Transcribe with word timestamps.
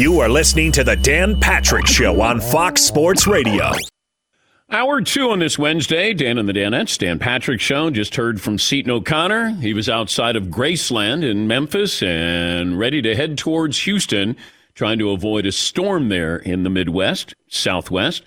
You 0.00 0.20
are 0.20 0.30
listening 0.30 0.72
to 0.72 0.82
The 0.82 0.96
Dan 0.96 1.38
Patrick 1.38 1.86
Show 1.86 2.22
on 2.22 2.40
Fox 2.40 2.80
Sports 2.80 3.26
Radio. 3.26 3.70
Hour 4.70 5.02
two 5.02 5.28
on 5.28 5.40
this 5.40 5.58
Wednesday, 5.58 6.14
Dan 6.14 6.38
and 6.38 6.48
the 6.48 6.54
Danettes, 6.54 6.96
Dan 6.96 7.18
Patrick 7.18 7.60
Show. 7.60 7.90
Just 7.90 8.14
heard 8.14 8.40
from 8.40 8.56
Seton 8.56 8.90
O'Connor. 8.90 9.56
He 9.56 9.74
was 9.74 9.90
outside 9.90 10.36
of 10.36 10.44
Graceland 10.44 11.22
in 11.22 11.46
Memphis 11.46 12.02
and 12.02 12.78
ready 12.78 13.02
to 13.02 13.14
head 13.14 13.36
towards 13.36 13.82
Houston, 13.82 14.38
trying 14.74 14.98
to 15.00 15.10
avoid 15.10 15.44
a 15.44 15.52
storm 15.52 16.08
there 16.08 16.36
in 16.36 16.62
the 16.62 16.70
Midwest, 16.70 17.34
Southwest. 17.48 18.22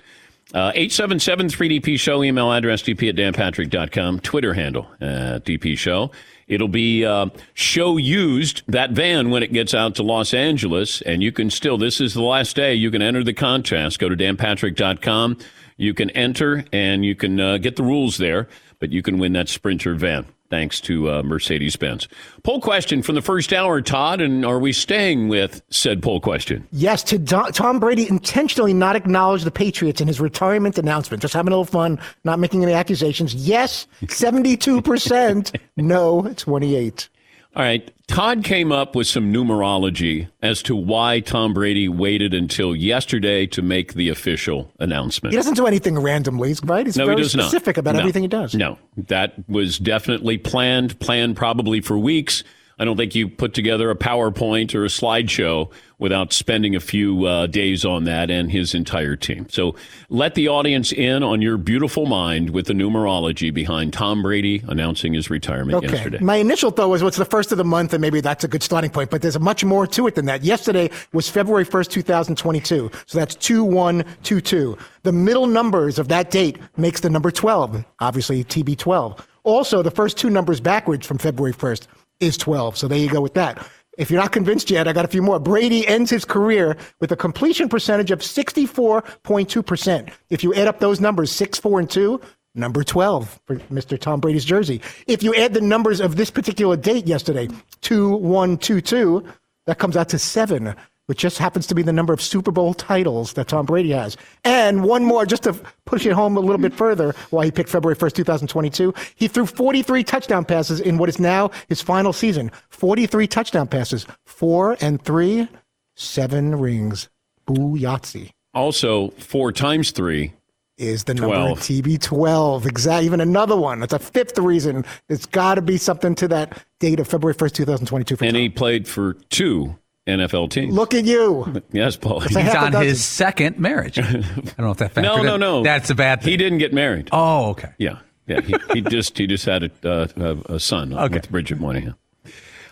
Uh, 0.54 0.70
877 0.76 1.48
3DP 1.48 2.00
Show, 2.00 2.24
email 2.24 2.52
address 2.52 2.84
dp 2.84 3.10
at 3.10 3.16
danpatrick.com, 3.16 4.20
Twitter 4.20 4.54
handle 4.54 4.88
at 5.02 5.44
DP 5.44 5.76
Show. 5.76 6.12
It'll 6.48 6.68
be 6.68 7.06
uh, 7.06 7.28
show 7.54 7.98
used, 7.98 8.64
that 8.68 8.92
van, 8.92 9.30
when 9.30 9.44
it 9.44 9.54
gets 9.54 9.74
out 9.74 9.96
to 9.96 10.04
Los 10.04 10.34
Angeles. 10.34 11.02
And 11.02 11.24
you 11.24 11.32
can 11.32 11.50
still, 11.50 11.78
this 11.78 12.02
is 12.02 12.14
the 12.14 12.22
last 12.22 12.56
day, 12.56 12.74
you 12.74 12.92
can 12.92 13.02
enter 13.02 13.24
the 13.24 13.34
contest. 13.34 14.00
Go 14.00 14.10
to 14.10 14.16
danpatrick.com. 14.16 15.38
You 15.78 15.94
can 15.94 16.10
enter 16.12 16.66
and 16.72 17.04
you 17.04 17.16
can 17.16 17.40
uh, 17.40 17.58
get 17.58 17.76
the 17.76 17.84
rules 17.84 18.18
there, 18.18 18.48
but 18.80 18.92
you 18.92 19.02
can 19.02 19.18
win 19.18 19.34
that 19.34 19.50
Sprinter 19.50 19.96
van 19.96 20.26
thanks 20.54 20.80
to 20.80 21.10
uh, 21.10 21.24
Mercedes 21.24 21.76
Benz. 21.76 22.08
Poll 22.44 22.62
question 22.62 23.02
from 23.02 23.16
the 23.16 23.24
first 23.24 23.52
hour, 23.52 23.82
Todd, 23.82 24.22
and 24.22 24.46
are 24.46 24.60
we 24.60 24.72
staying 24.72 25.28
with 25.28 25.64
said 25.72 26.04
poll 26.04 26.22
question? 26.22 26.68
Yes, 26.72 27.02
to 27.06 27.18
Tom 27.18 27.80
Brady 27.80 28.08
intentionally 28.08 28.72
not 28.72 28.96
acknowledge 28.96 29.46
the 29.46 29.50
Patriots 29.50 30.00
in 30.00 30.08
his 30.08 30.22
retirement 30.22 30.78
announcement, 30.78 31.24
just 31.24 31.34
having 31.34 31.52
a 31.52 31.58
little 31.58 31.66
fun, 31.66 32.00
not 32.24 32.38
making 32.38 32.62
any 32.62 32.74
accusations. 32.74 33.34
Yes, 33.34 33.88
72%. 34.04 35.60
no, 35.78 36.32
28. 36.38 37.10
All 37.56 37.62
right. 37.64 37.92
Todd 38.08 38.44
came 38.44 38.72
up 38.72 38.96
with 38.96 39.08
some 39.08 39.32
numerology 39.32 40.28
as 40.42 40.62
to 40.64 40.76
why 40.76 41.20
Tom 41.20 41.54
Brady 41.54 41.88
waited 41.88 42.34
until 42.34 42.76
yesterday 42.76 43.46
to 43.48 43.62
make 43.62 43.94
the 43.94 44.10
official 44.10 44.72
announcement. 44.80 45.34
He 45.34 45.38
doesn't 45.38 45.56
do 45.56 45.68
anything 45.68 45.98
randomly, 46.00 46.56
right? 46.64 46.86
He's 46.86 46.98
no, 46.98 47.06
very 47.06 47.18
he 47.18 47.24
does 47.24 47.32
specific 47.32 47.78
not. 47.78 47.82
about 47.82 47.94
no. 47.94 48.00
everything 48.00 48.24
he 48.24 48.28
does. 48.28 48.56
No, 48.56 48.78
that 49.08 49.34
was 49.48 49.78
definitely 49.78 50.38
planned, 50.38 51.00
planned 51.00 51.36
probably 51.36 51.80
for 51.80 51.98
weeks. 51.98 52.44
I 52.80 52.86
don't 52.86 52.98
think 52.98 53.14
you 53.16 53.30
put 53.30 53.54
together 53.54 53.90
a 53.90 53.96
PowerPoint 53.96 54.74
or 54.74 54.84
a 54.84 54.88
slideshow 54.88 55.72
without 56.00 56.34
spending 56.34 56.76
a 56.76 56.80
few 56.80 57.26
uh, 57.26 57.48
days 57.48 57.86
on 57.86 58.04
that 58.06 58.30
and 58.32 58.52
his 58.52 58.74
entire 58.74 59.16
team. 59.16 59.48
So 59.50 59.76
let 60.10 60.36
the 60.36 60.48
audience 60.50 60.92
in 60.92 61.24
on 61.24 61.42
your 61.42 61.58
beautiful 61.58 62.06
mind 62.08 62.50
with 62.50 62.66
the 62.66 62.74
numerology 62.74 63.54
behind 63.54 63.94
Tom 63.94 64.22
Brady 64.22 64.64
announcing 64.68 65.14
his 65.14 65.30
retirement 65.30 65.78
Okay. 65.78 65.94
yesterday. 65.94 66.18
My 66.20 66.38
initial 66.38 66.72
thought 66.72 66.90
was, 66.90 67.04
what's 67.04 67.16
the 67.18 67.26
first 67.26 67.52
of 67.52 67.58
the 67.58 67.64
month, 67.64 67.94
and 67.94 68.02
maybe 68.02 68.22
that's 68.22 68.44
a 68.44 68.48
good 68.48 68.64
starting 68.64 68.90
point. 68.90 69.12
But 69.12 69.22
there's 69.22 69.40
much 69.40 69.64
more 69.64 69.88
to 69.88 70.08
it 70.08 70.16
than 70.16 70.26
that. 70.26 70.44
Yesterday 70.44 70.90
was 71.14 71.30
February 71.30 71.66
1st, 71.66 71.90
2022. 71.90 72.92
So 73.06 73.18
that's 73.18 73.36
2122. 73.36 74.78
The 75.04 75.12
middle 75.12 75.48
numbers 75.48 76.00
of 76.00 76.08
that 76.10 76.32
date 76.32 76.58
makes 76.76 77.02
the 77.02 77.10
number 77.10 77.32
12, 77.32 77.86
obviously 78.00 78.44
TB12. 78.44 79.20
Also, 79.44 79.82
the 79.82 79.92
first 79.92 80.18
two 80.18 80.30
numbers 80.30 80.60
backwards 80.60 81.06
from 81.06 81.18
February 81.18 81.54
1st 81.54 81.88
is 82.26 82.38
12. 82.38 82.78
So 82.78 82.88
there 82.88 82.98
you 82.98 83.10
go 83.10 83.22
with 83.22 83.34
that. 83.36 83.66
If 83.98 84.10
you're 84.10 84.20
not 84.20 84.32
convinced 84.32 84.72
yet, 84.72 84.88
I 84.88 84.94
got 84.94 85.06
a 85.06 85.10
few 85.10 85.22
more. 85.22 85.40
Brady 85.40 85.88
ends 85.88 86.10
his 86.10 86.26
career 86.26 86.78
with 87.00 87.12
a 87.12 87.16
completion 87.16 87.70
percentage 87.70 88.10
of 88.10 88.20
64.2%. 88.20 90.10
If 90.30 90.44
you 90.44 90.54
add 90.56 90.68
up 90.68 90.80
those 90.80 91.00
numbers, 91.00 91.32
6, 91.32 91.60
4, 91.60 91.80
and 91.82 91.90
2, 91.90 92.20
number 92.56 92.84
12 92.84 93.40
for 93.46 93.56
Mr. 93.58 94.00
Tom 94.00 94.20
Brady's 94.20 94.46
jersey. 94.46 94.82
If 95.06 95.22
you 95.22 95.36
add 95.36 95.54
the 95.54 95.62
numbers 95.62 96.00
of 96.00 96.16
this 96.16 96.32
particular 96.32 96.76
date 96.76 97.06
yesterday, 97.06 97.48
2122, 97.82 99.24
that 99.66 99.78
comes 99.78 99.96
out 99.96 100.10
to 100.10 100.20
7, 100.20 100.76
which 101.08 101.20
just 101.20 101.38
happens 101.38 101.68
to 101.68 101.76
be 101.76 101.82
the 101.82 101.94
number 101.94 102.14
of 102.14 102.22
Super 102.22 102.52
Bowl 102.52 102.74
titles 102.74 103.34
that 103.34 103.48
Tom 103.48 103.66
Brady 103.66 103.92
has. 103.92 104.18
And 104.44 104.84
one 104.84 105.04
more, 105.04 105.26
just 105.26 105.44
to 105.44 105.54
push 105.86 106.06
it 106.06 106.14
home 106.14 106.38
a 106.38 106.40
little 106.40 106.58
bit 106.62 106.74
further, 106.74 107.14
why 107.30 107.46
he 107.46 107.52
picked 107.52 107.70
February 107.70 107.96
1st, 107.96 108.14
2022. 108.14 108.94
He 109.16 109.28
threw 109.28 109.46
43 109.46 110.04
touchdown 110.04 110.46
passes 110.46 110.80
in 110.80 110.98
what 110.98 111.10
is 111.10 111.20
now 111.20 111.52
his 111.68 111.82
final 111.82 112.14
season. 112.14 112.52
43 112.70 113.28
touchdown 113.28 113.68
passes, 113.68 114.06
four 114.26 114.78
and 114.82 115.04
three, 115.04 115.48
seven 115.96 116.56
rings. 116.56 117.10
Boo 117.46 117.78
Yahtzee 117.78 118.32
Also, 118.54 119.10
four 119.12 119.52
times 119.52 119.92
three. 119.92 120.32
is 120.78 121.04
the 121.04 121.14
number 121.14 121.36
12. 121.36 121.60
TB12. 121.60 122.66
Exactly. 122.66 123.06
Even 123.06 123.20
another 123.20 123.58
one. 123.58 123.82
That's 123.82 123.94
a 123.94 124.00
fifth 124.00 124.38
reason. 124.40 124.86
It's 125.10 125.26
got 125.26 125.56
to 125.56 125.62
be 125.62 125.78
something 125.78 126.16
to 126.16 126.28
that 126.30 126.58
date 126.80 127.00
of 127.02 127.08
February 127.08 127.36
1st, 127.36 127.54
2022. 127.54 128.18
And 128.22 128.34
Tom. 128.34 128.42
he 128.42 128.48
played 128.50 128.88
for 128.88 129.16
two 129.30 129.76
NFL 130.08 130.50
teams. 130.50 130.74
Look 130.74 130.94
at 130.94 131.06
you. 131.06 131.62
Yes, 131.72 131.96
Paul. 131.96 132.20
He's 132.20 132.36
on 132.38 132.72
dozen. 132.74 132.82
his 132.88 133.04
second 133.04 133.58
marriage. 133.60 133.98
I 134.00 134.04
don't 134.04 134.58
know 134.60 134.72
if 134.72 134.78
that 134.78 134.94
factored 134.94 135.04
No, 135.04 135.22
no, 135.24 135.34
in. 135.36 135.40
no. 135.40 135.64
That's 135.64 135.90
a 135.90 135.96
bad 135.96 136.22
thing. 136.22 136.32
He 136.32 136.38
didn't 136.38 136.58
get 136.60 136.74
married. 136.74 137.10
Oh, 137.12 137.50
okay. 137.52 137.70
Yeah, 137.78 138.00
yeah. 138.28 138.42
He, 138.42 138.56
he 138.74 138.82
just 138.90 139.18
he 139.18 139.26
just 139.28 139.46
had 139.46 139.64
a, 139.64 139.90
uh, 139.90 140.08
a, 140.50 140.56
a 140.56 140.60
son 140.60 140.94
Okay. 140.94 141.16
with 141.16 141.32
Bridget 141.32 141.60
Moynahan. 141.60 141.96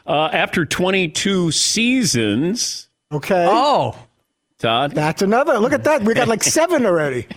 Uh, 0.05 0.29
after 0.33 0.65
22 0.65 1.51
seasons, 1.51 2.89
Okay. 3.13 3.45
Oh, 3.49 3.95
Todd. 4.59 4.91
That's 4.91 5.21
another. 5.21 5.57
Look 5.59 5.73
at 5.73 5.83
that. 5.85 6.03
We 6.03 6.13
got 6.13 6.27
like 6.27 6.43
seven 6.43 6.85
already. 6.85 7.27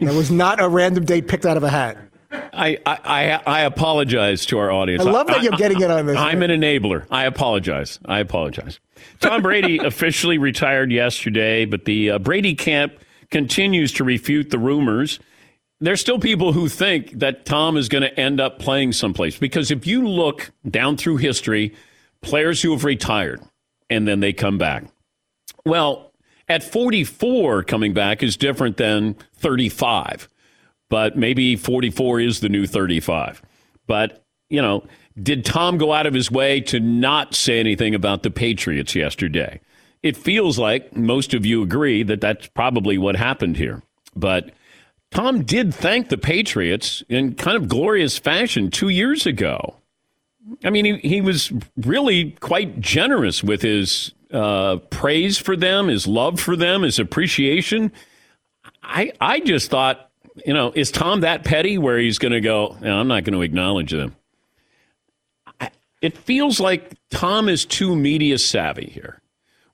That 0.00 0.14
was 0.14 0.30
not 0.30 0.60
a 0.60 0.68
random 0.68 1.04
date 1.04 1.28
picked 1.28 1.46
out 1.46 1.56
of 1.56 1.62
a 1.62 1.68
hat. 1.70 1.96
I, 2.34 2.78
I, 2.86 2.98
I, 3.04 3.42
I 3.46 3.60
apologize 3.62 4.46
to 4.46 4.58
our 4.58 4.70
audience. 4.70 5.04
I 5.04 5.10
love 5.10 5.26
that 5.28 5.42
you're 5.42 5.52
getting 5.52 5.80
in 5.80 5.90
on 5.90 6.06
this. 6.06 6.16
I'm 6.16 6.42
an 6.42 6.50
enabler. 6.50 7.06
I 7.10 7.24
apologize. 7.24 7.98
I 8.04 8.20
apologize. 8.20 8.80
Tom 9.20 9.42
Brady 9.42 9.78
officially 9.84 10.38
retired 10.38 10.92
yesterday, 10.92 11.64
but 11.64 11.84
the 11.84 12.10
uh, 12.12 12.18
Brady 12.18 12.54
camp 12.54 12.94
continues 13.30 13.92
to 13.92 14.04
refute 14.04 14.50
the 14.50 14.58
rumors. 14.58 15.18
There's 15.80 16.00
still 16.00 16.18
people 16.18 16.52
who 16.52 16.68
think 16.68 17.18
that 17.18 17.44
Tom 17.44 17.76
is 17.76 17.88
going 17.88 18.02
to 18.02 18.20
end 18.20 18.40
up 18.40 18.58
playing 18.58 18.92
someplace 18.92 19.38
because 19.38 19.70
if 19.70 19.86
you 19.86 20.06
look 20.06 20.52
down 20.68 20.96
through 20.96 21.18
history, 21.18 21.74
players 22.20 22.62
who 22.62 22.72
have 22.72 22.84
retired 22.84 23.42
and 23.90 24.06
then 24.06 24.20
they 24.20 24.32
come 24.32 24.56
back. 24.56 24.84
Well, 25.66 26.12
at 26.48 26.62
44, 26.62 27.64
coming 27.64 27.92
back 27.92 28.22
is 28.22 28.36
different 28.36 28.76
than 28.76 29.16
35 29.36 30.28
but 30.88 31.16
maybe 31.16 31.56
44 31.56 32.20
is 32.20 32.40
the 32.40 32.48
new 32.48 32.66
35. 32.66 33.42
But, 33.86 34.24
you 34.48 34.62
know, 34.62 34.86
did 35.20 35.44
Tom 35.44 35.78
go 35.78 35.92
out 35.92 36.06
of 36.06 36.14
his 36.14 36.30
way 36.30 36.60
to 36.62 36.80
not 36.80 37.34
say 37.34 37.60
anything 37.60 37.94
about 37.94 38.22
the 38.22 38.30
Patriots 38.30 38.94
yesterday? 38.94 39.60
It 40.02 40.16
feels 40.16 40.58
like 40.58 40.94
most 40.96 41.34
of 41.34 41.46
you 41.46 41.62
agree 41.62 42.02
that 42.02 42.20
that's 42.20 42.46
probably 42.48 42.98
what 42.98 43.16
happened 43.16 43.56
here. 43.56 43.82
But 44.14 44.50
Tom 45.10 45.44
did 45.44 45.72
thank 45.72 46.08
the 46.08 46.18
Patriots 46.18 47.02
in 47.08 47.34
kind 47.34 47.56
of 47.56 47.68
glorious 47.68 48.18
fashion 48.18 48.70
two 48.70 48.88
years 48.88 49.26
ago. 49.26 49.76
I 50.64 50.70
mean, 50.70 50.84
he, 50.84 50.96
he 51.08 51.20
was 51.20 51.52
really 51.76 52.32
quite 52.32 52.80
generous 52.80 53.42
with 53.42 53.62
his 53.62 54.12
uh, 54.32 54.76
praise 54.90 55.38
for 55.38 55.56
them, 55.56 55.88
his 55.88 56.06
love 56.06 56.40
for 56.40 56.56
them, 56.56 56.82
his 56.82 56.98
appreciation. 56.98 57.92
I, 58.82 59.12
I 59.20 59.40
just 59.40 59.70
thought, 59.70 60.03
you 60.44 60.52
know, 60.52 60.72
is 60.74 60.90
Tom 60.90 61.20
that 61.20 61.44
petty 61.44 61.78
where 61.78 61.98
he's 61.98 62.18
going 62.18 62.32
to 62.32 62.40
go, 62.40 62.76
"No, 62.80 62.98
I'm 62.98 63.08
not 63.08 63.24
going 63.24 63.34
to 63.34 63.42
acknowledge 63.42 63.92
them? 63.92 64.16
I, 65.60 65.70
it 66.02 66.16
feels 66.18 66.60
like 66.60 66.94
Tom 67.10 67.48
is 67.48 67.64
too 67.64 67.94
media 67.94 68.38
savvy 68.38 68.86
here, 68.86 69.20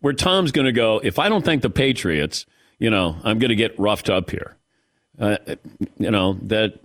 where 0.00 0.12
Tom's 0.12 0.52
going 0.52 0.66
to 0.66 0.72
go, 0.72 1.00
if 1.02 1.18
I 1.18 1.28
don't 1.28 1.44
thank 1.44 1.62
the 1.62 1.70
Patriots, 1.70 2.46
you 2.78 2.90
know, 2.90 3.16
I'm 3.22 3.38
going 3.38 3.50
to 3.50 3.56
get 3.56 3.78
roughed 3.78 4.10
up 4.10 4.30
here. 4.30 4.56
Uh, 5.18 5.36
you 5.98 6.10
know, 6.10 6.38
that, 6.42 6.80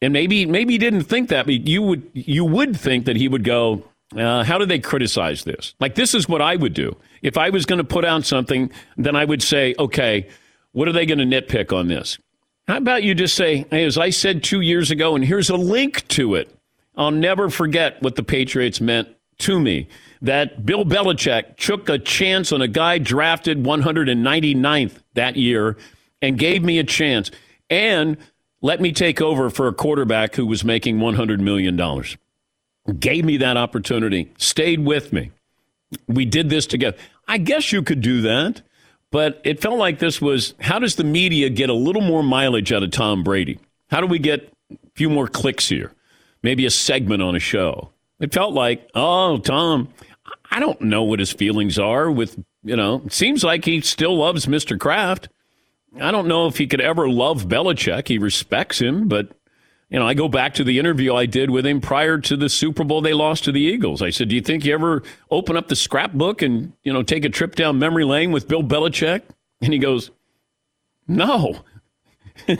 and 0.00 0.12
maybe, 0.12 0.46
maybe 0.46 0.74
he 0.74 0.78
didn't 0.78 1.02
think 1.02 1.30
that, 1.30 1.46
but 1.46 1.66
you 1.66 1.82
would, 1.82 2.10
you 2.14 2.44
would 2.44 2.76
think 2.76 3.06
that 3.06 3.16
he 3.16 3.28
would 3.28 3.44
go, 3.44 3.82
uh, 4.16 4.44
how 4.44 4.58
do 4.58 4.66
they 4.66 4.78
criticize 4.78 5.44
this? 5.44 5.74
Like, 5.80 5.96
this 5.96 6.14
is 6.14 6.28
what 6.28 6.40
I 6.40 6.54
would 6.56 6.74
do. 6.74 6.96
If 7.22 7.36
I 7.36 7.50
was 7.50 7.66
going 7.66 7.78
to 7.78 7.84
put 7.84 8.04
out 8.04 8.24
something, 8.24 8.70
then 8.96 9.16
I 9.16 9.24
would 9.24 9.42
say, 9.42 9.74
okay, 9.78 10.28
what 10.72 10.86
are 10.86 10.92
they 10.92 11.06
going 11.06 11.18
to 11.18 11.24
nitpick 11.24 11.76
on 11.76 11.88
this? 11.88 12.18
How 12.68 12.76
about 12.76 13.02
you 13.02 13.14
just 13.14 13.34
say, 13.34 13.66
hey, 13.70 13.84
as 13.84 13.98
I 13.98 14.10
said 14.10 14.44
two 14.44 14.60
years 14.60 14.90
ago, 14.90 15.14
and 15.14 15.24
here's 15.24 15.50
a 15.50 15.56
link 15.56 16.06
to 16.08 16.36
it. 16.36 16.54
I'll 16.96 17.10
never 17.10 17.50
forget 17.50 18.00
what 18.02 18.16
the 18.16 18.22
Patriots 18.22 18.80
meant 18.80 19.08
to 19.38 19.58
me. 19.58 19.88
That 20.20 20.64
Bill 20.64 20.84
Belichick 20.84 21.56
took 21.56 21.88
a 21.88 21.98
chance 21.98 22.52
on 22.52 22.62
a 22.62 22.68
guy 22.68 22.98
drafted 22.98 23.64
199th 23.64 25.02
that 25.14 25.36
year 25.36 25.76
and 26.20 26.38
gave 26.38 26.62
me 26.62 26.78
a 26.78 26.84
chance 26.84 27.30
and 27.68 28.16
let 28.60 28.80
me 28.80 28.92
take 28.92 29.20
over 29.20 29.50
for 29.50 29.66
a 29.66 29.72
quarterback 29.72 30.36
who 30.36 30.46
was 30.46 30.62
making 30.62 30.98
$100 30.98 31.40
million. 31.40 31.76
Gave 33.00 33.24
me 33.24 33.38
that 33.38 33.56
opportunity, 33.56 34.32
stayed 34.38 34.84
with 34.84 35.12
me. 35.12 35.32
We 36.06 36.24
did 36.24 36.48
this 36.48 36.66
together. 36.66 36.96
I 37.26 37.38
guess 37.38 37.72
you 37.72 37.82
could 37.82 38.00
do 38.00 38.22
that. 38.22 38.62
But 39.12 39.40
it 39.44 39.60
felt 39.60 39.78
like 39.78 40.00
this 40.00 40.20
was 40.20 40.54
how 40.58 40.80
does 40.80 40.96
the 40.96 41.04
media 41.04 41.50
get 41.50 41.70
a 41.70 41.74
little 41.74 42.02
more 42.02 42.22
mileage 42.22 42.72
out 42.72 42.82
of 42.82 42.90
Tom 42.90 43.22
Brady? 43.22 43.60
How 43.90 44.00
do 44.00 44.06
we 44.06 44.18
get 44.18 44.52
a 44.72 44.76
few 44.96 45.08
more 45.08 45.28
clicks 45.28 45.68
here? 45.68 45.92
Maybe 46.42 46.66
a 46.66 46.70
segment 46.70 47.22
on 47.22 47.36
a 47.36 47.38
show. 47.38 47.90
It 48.18 48.32
felt 48.32 48.54
like, 48.54 48.88
oh, 48.94 49.38
Tom, 49.38 49.88
I 50.50 50.58
don't 50.60 50.80
know 50.80 51.02
what 51.02 51.20
his 51.20 51.30
feelings 51.30 51.78
are 51.78 52.10
with 52.10 52.42
You 52.64 52.74
know, 52.74 53.02
it 53.04 53.12
seems 53.12 53.44
like 53.44 53.66
he 53.66 53.82
still 53.82 54.16
loves 54.16 54.46
Mr. 54.46 54.80
Kraft. 54.80 55.28
I 56.00 56.10
don't 56.10 56.26
know 56.26 56.46
if 56.46 56.56
he 56.56 56.66
could 56.66 56.80
ever 56.80 57.08
love 57.08 57.44
Belichick. 57.44 58.08
He 58.08 58.16
respects 58.16 58.80
him, 58.80 59.08
but 59.08 59.28
you 59.92 59.98
know, 59.98 60.08
I 60.08 60.14
go 60.14 60.26
back 60.26 60.54
to 60.54 60.64
the 60.64 60.78
interview 60.78 61.14
I 61.14 61.26
did 61.26 61.50
with 61.50 61.66
him 61.66 61.82
prior 61.82 62.16
to 62.16 62.36
the 62.36 62.48
Super 62.48 62.82
Bowl 62.82 63.02
they 63.02 63.12
lost 63.12 63.44
to 63.44 63.52
the 63.52 63.60
Eagles. 63.60 64.00
I 64.00 64.08
said, 64.08 64.28
"Do 64.28 64.34
you 64.34 64.40
think 64.40 64.64
you 64.64 64.72
ever 64.72 65.02
open 65.30 65.54
up 65.54 65.68
the 65.68 65.76
scrapbook 65.76 66.40
and 66.40 66.72
you 66.82 66.94
know 66.94 67.02
take 67.02 67.26
a 67.26 67.28
trip 67.28 67.56
down 67.56 67.78
memory 67.78 68.04
lane 68.04 68.32
with 68.32 68.48
Bill 68.48 68.62
Belichick?" 68.62 69.20
And 69.60 69.70
he 69.70 69.78
goes, 69.78 70.10
"No." 71.06 71.60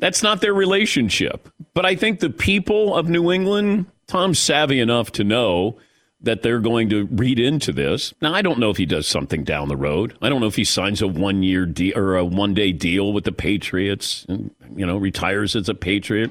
That's 0.00 0.22
not 0.22 0.40
their 0.40 0.54
relationship. 0.54 1.48
But 1.74 1.86
I 1.86 1.94
think 1.94 2.18
the 2.18 2.30
people 2.30 2.96
of 2.96 3.08
New 3.08 3.30
England, 3.30 3.86
Tom's 4.08 4.40
savvy 4.40 4.80
enough 4.80 5.12
to 5.12 5.22
know 5.24 5.78
that 6.22 6.42
they're 6.42 6.60
going 6.60 6.88
to 6.90 7.06
read 7.06 7.38
into 7.38 7.72
this. 7.72 8.12
Now, 8.20 8.34
I 8.34 8.42
don't 8.42 8.58
know 8.58 8.70
if 8.70 8.76
he 8.76 8.86
does 8.86 9.06
something 9.06 9.42
down 9.42 9.68
the 9.68 9.76
road. 9.76 10.16
I 10.20 10.28
don't 10.28 10.40
know 10.40 10.46
if 10.46 10.56
he 10.56 10.64
signs 10.64 11.00
a 11.00 11.08
one 11.08 11.42
year 11.42 11.64
deal 11.64 11.96
or 11.96 12.16
a 12.16 12.24
one 12.24 12.52
day 12.52 12.72
deal 12.72 13.12
with 13.12 13.24
the 13.24 13.32
Patriots 13.32 14.26
and, 14.28 14.50
you 14.76 14.84
know, 14.84 14.98
retires 14.98 15.56
as 15.56 15.68
a 15.68 15.74
Patriot. 15.74 16.30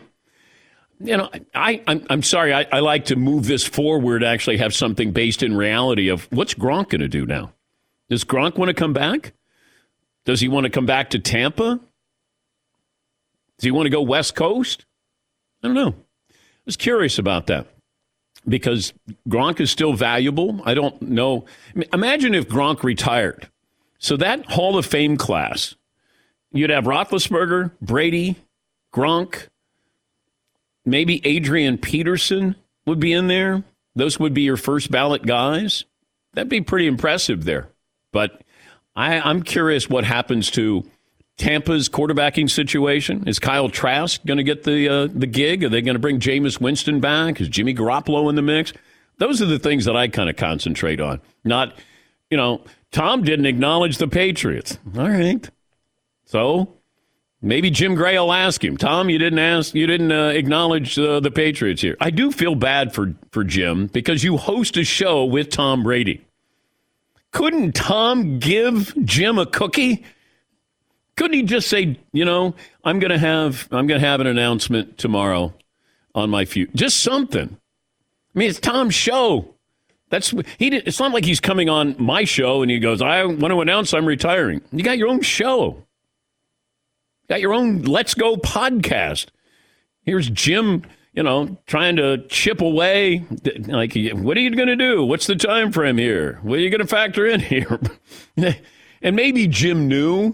You 0.99 1.17
know, 1.17 1.29
I, 1.55 1.81
I'm, 1.87 2.05
I'm 2.09 2.23
sorry. 2.23 2.53
I, 2.53 2.67
I 2.71 2.79
like 2.79 3.05
to 3.05 3.15
move 3.15 3.47
this 3.47 3.65
forward, 3.65 4.23
actually 4.23 4.57
have 4.57 4.73
something 4.73 5.11
based 5.11 5.41
in 5.41 5.55
reality 5.55 6.09
of 6.09 6.27
what's 6.31 6.53
Gronk 6.53 6.89
going 6.89 7.01
to 7.01 7.07
do 7.07 7.25
now? 7.25 7.53
Does 8.09 8.23
Gronk 8.23 8.57
want 8.57 8.69
to 8.69 8.73
come 8.73 8.93
back? 8.93 9.33
Does 10.25 10.41
he 10.41 10.49
want 10.49 10.65
to 10.65 10.69
come 10.69 10.85
back 10.85 11.11
to 11.11 11.19
Tampa? 11.19 11.79
Does 13.57 13.63
he 13.63 13.71
want 13.71 13.85
to 13.85 13.91
go 13.91 14.01
West 14.01 14.35
Coast? 14.35 14.85
I 15.63 15.67
don't 15.67 15.75
know. 15.75 15.95
I 16.29 16.33
was 16.65 16.77
curious 16.77 17.17
about 17.17 17.47
that 17.47 17.67
because 18.49 18.93
Gronk 19.29 19.59
is 19.59 19.71
still 19.71 19.93
valuable. 19.93 20.61
I 20.65 20.73
don't 20.73 21.01
know. 21.01 21.45
Imagine 21.93 22.33
if 22.33 22.49
Gronk 22.49 22.83
retired. 22.83 23.47
So 23.99 24.17
that 24.17 24.45
Hall 24.49 24.77
of 24.77 24.85
Fame 24.85 25.17
class, 25.17 25.75
you'd 26.51 26.69
have 26.69 26.85
Roethlisberger, 26.85 27.71
Brady, 27.81 28.35
Gronk, 28.93 29.47
maybe 30.85 31.25
Adrian 31.25 31.77
Peterson 31.77 32.55
would 32.85 32.99
be 32.99 33.13
in 33.13 33.27
there. 33.27 33.63
Those 33.95 34.19
would 34.19 34.33
be 34.33 34.43
your 34.43 34.57
first 34.57 34.89
ballot 34.89 35.25
guys. 35.25 35.85
That'd 36.33 36.49
be 36.49 36.61
pretty 36.61 36.87
impressive 36.87 37.43
there. 37.43 37.69
But 38.11 38.41
I, 38.95 39.19
I'm 39.19 39.43
curious 39.43 39.89
what 39.89 40.03
happens 40.03 40.49
to 40.51 40.89
Tampa's 41.39 41.87
quarterbacking 41.87 42.49
situation? 42.49 43.27
Is 43.27 43.39
Kyle 43.39 43.69
Trask 43.69 44.23
going 44.25 44.37
to 44.37 44.43
get 44.43 44.63
the 44.63 44.87
uh, 44.87 45.07
the 45.07 45.25
gig? 45.25 45.63
Are 45.63 45.69
they 45.69 45.81
going 45.81 45.95
to 45.95 45.99
bring 45.99 46.19
Jameis 46.19 46.61
Winston 46.61 46.99
back? 46.99 47.41
Is 47.41 47.47
Jimmy 47.47 47.73
Garoppolo 47.73 48.29
in 48.29 48.35
the 48.35 48.41
mix? 48.41 48.73
Those 49.17 49.41
are 49.41 49.45
the 49.45 49.57
things 49.57 49.85
that 49.85 49.95
I 49.95 50.09
kind 50.09 50.29
of 50.29 50.35
concentrate 50.35 50.99
on. 51.01 51.21
Not, 51.43 51.73
you 52.29 52.37
know, 52.37 52.61
Tom 52.91 53.23
didn't 53.23 53.45
acknowledge 53.45 53.97
the 53.97 54.07
Patriots. 54.07 54.77
All 54.97 55.09
right, 55.09 55.49
so 56.25 56.75
maybe 57.41 57.69
Jim 57.69 57.95
Gray 57.95 58.19
will 58.19 58.33
ask 58.33 58.63
him. 58.63 58.75
Tom, 58.75 59.09
you 59.09 59.17
didn't 59.17 59.39
ask, 59.39 59.73
you 59.73 59.87
didn't 59.87 60.11
uh, 60.11 60.27
acknowledge 60.27 60.99
uh, 60.99 61.21
the 61.21 61.31
Patriots 61.31 61.81
here. 61.81 61.95
I 62.01 62.09
do 62.11 62.31
feel 62.31 62.55
bad 62.55 62.93
for 62.93 63.15
for 63.31 63.45
Jim 63.45 63.87
because 63.87 64.25
you 64.25 64.35
host 64.35 64.75
a 64.75 64.83
show 64.83 65.23
with 65.23 65.49
Tom 65.49 65.83
Brady. 65.83 66.25
Couldn't 67.31 67.75
Tom 67.75 68.39
give 68.39 68.93
Jim 69.05 69.39
a 69.39 69.45
cookie? 69.45 70.03
Couldn't 71.19 71.35
he 71.35 71.43
just 71.43 71.67
say, 71.67 71.99
you 72.13 72.23
know, 72.23 72.55
I'm 72.85 72.97
going 72.99 73.11
to 73.11 73.17
have 73.17 73.67
I'm 73.71 73.87
going 73.87 73.99
to 73.99 74.07
have 74.07 74.21
an 74.21 74.27
announcement 74.27 74.97
tomorrow 74.97 75.53
on 76.15 76.29
my 76.29 76.45
future, 76.45 76.71
just 76.73 77.01
something. 77.01 77.57
I 78.33 78.39
mean, 78.39 78.49
it's 78.49 78.57
Tom's 78.57 78.95
show. 78.95 79.53
That's 80.07 80.33
he. 80.57 80.69
Did, 80.69 80.87
it's 80.87 80.97
not 80.97 81.11
like 81.11 81.25
he's 81.25 81.41
coming 81.41 81.67
on 81.67 81.97
my 81.99 82.23
show 82.23 82.61
and 82.61 82.71
he 82.71 82.79
goes, 82.79 83.01
"I 83.01 83.25
want 83.25 83.51
to 83.51 83.59
announce 83.59 83.93
I'm 83.93 84.05
retiring." 84.05 84.61
You 84.71 84.81
got 84.81 84.97
your 84.97 85.09
own 85.09 85.19
show. 85.19 85.85
You 87.23 87.27
got 87.27 87.41
your 87.41 87.53
own 87.53 87.81
Let's 87.81 88.13
Go 88.13 88.37
podcast. 88.37 89.25
Here's 90.03 90.29
Jim, 90.29 90.83
you 91.11 91.23
know, 91.23 91.57
trying 91.67 91.97
to 91.97 92.25
chip 92.29 92.61
away. 92.61 93.25
Like, 93.67 93.93
what 94.13 94.37
are 94.37 94.39
you 94.39 94.55
going 94.55 94.69
to 94.69 94.77
do? 94.77 95.03
What's 95.03 95.27
the 95.27 95.35
time 95.35 95.73
frame 95.73 95.97
here? 95.97 96.39
What 96.43 96.59
are 96.59 96.61
you 96.61 96.69
going 96.69 96.79
to 96.79 96.87
factor 96.87 97.25
in 97.25 97.41
here? 97.41 97.77
and 99.01 99.17
maybe 99.17 99.47
Jim 99.47 99.89
knew 99.89 100.33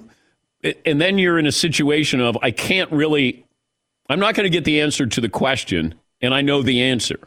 and 0.85 0.99
then 0.99 1.17
you're 1.17 1.37
in 1.37 1.45
a 1.45 1.51
situation 1.51 2.21
of 2.21 2.37
I 2.41 2.51
can't 2.51 2.91
really 2.91 3.45
I'm 4.09 4.19
not 4.19 4.35
going 4.35 4.45
to 4.45 4.49
get 4.49 4.65
the 4.65 4.81
answer 4.81 5.05
to 5.05 5.21
the 5.21 5.29
question 5.29 5.95
and 6.21 6.33
I 6.33 6.41
know 6.41 6.61
the 6.61 6.81
answer. 6.81 7.19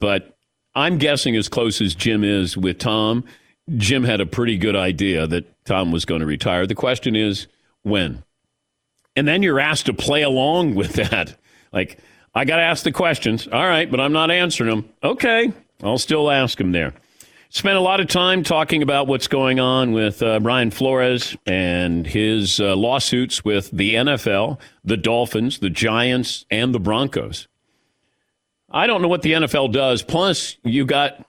But 0.00 0.36
I'm 0.74 0.98
guessing 0.98 1.36
as 1.36 1.48
close 1.48 1.80
as 1.80 1.94
Jim 1.94 2.24
is 2.24 2.56
with 2.56 2.78
Tom, 2.78 3.24
Jim 3.76 4.04
had 4.04 4.20
a 4.20 4.26
pretty 4.26 4.58
good 4.58 4.76
idea 4.76 5.26
that 5.26 5.64
Tom 5.64 5.92
was 5.92 6.04
going 6.04 6.20
to 6.20 6.26
retire. 6.26 6.66
The 6.66 6.74
question 6.74 7.16
is 7.16 7.46
when. 7.82 8.22
And 9.16 9.26
then 9.28 9.42
you're 9.42 9.60
asked 9.60 9.86
to 9.86 9.94
play 9.94 10.22
along 10.22 10.74
with 10.76 10.94
that. 10.94 11.36
Like 11.72 11.98
I 12.34 12.44
got 12.44 12.56
to 12.56 12.62
ask 12.62 12.84
the 12.84 12.92
questions. 12.92 13.46
All 13.46 13.66
right, 13.66 13.90
but 13.90 14.00
I'm 14.00 14.12
not 14.12 14.30
answering 14.30 14.70
them. 14.70 14.88
Okay, 15.02 15.52
I'll 15.82 15.98
still 15.98 16.30
ask 16.30 16.58
them 16.58 16.72
there. 16.72 16.94
Spent 17.54 17.76
a 17.76 17.80
lot 17.80 18.00
of 18.00 18.08
time 18.08 18.42
talking 18.42 18.82
about 18.82 19.06
what's 19.06 19.28
going 19.28 19.60
on 19.60 19.92
with 19.92 20.24
uh, 20.24 20.40
Brian 20.40 20.72
Flores 20.72 21.36
and 21.46 22.04
his 22.04 22.58
uh, 22.58 22.74
lawsuits 22.74 23.44
with 23.44 23.70
the 23.70 23.94
NFL, 23.94 24.58
the 24.84 24.96
Dolphins, 24.96 25.60
the 25.60 25.70
Giants, 25.70 26.46
and 26.50 26.74
the 26.74 26.80
Broncos. 26.80 27.46
I 28.72 28.88
don't 28.88 29.02
know 29.02 29.08
what 29.08 29.22
the 29.22 29.34
NFL 29.34 29.72
does. 29.72 30.02
Plus, 30.02 30.56
you 30.64 30.84
got 30.84 31.24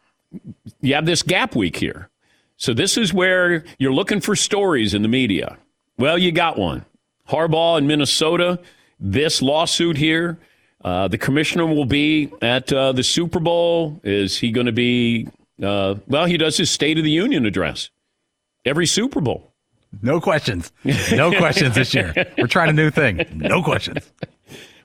you 0.81 0.95
have 0.95 1.05
this 1.05 1.21
gap 1.21 1.55
week 1.55 1.75
here. 1.75 2.09
So 2.57 2.73
this 2.73 2.97
is 2.97 3.13
where 3.13 3.63
you're 3.77 3.93
looking 3.93 4.19
for 4.19 4.35
stories 4.35 4.95
in 4.95 5.03
the 5.03 5.07
media. 5.07 5.59
Well, 5.99 6.17
you 6.17 6.31
got 6.31 6.57
one. 6.57 6.85
Harbaugh 7.29 7.77
in 7.77 7.85
Minnesota, 7.85 8.59
this 8.99 9.43
lawsuit 9.43 9.95
here. 9.95 10.39
Uh, 10.83 11.07
the 11.07 11.19
commissioner 11.19 11.67
will 11.67 11.85
be 11.85 12.31
at 12.41 12.73
uh, 12.73 12.93
the 12.93 13.03
Super 13.03 13.39
Bowl. 13.39 14.01
Is 14.03 14.39
he 14.39 14.49
going 14.49 14.65
to 14.65 14.71
be 14.71 15.27
uh, 15.61 15.95
well, 16.07 16.25
he 16.25 16.37
does 16.37 16.57
his 16.57 16.69
State 16.69 16.97
of 16.97 17.03
the 17.03 17.11
Union 17.11 17.45
address 17.45 17.89
every 18.65 18.85
Super 18.85 19.21
Bowl. 19.21 19.53
No 20.01 20.19
questions. 20.19 20.71
No 21.11 21.31
questions 21.37 21.75
this 21.75 21.93
year. 21.93 22.13
We're 22.37 22.47
trying 22.47 22.69
a 22.69 22.73
new 22.73 22.89
thing. 22.89 23.25
No 23.33 23.63
questions. 23.63 24.11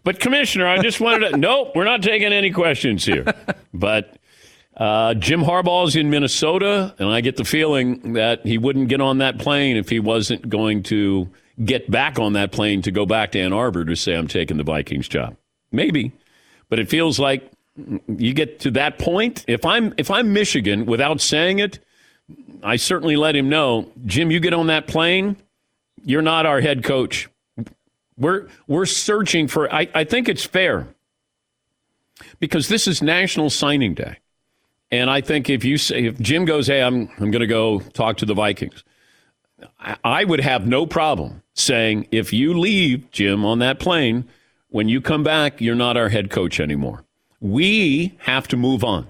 But, 0.04 0.20
Commissioner, 0.20 0.66
I 0.66 0.78
just 0.78 1.00
wanted 1.00 1.30
to. 1.30 1.36
nope, 1.36 1.72
we're 1.74 1.84
not 1.84 2.02
taking 2.02 2.32
any 2.32 2.50
questions 2.50 3.04
here. 3.04 3.24
But 3.74 4.16
uh, 4.76 5.14
Jim 5.14 5.40
Harbaugh's 5.40 5.96
in 5.96 6.10
Minnesota, 6.10 6.94
and 6.98 7.08
I 7.08 7.20
get 7.20 7.36
the 7.36 7.44
feeling 7.44 8.14
that 8.14 8.46
he 8.46 8.56
wouldn't 8.56 8.88
get 8.88 9.00
on 9.00 9.18
that 9.18 9.38
plane 9.38 9.76
if 9.76 9.88
he 9.88 10.00
wasn't 10.00 10.48
going 10.48 10.82
to 10.84 11.28
get 11.64 11.90
back 11.90 12.18
on 12.18 12.32
that 12.34 12.52
plane 12.52 12.82
to 12.82 12.90
go 12.90 13.04
back 13.04 13.32
to 13.32 13.40
Ann 13.40 13.52
Arbor 13.52 13.84
to 13.84 13.94
say, 13.96 14.14
I'm 14.14 14.28
taking 14.28 14.56
the 14.56 14.64
Vikings 14.64 15.08
job. 15.08 15.36
Maybe. 15.72 16.12
But 16.68 16.78
it 16.78 16.88
feels 16.88 17.18
like 17.18 17.50
you 18.08 18.34
get 18.34 18.60
to 18.60 18.70
that 18.72 18.98
point. 18.98 19.44
If 19.48 19.64
I'm 19.64 19.94
if 19.96 20.10
I'm 20.10 20.32
Michigan, 20.32 20.86
without 20.86 21.20
saying 21.20 21.58
it, 21.58 21.78
I 22.62 22.76
certainly 22.76 23.16
let 23.16 23.34
him 23.36 23.48
know, 23.48 23.90
Jim. 24.04 24.30
You 24.30 24.40
get 24.40 24.52
on 24.52 24.66
that 24.68 24.86
plane, 24.86 25.36
you're 26.04 26.22
not 26.22 26.46
our 26.46 26.60
head 26.60 26.84
coach. 26.84 27.28
We're 28.16 28.48
we're 28.66 28.86
searching 28.86 29.48
for. 29.48 29.72
I, 29.72 29.88
I 29.94 30.04
think 30.04 30.28
it's 30.28 30.44
fair 30.44 30.88
because 32.38 32.68
this 32.68 32.86
is 32.86 33.02
National 33.02 33.50
Signing 33.50 33.94
Day, 33.94 34.18
and 34.90 35.08
I 35.08 35.20
think 35.20 35.48
if 35.48 35.64
you 35.64 35.78
say 35.78 36.04
if 36.04 36.20
Jim 36.20 36.44
goes, 36.44 36.66
hey, 36.66 36.82
I'm 36.82 37.08
I'm 37.18 37.30
going 37.30 37.40
to 37.40 37.46
go 37.46 37.80
talk 37.80 38.18
to 38.18 38.26
the 38.26 38.34
Vikings. 38.34 38.84
I, 39.78 39.96
I 40.04 40.24
would 40.24 40.40
have 40.40 40.66
no 40.66 40.86
problem 40.86 41.42
saying 41.54 42.08
if 42.10 42.32
you 42.32 42.58
leave 42.58 43.10
Jim 43.10 43.44
on 43.44 43.58
that 43.60 43.78
plane, 43.78 44.28
when 44.68 44.88
you 44.88 45.00
come 45.00 45.22
back, 45.22 45.60
you're 45.60 45.74
not 45.74 45.96
our 45.96 46.08
head 46.08 46.30
coach 46.30 46.60
anymore. 46.60 47.04
We 47.40 48.16
have 48.20 48.48
to 48.48 48.56
move 48.56 48.84
on. 48.84 49.08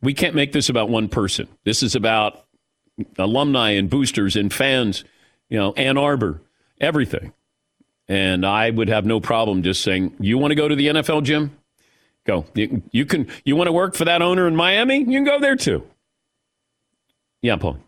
We 0.00 0.14
can't 0.14 0.34
make 0.34 0.52
this 0.52 0.68
about 0.68 0.88
one 0.88 1.08
person. 1.08 1.48
This 1.64 1.82
is 1.82 1.94
about 1.94 2.44
alumni 3.18 3.70
and 3.70 3.88
boosters 3.88 4.36
and 4.36 4.52
fans, 4.52 5.04
you 5.48 5.58
know, 5.58 5.72
Ann 5.74 5.96
Arbor, 5.96 6.40
everything. 6.80 7.32
And 8.08 8.44
I 8.44 8.70
would 8.70 8.88
have 8.88 9.06
no 9.06 9.20
problem 9.20 9.62
just 9.62 9.82
saying, 9.82 10.14
"You 10.18 10.38
want 10.38 10.50
to 10.50 10.56
go 10.56 10.68
to 10.68 10.74
the 10.74 10.88
NFL, 10.88 11.22
Jim? 11.22 11.56
Go. 12.26 12.44
You, 12.54 12.82
you 12.90 13.06
can. 13.06 13.28
You 13.44 13.56
want 13.56 13.68
to 13.68 13.72
work 13.72 13.94
for 13.94 14.04
that 14.04 14.22
owner 14.22 14.46
in 14.46 14.56
Miami? 14.56 14.98
You 14.98 15.04
can 15.04 15.24
go 15.24 15.38
there 15.38 15.56
too." 15.56 15.86
Yeah, 17.40 17.56
Paul. 17.56 17.78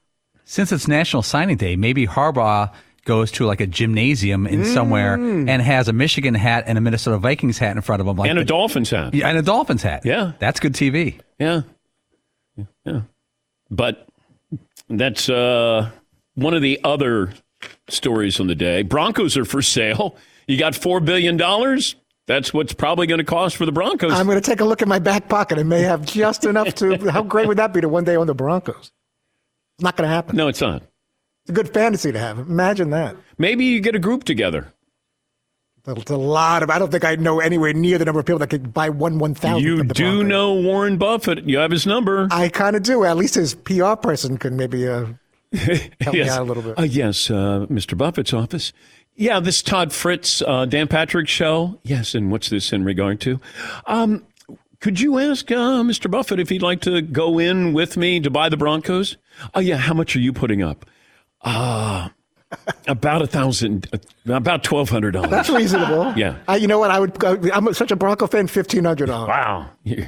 Since 0.44 0.72
it's 0.72 0.88
National 0.88 1.22
Signing 1.22 1.56
Day, 1.56 1.76
maybe 1.76 2.06
Harbaugh 2.06 2.72
goes 3.04 3.30
to 3.32 3.46
like 3.46 3.60
a 3.60 3.66
gymnasium 3.66 4.46
in 4.46 4.62
mm. 4.62 4.74
somewhere 4.74 5.14
and 5.14 5.50
has 5.62 5.88
a 5.88 5.92
Michigan 5.92 6.34
hat 6.34 6.64
and 6.66 6.78
a 6.78 6.80
Minnesota 6.80 7.18
Vikings 7.18 7.58
hat 7.58 7.76
in 7.76 7.82
front 7.82 8.00
of 8.00 8.06
him, 8.06 8.16
like 8.16 8.30
and 8.30 8.38
a 8.38 8.42
the, 8.42 8.46
Dolphins 8.46 8.90
hat, 8.90 9.14
yeah, 9.14 9.28
and 9.28 9.38
a 9.38 9.42
Dolphins 9.42 9.82
hat. 9.82 10.02
Yeah, 10.04 10.32
that's 10.38 10.60
good 10.60 10.72
TV. 10.72 11.20
Yeah, 11.38 11.62
yeah, 12.84 13.02
but 13.70 14.08
that's 14.88 15.28
uh, 15.28 15.90
one 16.34 16.54
of 16.54 16.62
the 16.62 16.80
other 16.84 17.32
stories 17.88 18.40
on 18.40 18.46
the 18.46 18.54
day. 18.54 18.82
Broncos 18.82 19.36
are 19.36 19.44
for 19.44 19.62
sale. 19.62 20.16
You 20.46 20.58
got 20.58 20.74
four 20.74 21.00
billion 21.00 21.36
dollars. 21.36 21.96
That's 22.26 22.54
what's 22.54 22.72
probably 22.72 23.06
going 23.06 23.18
to 23.18 23.24
cost 23.24 23.56
for 23.56 23.66
the 23.66 23.72
Broncos. 23.72 24.12
I'm 24.12 24.26
going 24.26 24.40
to 24.40 24.50
take 24.50 24.60
a 24.60 24.64
look 24.64 24.80
in 24.80 24.88
my 24.88 24.98
back 24.98 25.28
pocket. 25.28 25.58
I 25.58 25.62
may 25.62 25.82
have 25.82 26.06
just 26.06 26.46
enough 26.46 26.74
to. 26.76 26.96
How 27.10 27.22
great 27.22 27.46
would 27.48 27.58
that 27.58 27.74
be 27.74 27.82
to 27.82 27.88
one 27.88 28.04
day 28.04 28.16
own 28.16 28.26
the 28.26 28.34
Broncos? 28.34 28.92
It's 29.76 29.82
not 29.82 29.96
going 29.96 30.08
to 30.08 30.14
happen. 30.14 30.36
No, 30.36 30.48
it's 30.48 30.60
not. 30.60 30.82
It's 31.44 31.50
a 31.50 31.52
good 31.52 31.74
fantasy 31.74 32.10
to 32.10 32.18
have. 32.18 32.38
Imagine 32.38 32.88
that. 32.90 33.16
Maybe 33.36 33.66
you 33.66 33.80
get 33.80 33.94
a 33.94 33.98
group 33.98 34.24
together. 34.24 34.72
It's 35.86 36.10
a 36.10 36.16
lot 36.16 36.62
of. 36.62 36.70
I 36.70 36.78
don't 36.78 36.90
think 36.90 37.04
I 37.04 37.16
know 37.16 37.40
anywhere 37.40 37.74
near 37.74 37.98
the 37.98 38.06
number 38.06 38.20
of 38.20 38.24
people 38.24 38.38
that 38.38 38.48
could 38.48 38.72
buy 38.72 38.88
one 38.88 39.18
one 39.18 39.34
thousand. 39.34 39.62
You 39.62 39.84
do 39.84 40.24
know 40.24 40.54
Warren 40.54 40.96
Buffett. 40.96 41.44
You 41.44 41.58
have 41.58 41.70
his 41.70 41.86
number. 41.86 42.26
I 42.30 42.48
kind 42.48 42.74
of 42.74 42.82
do. 42.82 43.04
At 43.04 43.18
least 43.18 43.34
his 43.34 43.54
PR 43.54 43.94
person 43.94 44.38
can 44.38 44.56
maybe 44.56 44.88
uh, 44.88 45.08
help 46.00 46.14
me 46.14 46.22
out 46.28 46.40
a 46.40 46.44
little 46.44 46.62
bit. 46.62 46.78
Uh, 46.78 46.84
yes, 46.84 47.30
uh, 47.30 47.66
Mr. 47.68 47.98
Buffett's 47.98 48.32
office. 48.32 48.72
Yeah, 49.14 49.40
this 49.40 49.62
Todd 49.62 49.92
Fritz, 49.92 50.40
uh, 50.40 50.64
Dan 50.64 50.88
Patrick 50.88 51.28
show. 51.28 51.78
Yes, 51.82 52.14
and 52.14 52.30
what's 52.30 52.48
this 52.48 52.72
in 52.72 52.82
regard 52.84 53.20
to? 53.20 53.38
Um, 53.86 54.24
could 54.80 55.00
you 55.00 55.18
ask 55.18 55.50
uh, 55.50 55.82
Mr. 55.82 56.10
Buffett 56.10 56.40
if 56.40 56.48
he'd 56.48 56.62
like 56.62 56.80
to 56.82 57.02
go 57.02 57.38
in 57.38 57.74
with 57.74 57.98
me 57.98 58.20
to 58.20 58.30
buy 58.30 58.48
the 58.48 58.56
Broncos? 58.56 59.18
Oh, 59.54 59.60
yeah. 59.60 59.76
How 59.76 59.94
much 59.94 60.16
are 60.16 60.20
you 60.20 60.32
putting 60.32 60.62
up? 60.62 60.86
Uh, 61.44 62.08
about 62.86 63.22
a 63.22 63.26
thousand, 63.26 63.88
uh, 63.92 64.34
about 64.34 64.64
twelve 64.64 64.88
hundred 64.88 65.12
dollars. 65.12 65.30
That's 65.30 65.50
reasonable. 65.50 66.12
Yeah. 66.16 66.38
I, 66.48 66.56
you 66.56 66.66
know 66.66 66.78
what? 66.78 66.90
I 66.90 67.00
would. 67.00 67.24
I'm 67.50 67.72
such 67.74 67.90
a 67.90 67.96
Bronco 67.96 68.26
fan. 68.26 68.46
Fifteen 68.46 68.84
hundred 68.84 69.06
dollars. 69.06 69.28
Wow. 69.28 69.70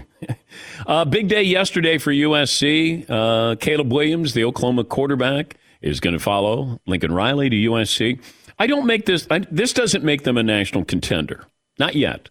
uh, 0.87 1.05
big 1.05 1.29
day 1.29 1.43
yesterday 1.43 1.99
for 1.99 2.13
USC. 2.13 3.05
Uh, 3.09 3.57
Caleb 3.57 3.93
Williams, 3.93 4.35
the 4.35 4.45
Oklahoma 4.45 4.85
quarterback, 4.85 5.57
is 5.83 6.01
going 6.01 6.15
to 6.15 6.21
follow 6.21 6.81
Lincoln 6.87 7.13
Riley 7.13 7.51
to 7.51 7.57
USC. 7.57 8.21
I 8.59 8.67
don't 8.67 8.87
make 8.87 9.07
this. 9.07 9.27
I, 9.31 9.41
this 9.51 9.73
doesn't 9.73 10.05
make 10.05 10.25
them 10.25 10.37
a 10.37 10.43
national 10.43 10.85
contender. 10.85 11.45
Not 11.79 11.95
yet. 11.95 12.29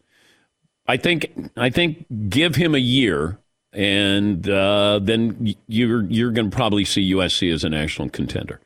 I 0.88 0.98
think. 0.98 1.52
I 1.58 1.70
think 1.70 2.06
give 2.30 2.56
him 2.56 2.76
a 2.76 2.80
year, 2.80 3.38
and 3.74 4.48
uh, 4.50 5.00
then 5.02 5.56
you're 5.68 6.04
you're 6.06 6.32
going 6.32 6.50
to 6.50 6.56
probably 6.56 6.86
see 6.86 7.14
USC 7.14 7.54
as 7.54 7.64
a 7.64 7.70
national 7.70 8.10
contender. 8.10 8.60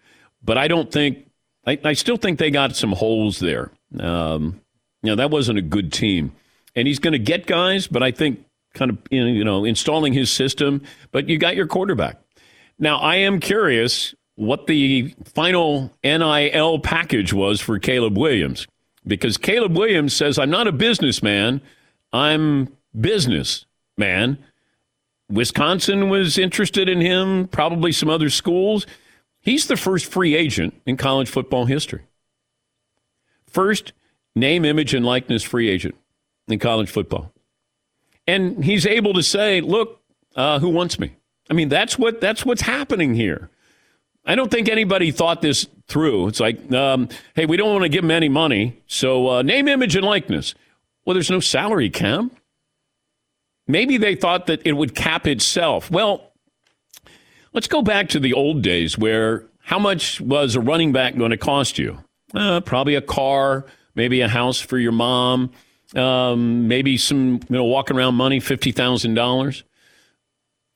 But 0.43 0.57
I 0.57 0.67
don't 0.67 0.91
think. 0.91 1.25
I, 1.65 1.79
I 1.83 1.93
still 1.93 2.17
think 2.17 2.39
they 2.39 2.51
got 2.51 2.75
some 2.75 2.93
holes 2.93 3.39
there. 3.39 3.71
Um, 3.99 4.61
you 5.03 5.09
know, 5.09 5.15
that 5.15 5.29
wasn't 5.29 5.59
a 5.59 5.61
good 5.61 5.91
team. 5.91 6.31
And 6.75 6.87
he's 6.87 6.99
going 6.99 7.13
to 7.13 7.19
get 7.19 7.45
guys, 7.45 7.87
but 7.87 8.01
I 8.01 8.11
think 8.11 8.45
kind 8.73 8.91
of, 8.91 8.97
you 9.09 9.23
know, 9.23 9.31
you 9.31 9.43
know, 9.43 9.65
installing 9.65 10.13
his 10.13 10.31
system, 10.31 10.81
but 11.11 11.27
you 11.27 11.37
got 11.37 11.55
your 11.55 11.67
quarterback. 11.67 12.17
Now, 12.77 12.97
I 12.97 13.17
am 13.17 13.39
curious 13.39 14.15
what 14.35 14.67
the 14.67 15.13
final 15.33 15.91
NIL 16.03 16.79
package 16.79 17.33
was 17.33 17.59
for 17.59 17.77
Caleb 17.77 18.17
Williams 18.17 18.67
because 19.05 19.37
Caleb 19.37 19.77
Williams 19.77 20.13
says, 20.13 20.39
I'm 20.39 20.49
not 20.49 20.67
a 20.67 20.71
businessman, 20.71 21.61
I'm 22.13 22.69
businessman. 22.99 24.37
Wisconsin 25.29 26.09
was 26.09 26.37
interested 26.37 26.89
in 26.89 27.01
him, 27.01 27.47
probably 27.47 27.91
some 27.91 28.09
other 28.09 28.29
schools. 28.29 28.87
He's 29.41 29.67
the 29.67 29.77
first 29.77 30.11
free 30.11 30.35
agent 30.35 30.79
in 30.85 30.97
college 30.97 31.29
football 31.29 31.65
history. 31.65 32.01
First 33.47 33.93
name, 34.35 34.65
image, 34.65 34.93
and 34.93 35.05
likeness 35.05 35.43
free 35.43 35.69
agent 35.69 35.95
in 36.47 36.59
college 36.59 36.89
football. 36.89 37.31
And 38.27 38.63
he's 38.63 38.85
able 38.85 39.13
to 39.13 39.23
say, 39.23 39.61
look, 39.61 40.01
uh, 40.35 40.59
who 40.59 40.69
wants 40.69 40.99
me? 40.99 41.15
I 41.49 41.53
mean, 41.53 41.69
that's 41.69 41.97
what 41.97 42.21
that's 42.21 42.45
what's 42.45 42.61
happening 42.61 43.15
here. 43.15 43.49
I 44.25 44.35
don't 44.35 44.51
think 44.51 44.69
anybody 44.69 45.11
thought 45.11 45.41
this 45.41 45.65
through. 45.87 46.27
It's 46.27 46.39
like, 46.39 46.71
um, 46.71 47.09
hey, 47.35 47.47
we 47.47 47.57
don't 47.57 47.71
want 47.71 47.83
to 47.83 47.89
give 47.89 48.03
him 48.03 48.11
any 48.11 48.29
money, 48.29 48.79
so 48.85 49.29
uh, 49.29 49.41
name, 49.41 49.67
image, 49.67 49.95
and 49.95 50.05
likeness. 50.05 50.53
Well, 51.05 51.15
there's 51.15 51.31
no 51.31 51.39
salary 51.39 51.89
cap. 51.89 52.25
Maybe 53.67 53.97
they 53.97 54.15
thought 54.15 54.45
that 54.47 54.61
it 54.65 54.73
would 54.73 54.93
cap 54.93 55.25
itself. 55.25 55.89
Well, 55.89 56.28
let's 57.53 57.67
go 57.67 57.81
back 57.81 58.09
to 58.09 58.19
the 58.19 58.33
old 58.33 58.61
days 58.61 58.97
where 58.97 59.45
how 59.59 59.79
much 59.79 60.19
was 60.21 60.55
a 60.55 60.59
running 60.59 60.91
back 60.91 61.15
going 61.17 61.31
to 61.31 61.37
cost 61.37 61.77
you? 61.77 61.99
Uh, 62.33 62.61
probably 62.61 62.95
a 62.95 63.01
car, 63.01 63.65
maybe 63.95 64.21
a 64.21 64.27
house 64.27 64.59
for 64.59 64.77
your 64.77 64.91
mom, 64.91 65.51
um, 65.95 66.67
maybe 66.67 66.97
some 66.97 67.39
you 67.49 67.55
know 67.55 67.63
walking 67.63 67.97
around 67.97 68.15
money, 68.15 68.39
fifty 68.39 68.71
thousand 68.71 69.15
dollars. 69.15 69.63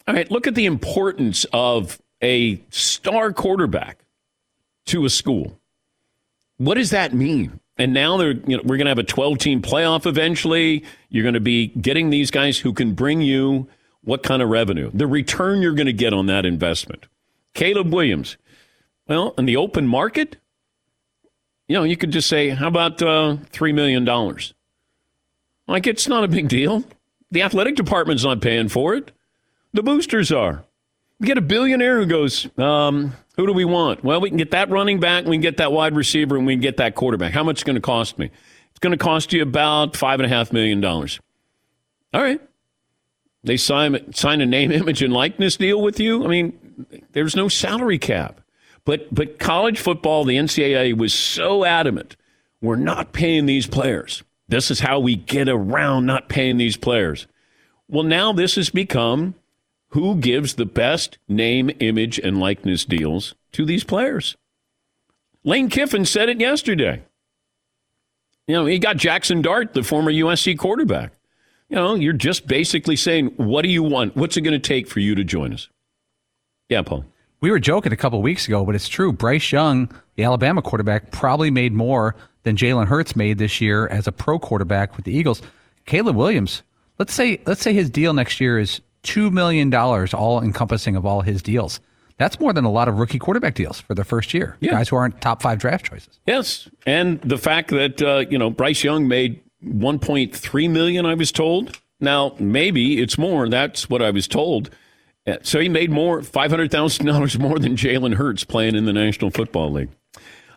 All 0.07 0.13
right, 0.13 0.29
look 0.29 0.47
at 0.47 0.55
the 0.55 0.65
importance 0.65 1.45
of 1.53 2.01
a 2.21 2.61
star 2.69 3.31
quarterback 3.31 4.03
to 4.87 5.05
a 5.05 5.09
school. 5.09 5.59
What 6.57 6.75
does 6.75 6.89
that 6.89 7.13
mean? 7.13 7.59
And 7.77 7.93
now 7.93 8.17
they're 8.17 8.33
you 8.33 8.57
know, 8.57 8.63
we're 8.63 8.77
going 8.77 8.85
to 8.85 8.91
have 8.91 8.99
a 8.99 9.03
12 9.03 9.37
team 9.39 9.61
playoff 9.61 10.05
eventually. 10.05 10.83
You're 11.09 11.23
going 11.23 11.33
to 11.33 11.39
be 11.39 11.67
getting 11.67 12.09
these 12.09 12.31
guys 12.31 12.59
who 12.59 12.73
can 12.73 12.93
bring 12.93 13.21
you 13.21 13.67
what 14.03 14.23
kind 14.23 14.41
of 14.41 14.49
revenue? 14.49 14.91
The 14.93 15.07
return 15.07 15.61
you're 15.61 15.73
going 15.73 15.87
to 15.87 15.93
get 15.93 16.13
on 16.13 16.25
that 16.27 16.45
investment. 16.45 17.05
Caleb 17.53 17.93
Williams. 17.93 18.37
Well, 19.07 19.33
in 19.37 19.45
the 19.45 19.57
open 19.57 19.87
market, 19.87 20.37
you 21.67 21.75
know, 21.75 21.83
you 21.83 21.97
could 21.97 22.11
just 22.11 22.29
say, 22.29 22.49
how 22.49 22.67
about 22.67 23.01
uh, 23.01 23.37
$3 23.51 23.73
million? 23.73 24.05
Like, 25.67 25.87
it's 25.87 26.07
not 26.07 26.23
a 26.23 26.27
big 26.27 26.49
deal. 26.49 26.83
The 27.31 27.41
athletic 27.41 27.75
department's 27.75 28.23
not 28.23 28.41
paying 28.41 28.69
for 28.69 28.95
it. 28.95 29.11
The 29.73 29.83
boosters 29.83 30.31
are. 30.31 30.63
You 31.19 31.27
get 31.27 31.37
a 31.37 31.41
billionaire 31.41 31.99
who 31.99 32.05
goes, 32.05 32.47
um, 32.57 33.13
who 33.37 33.47
do 33.47 33.53
we 33.53 33.65
want? 33.65 34.03
Well, 34.03 34.21
we 34.21 34.29
can 34.29 34.37
get 34.37 34.51
that 34.51 34.69
running 34.69 34.99
back, 34.99 35.25
we 35.25 35.37
can 35.37 35.41
get 35.41 35.57
that 35.57 35.71
wide 35.71 35.95
receiver, 35.95 36.37
and 36.37 36.45
we 36.45 36.53
can 36.53 36.61
get 36.61 36.77
that 36.77 36.95
quarterback. 36.95 37.33
How 37.33 37.43
much 37.43 37.57
is 37.57 37.61
it 37.63 37.65
going 37.65 37.75
to 37.75 37.81
cost 37.81 38.19
me? 38.19 38.29
It's 38.71 38.79
going 38.79 38.91
to 38.91 38.97
cost 38.97 39.33
you 39.33 39.41
about 39.41 39.93
$5.5 39.93 40.51
million. 40.51 40.83
All 40.83 41.07
right. 42.13 42.41
They 43.43 43.57
sign, 43.57 44.13
sign 44.13 44.41
a 44.41 44.45
name, 44.45 44.71
image, 44.73 45.01
and 45.01 45.13
likeness 45.13 45.57
deal 45.57 45.81
with 45.81 45.99
you. 45.99 46.23
I 46.23 46.27
mean, 46.27 47.05
there's 47.11 47.35
no 47.35 47.47
salary 47.49 47.99
cap. 47.99 48.41
But, 48.85 49.13
but 49.13 49.39
college 49.39 49.79
football, 49.79 50.25
the 50.25 50.37
NCAA 50.37 50.97
was 50.97 51.13
so 51.13 51.63
adamant 51.63 52.15
we're 52.61 52.75
not 52.77 53.11
paying 53.11 53.45
these 53.45 53.67
players. 53.67 54.23
This 54.47 54.71
is 54.71 54.79
how 54.79 54.99
we 54.99 55.17
get 55.17 55.49
around 55.49 56.05
not 56.05 56.29
paying 56.29 56.55
these 56.55 56.77
players. 56.77 57.27
Well, 57.89 58.03
now 58.03 58.31
this 58.31 58.55
has 58.55 58.69
become 58.69 59.35
who 59.89 60.15
gives 60.15 60.55
the 60.55 60.65
best 60.65 61.17
name, 61.27 61.69
image, 61.79 62.19
and 62.19 62.39
likeness 62.39 62.85
deals 62.85 63.35
to 63.51 63.65
these 63.65 63.83
players. 63.83 64.37
Lane 65.43 65.69
Kiffin 65.69 66.05
said 66.05 66.29
it 66.29 66.39
yesterday. 66.39 67.03
You 68.47 68.55
know, 68.55 68.65
he 68.65 68.79
got 68.79 68.97
Jackson 68.97 69.41
Dart, 69.41 69.73
the 69.73 69.83
former 69.83 70.11
USC 70.11 70.57
quarterback. 70.57 71.11
You 71.73 71.79
know, 71.79 71.95
you're 71.95 72.13
just 72.13 72.45
basically 72.45 72.95
saying, 72.95 73.33
what 73.37 73.63
do 73.63 73.67
you 73.67 73.81
want? 73.81 74.15
What's 74.15 74.37
it 74.37 74.41
going 74.41 74.53
to 74.53 74.59
take 74.59 74.87
for 74.87 74.99
you 74.99 75.15
to 75.15 75.23
join 75.23 75.51
us? 75.53 75.69
Yeah, 76.69 76.83
Paul. 76.83 77.03
We 77.41 77.49
were 77.49 77.59
joking 77.59 77.91
a 77.91 77.95
couple 77.95 78.21
weeks 78.21 78.47
ago, 78.47 78.63
but 78.63 78.75
it's 78.75 78.87
true. 78.87 79.11
Bryce 79.11 79.51
Young, 79.51 79.89
the 80.15 80.23
Alabama 80.23 80.61
quarterback, 80.61 81.09
probably 81.09 81.49
made 81.49 81.73
more 81.73 82.15
than 82.43 82.55
Jalen 82.57 82.85
Hurts 82.85 83.15
made 83.15 83.39
this 83.39 83.59
year 83.59 83.87
as 83.87 84.05
a 84.05 84.11
pro 84.11 84.37
quarterback 84.37 84.95
with 84.95 85.05
the 85.05 85.17
Eagles. 85.17 85.41
Caleb 85.87 86.15
Williams, 86.15 86.61
let's 86.99 87.11
say 87.11 87.41
let's 87.47 87.63
say 87.63 87.73
his 87.73 87.89
deal 87.89 88.13
next 88.13 88.39
year 88.39 88.59
is 88.59 88.79
two 89.01 89.31
million 89.31 89.71
dollars, 89.71 90.13
all 90.13 90.43
encompassing 90.43 90.95
of 90.95 91.07
all 91.07 91.21
his 91.21 91.41
deals. 91.41 91.79
That's 92.19 92.39
more 92.39 92.53
than 92.53 92.65
a 92.65 92.71
lot 92.71 92.87
of 92.87 92.99
rookie 92.99 93.17
quarterback 93.17 93.55
deals 93.55 93.81
for 93.81 93.95
the 93.95 94.03
first 94.03 94.31
year. 94.35 94.57
Yeah. 94.59 94.73
Guys 94.73 94.89
who 94.89 94.95
aren't 94.95 95.19
top 95.21 95.41
five 95.41 95.57
draft 95.57 95.87
choices. 95.87 96.19
Yes, 96.27 96.69
and 96.85 97.19
the 97.21 97.39
fact 97.39 97.71
that 97.71 97.99
uh, 97.99 98.25
you 98.29 98.37
know 98.37 98.51
Bryce 98.51 98.83
Young 98.83 99.07
made 99.07 99.42
1.3 99.65 100.69
million, 100.69 101.05
I 101.05 101.13
was 101.13 101.31
told. 101.31 101.79
Now 101.99 102.35
maybe 102.39 103.01
it's 103.01 103.17
more. 103.17 103.47
That's 103.49 103.89
what 103.89 104.01
I 104.01 104.11
was 104.11 104.27
told. 104.27 104.69
Uh, 105.25 105.37
So 105.41 105.59
he 105.59 105.69
made 105.69 105.89
more, 105.89 106.21
five 106.21 106.51
hundred 106.51 106.71
thousand 106.71 107.05
dollars 107.05 107.37
more 107.39 107.59
than 107.59 107.75
Jalen 107.75 108.15
Hurts 108.15 108.43
playing 108.43 108.75
in 108.75 108.85
the 108.85 108.93
National 108.93 109.31
Football 109.31 109.71
League. 109.71 109.89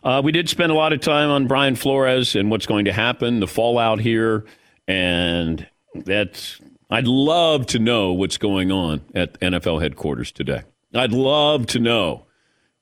Uh, 0.03 0.21
we 0.23 0.31
did 0.31 0.47
spend 0.49 0.71
a 0.71 0.75
lot 0.75 0.93
of 0.93 1.01
time 1.01 1.29
on 1.29 1.47
Brian 1.47 1.75
Flores 1.75 2.35
and 2.35 2.51
what's 2.51 2.65
going 2.65 2.85
to 2.85 2.93
happen, 2.93 3.39
the 3.39 3.47
fallout 3.47 3.99
here, 3.99 4.45
and 4.87 5.67
that's. 5.95 6.59
I'd 6.89 7.07
love 7.07 7.65
to 7.67 7.79
know 7.79 8.13
what's 8.13 8.37
going 8.37 8.71
on 8.71 9.01
at 9.13 9.37
NFL 9.41 9.81
headquarters 9.81 10.31
today. 10.31 10.61
I'd 10.93 11.11
love 11.11 11.67
to 11.67 11.79
know 11.79 12.26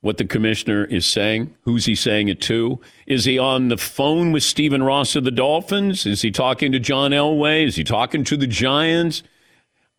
what 0.05 0.19
the 0.19 0.25
commissioner 0.25 0.85
is 0.85 1.03
saying. 1.03 1.51
Who's 1.62 1.85
he 1.85 1.95
saying 1.95 2.27
it 2.27 2.39
to? 2.41 2.79
Is 3.07 3.25
he 3.25 3.39
on 3.39 3.69
the 3.69 3.77
phone 3.77 4.31
with 4.31 4.43
Stephen 4.43 4.83
Ross 4.83 5.15
of 5.15 5.24
the 5.24 5.31
Dolphins? 5.31 6.05
Is 6.05 6.21
he 6.21 6.29
talking 6.29 6.71
to 6.74 6.79
John 6.79 7.09
Elway? 7.09 7.65
Is 7.65 7.75
he 7.75 7.83
talking 7.83 8.24
to 8.25 8.38
the 8.38 8.45
Giants? 8.45 9.24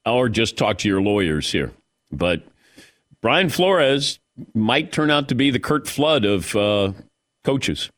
Or 0.05 0.29
just 0.29 0.57
talk 0.57 0.79
to 0.79 0.89
your 0.89 1.03
lawyers 1.03 1.51
here? 1.51 1.73
But 2.13 2.45
Brian 3.21 3.49
Flores 3.49 4.21
might 4.55 4.93
turn 4.93 5.11
out 5.11 5.27
to 5.31 5.35
be 5.35 5.51
the 5.51 5.59
Curt 5.59 5.89
Flood 5.89 6.25
of 6.25 6.55
uh, 6.55 6.93
coaches. 7.43 7.91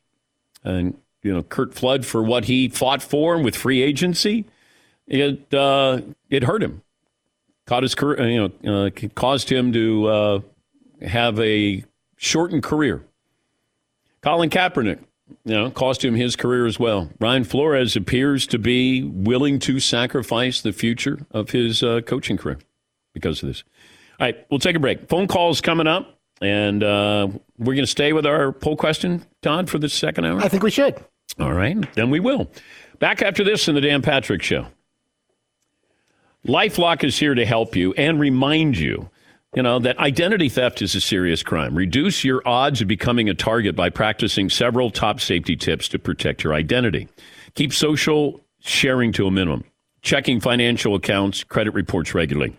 And, 0.65 0.97
you 1.23 1.35
know, 1.35 1.43
Curt 1.43 1.75
Flood 1.75 2.07
for 2.07 2.23
what 2.23 2.47
he 2.47 2.71
fought 2.71 3.03
for 3.03 3.39
with 3.39 3.55
free 3.55 3.83
agency, 3.83 4.47
it, 5.07 5.53
uh, 5.53 6.01
it 6.31 6.45
hurt 6.45 6.63
him. 6.63 6.81
Caught 7.67 7.83
his 7.83 7.95
career, 7.95 8.27
you 8.27 8.53
know, 8.63 8.87
uh, 8.87 8.91
caused 9.15 9.53
him 9.53 9.75
to 9.75 10.07
uh, 10.07 10.41
have 11.03 11.39
a 11.41 11.85
shortened 12.19 12.63
career. 12.63 13.03
Colin 14.21 14.51
Kaepernick, 14.51 14.99
you 15.45 15.55
know, 15.55 15.71
cost 15.71 16.05
him 16.05 16.15
his 16.15 16.37
career 16.37 16.67
as 16.67 16.79
well. 16.79 17.09
Brian 17.19 17.45
Flores 17.45 17.97
appears 17.97 18.47
to 18.49 18.59
be 18.59 19.03
willing 19.03 19.59
to 19.61 19.81
sacrifice 19.81 20.61
the 20.61 20.73
future 20.73 21.27
of 21.31 21.51
his 21.51 21.83
uh, 21.83 22.03
coaching 22.03 22.37
career 22.37 22.59
because 23.15 23.43
of 23.43 23.49
this. 23.49 23.65
All 24.21 24.27
right, 24.27 24.47
we'll 24.51 24.61
take 24.61 24.77
a 24.77 24.81
break. 24.81 25.09
Phone 25.09 25.27
calls 25.27 25.63
coming 25.63 25.87
up. 25.87 26.19
And 26.41 26.85
uh, 26.85 27.27
we're 27.59 27.75
going 27.75 27.79
to 27.79 27.87
stay 27.87 28.13
with 28.13 28.25
our 28.25 28.53
poll 28.53 28.77
question, 28.77 29.25
Todd, 29.43 29.69
for 29.69 29.79
the 29.79 29.89
second 29.89 30.25
hour? 30.25 30.39
I 30.39 30.47
think 30.47 30.63
we 30.63 30.71
should. 30.71 30.95
All 31.41 31.53
right, 31.53 31.77
then 31.95 32.11
we 32.11 32.21
will. 32.21 32.49
Back 33.01 33.23
after 33.23 33.43
this 33.43 33.67
in 33.67 33.75
the 33.75 33.81
Dan 33.81 34.03
Patrick 34.03 34.41
Show. 34.43 34.67
Lifelock 36.47 37.03
is 37.03 37.19
here 37.19 37.35
to 37.35 37.45
help 37.45 37.75
you 37.75 37.93
and 37.95 38.21
remind 38.21 38.79
you, 38.79 39.11
you 39.55 39.63
know, 39.63 39.79
that 39.79 39.99
identity 39.99 40.49
theft 40.49 40.83
is 40.83 40.95
a 40.95 41.01
serious 41.01 41.43
crime. 41.43 41.75
Reduce 41.75 42.23
your 42.23 42.47
odds 42.47 42.83
of 42.83 42.89
becoming 42.89 43.29
a 43.29 43.35
target 43.35 43.75
by 43.75 43.89
practicing 43.89 44.51
several 44.51 44.91
top 44.91 45.21
safety 45.21 45.57
tips 45.57 45.89
to 45.89 45.99
protect 45.99 46.45
your 46.45 46.55
identity. 46.55 47.09
Keep 47.55 47.73
social 47.73 48.45
sharing 48.61 49.13
to 49.13 49.27
a 49.27 49.31
minimum. 49.31 49.65
Checking 50.03 50.41
financial 50.41 50.95
accounts, 50.95 51.45
credit 51.45 51.73
reports 51.73 52.15
regularly. 52.15 52.57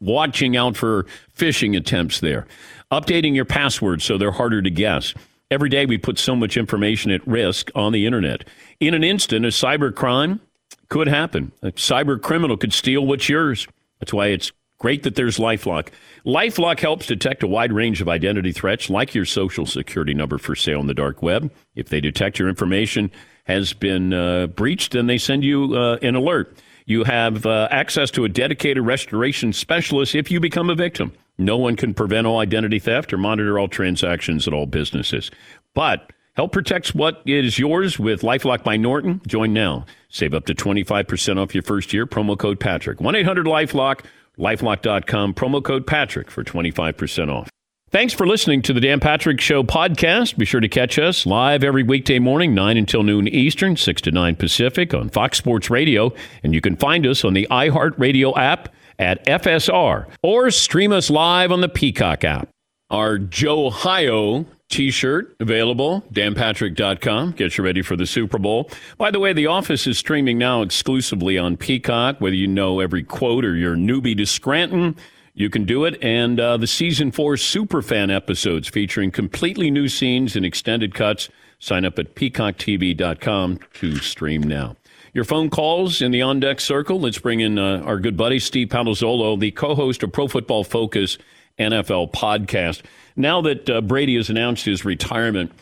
Watching 0.00 0.56
out 0.56 0.76
for 0.76 1.06
phishing 1.36 1.76
attempts 1.76 2.20
there. 2.20 2.46
Updating 2.90 3.34
your 3.34 3.44
passwords 3.44 4.04
so 4.04 4.16
they're 4.16 4.32
harder 4.32 4.62
to 4.62 4.70
guess. 4.70 5.14
Every 5.50 5.68
day 5.68 5.84
we 5.84 5.98
put 5.98 6.18
so 6.18 6.34
much 6.34 6.56
information 6.56 7.10
at 7.10 7.26
risk 7.26 7.70
on 7.74 7.92
the 7.92 8.06
internet. 8.06 8.48
In 8.78 8.94
an 8.94 9.04
instant, 9.04 9.44
a 9.44 9.48
cyber 9.48 9.94
crime 9.94 10.40
could 10.88 11.08
happen. 11.08 11.52
A 11.62 11.72
cyber 11.72 12.20
criminal 12.20 12.56
could 12.56 12.72
steal 12.72 13.04
what's 13.06 13.28
yours. 13.28 13.66
That's 14.00 14.12
why 14.12 14.28
it's 14.28 14.52
great 14.80 15.04
that 15.04 15.14
there's 15.14 15.38
Lifelock. 15.38 15.88
Lifelock 16.26 16.80
helps 16.80 17.06
detect 17.06 17.44
a 17.44 17.46
wide 17.46 17.72
range 17.72 18.00
of 18.00 18.08
identity 18.08 18.50
threats, 18.50 18.90
like 18.90 19.14
your 19.14 19.24
social 19.24 19.66
security 19.66 20.14
number 20.14 20.38
for 20.38 20.56
sale 20.56 20.80
on 20.80 20.88
the 20.88 20.94
dark 20.94 21.22
web. 21.22 21.52
If 21.76 21.88
they 21.88 22.00
detect 22.00 22.38
your 22.38 22.48
information 22.48 23.12
has 23.44 23.72
been 23.72 24.12
uh, 24.12 24.48
breached, 24.48 24.92
then 24.92 25.06
they 25.06 25.18
send 25.18 25.44
you 25.44 25.74
uh, 25.74 25.98
an 26.02 26.16
alert. 26.16 26.56
You 26.86 27.04
have 27.04 27.46
uh, 27.46 27.68
access 27.70 28.10
to 28.12 28.24
a 28.24 28.28
dedicated 28.28 28.84
restoration 28.84 29.52
specialist 29.52 30.14
if 30.14 30.30
you 30.30 30.40
become 30.40 30.70
a 30.70 30.74
victim. 30.74 31.12
No 31.38 31.56
one 31.56 31.76
can 31.76 31.94
prevent 31.94 32.26
all 32.26 32.38
identity 32.38 32.78
theft 32.78 33.12
or 33.12 33.18
monitor 33.18 33.58
all 33.58 33.68
transactions 33.68 34.48
at 34.48 34.52
all 34.52 34.66
businesses. 34.66 35.30
But 35.74 36.12
help 36.34 36.52
protects 36.52 36.94
what 36.94 37.22
is 37.26 37.58
yours 37.58 37.98
with 37.98 38.22
Lifelock 38.22 38.64
by 38.64 38.76
Norton. 38.76 39.20
Join 39.26 39.52
now. 39.52 39.86
Save 40.08 40.34
up 40.34 40.46
to 40.46 40.54
25% 40.54 41.40
off 41.40 41.54
your 41.54 41.62
first 41.62 41.92
year. 41.92 42.06
Promo 42.06 42.36
code 42.36 42.60
Patrick. 42.60 43.00
1 43.00 43.14
800 43.14 43.46
Lifelock, 43.46 44.04
lifelock.com. 44.40 45.34
Promo 45.34 45.62
code 45.62 45.86
Patrick 45.86 46.30
for 46.30 46.42
25% 46.42 47.30
off. 47.30 47.48
Thanks 47.92 48.12
for 48.12 48.24
listening 48.24 48.62
to 48.62 48.72
the 48.72 48.80
Dan 48.80 49.00
Patrick 49.00 49.40
Show 49.40 49.64
podcast. 49.64 50.38
Be 50.38 50.44
sure 50.44 50.60
to 50.60 50.68
catch 50.68 50.96
us 50.96 51.26
live 51.26 51.64
every 51.64 51.82
weekday 51.82 52.20
morning, 52.20 52.54
9 52.54 52.76
until 52.76 53.02
noon 53.02 53.26
Eastern, 53.26 53.76
6 53.76 54.02
to 54.02 54.12
9 54.12 54.36
Pacific 54.36 54.94
on 54.94 55.08
Fox 55.08 55.38
Sports 55.38 55.70
Radio. 55.70 56.12
And 56.44 56.54
you 56.54 56.60
can 56.60 56.76
find 56.76 57.04
us 57.04 57.24
on 57.24 57.34
the 57.34 57.48
iHeartRadio 57.50 58.36
app 58.36 58.72
at 59.00 59.26
FSR 59.26 60.06
or 60.22 60.50
stream 60.52 60.92
us 60.92 61.10
live 61.10 61.50
on 61.50 61.62
the 61.62 61.68
Peacock 61.68 62.22
app. 62.22 62.48
Our 62.90 63.18
Joe 63.18 63.66
Ohio 63.66 64.46
t-shirt 64.70 65.36
available 65.40 66.02
danpatrick.com 66.12 67.32
get 67.32 67.58
you 67.58 67.64
ready 67.64 67.82
for 67.82 67.96
the 67.96 68.06
super 68.06 68.38
bowl. 68.38 68.70
By 68.96 69.10
the 69.10 69.20
way 69.20 69.32
the 69.32 69.46
office 69.46 69.86
is 69.86 69.98
streaming 69.98 70.38
now 70.38 70.62
exclusively 70.62 71.36
on 71.36 71.56
peacock. 71.56 72.20
Whether 72.20 72.36
you 72.36 72.46
know 72.46 72.80
every 72.80 73.02
quote 73.02 73.44
or 73.44 73.56
you're 73.56 73.76
newbie 73.76 74.16
to 74.16 74.26
scranton 74.26 74.96
you 75.34 75.48
can 75.48 75.64
do 75.64 75.84
it. 75.84 76.02
And 76.02 76.38
uh, 76.38 76.56
the 76.56 76.66
season 76.66 77.12
four 77.12 77.34
superfan 77.34 78.14
episodes 78.14 78.68
featuring 78.68 79.10
completely 79.10 79.70
new 79.70 79.88
scenes 79.88 80.36
and 80.36 80.44
extended 80.44 80.94
cuts. 80.94 81.28
Sign 81.58 81.84
up 81.84 81.98
at 81.98 82.14
peacocktv.com 82.14 83.58
to 83.74 83.96
stream 83.96 84.42
now. 84.42 84.76
Your 85.12 85.24
phone 85.24 85.50
calls 85.50 86.00
in 86.00 86.12
the 86.12 86.22
on 86.22 86.40
deck 86.40 86.60
circle. 86.60 87.00
Let's 87.00 87.18
bring 87.18 87.40
in 87.40 87.58
uh, 87.58 87.82
our 87.84 87.98
good 87.98 88.16
buddy 88.16 88.38
Steve 88.38 88.68
Palazzolo, 88.68 89.38
the 89.38 89.50
co-host 89.50 90.02
of 90.02 90.12
Pro 90.12 90.28
Football 90.28 90.62
Focus 90.62 91.18
NFL 91.58 92.12
podcast. 92.12 92.82
Now 93.20 93.42
that 93.42 93.68
uh, 93.68 93.80
Brady 93.82 94.16
has 94.16 94.30
announced 94.30 94.64
his 94.64 94.84
retirement, 94.84 95.52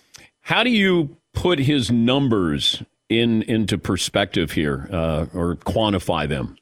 how 0.40 0.62
do 0.62 0.70
you 0.70 1.16
put 1.34 1.58
his 1.58 1.90
numbers 1.90 2.82
in 3.08 3.42
into 3.42 3.78
perspective 3.78 4.52
here, 4.52 4.88
uh, 4.92 5.26
or 5.34 5.56
quantify 5.56 6.28
them? 6.28 6.56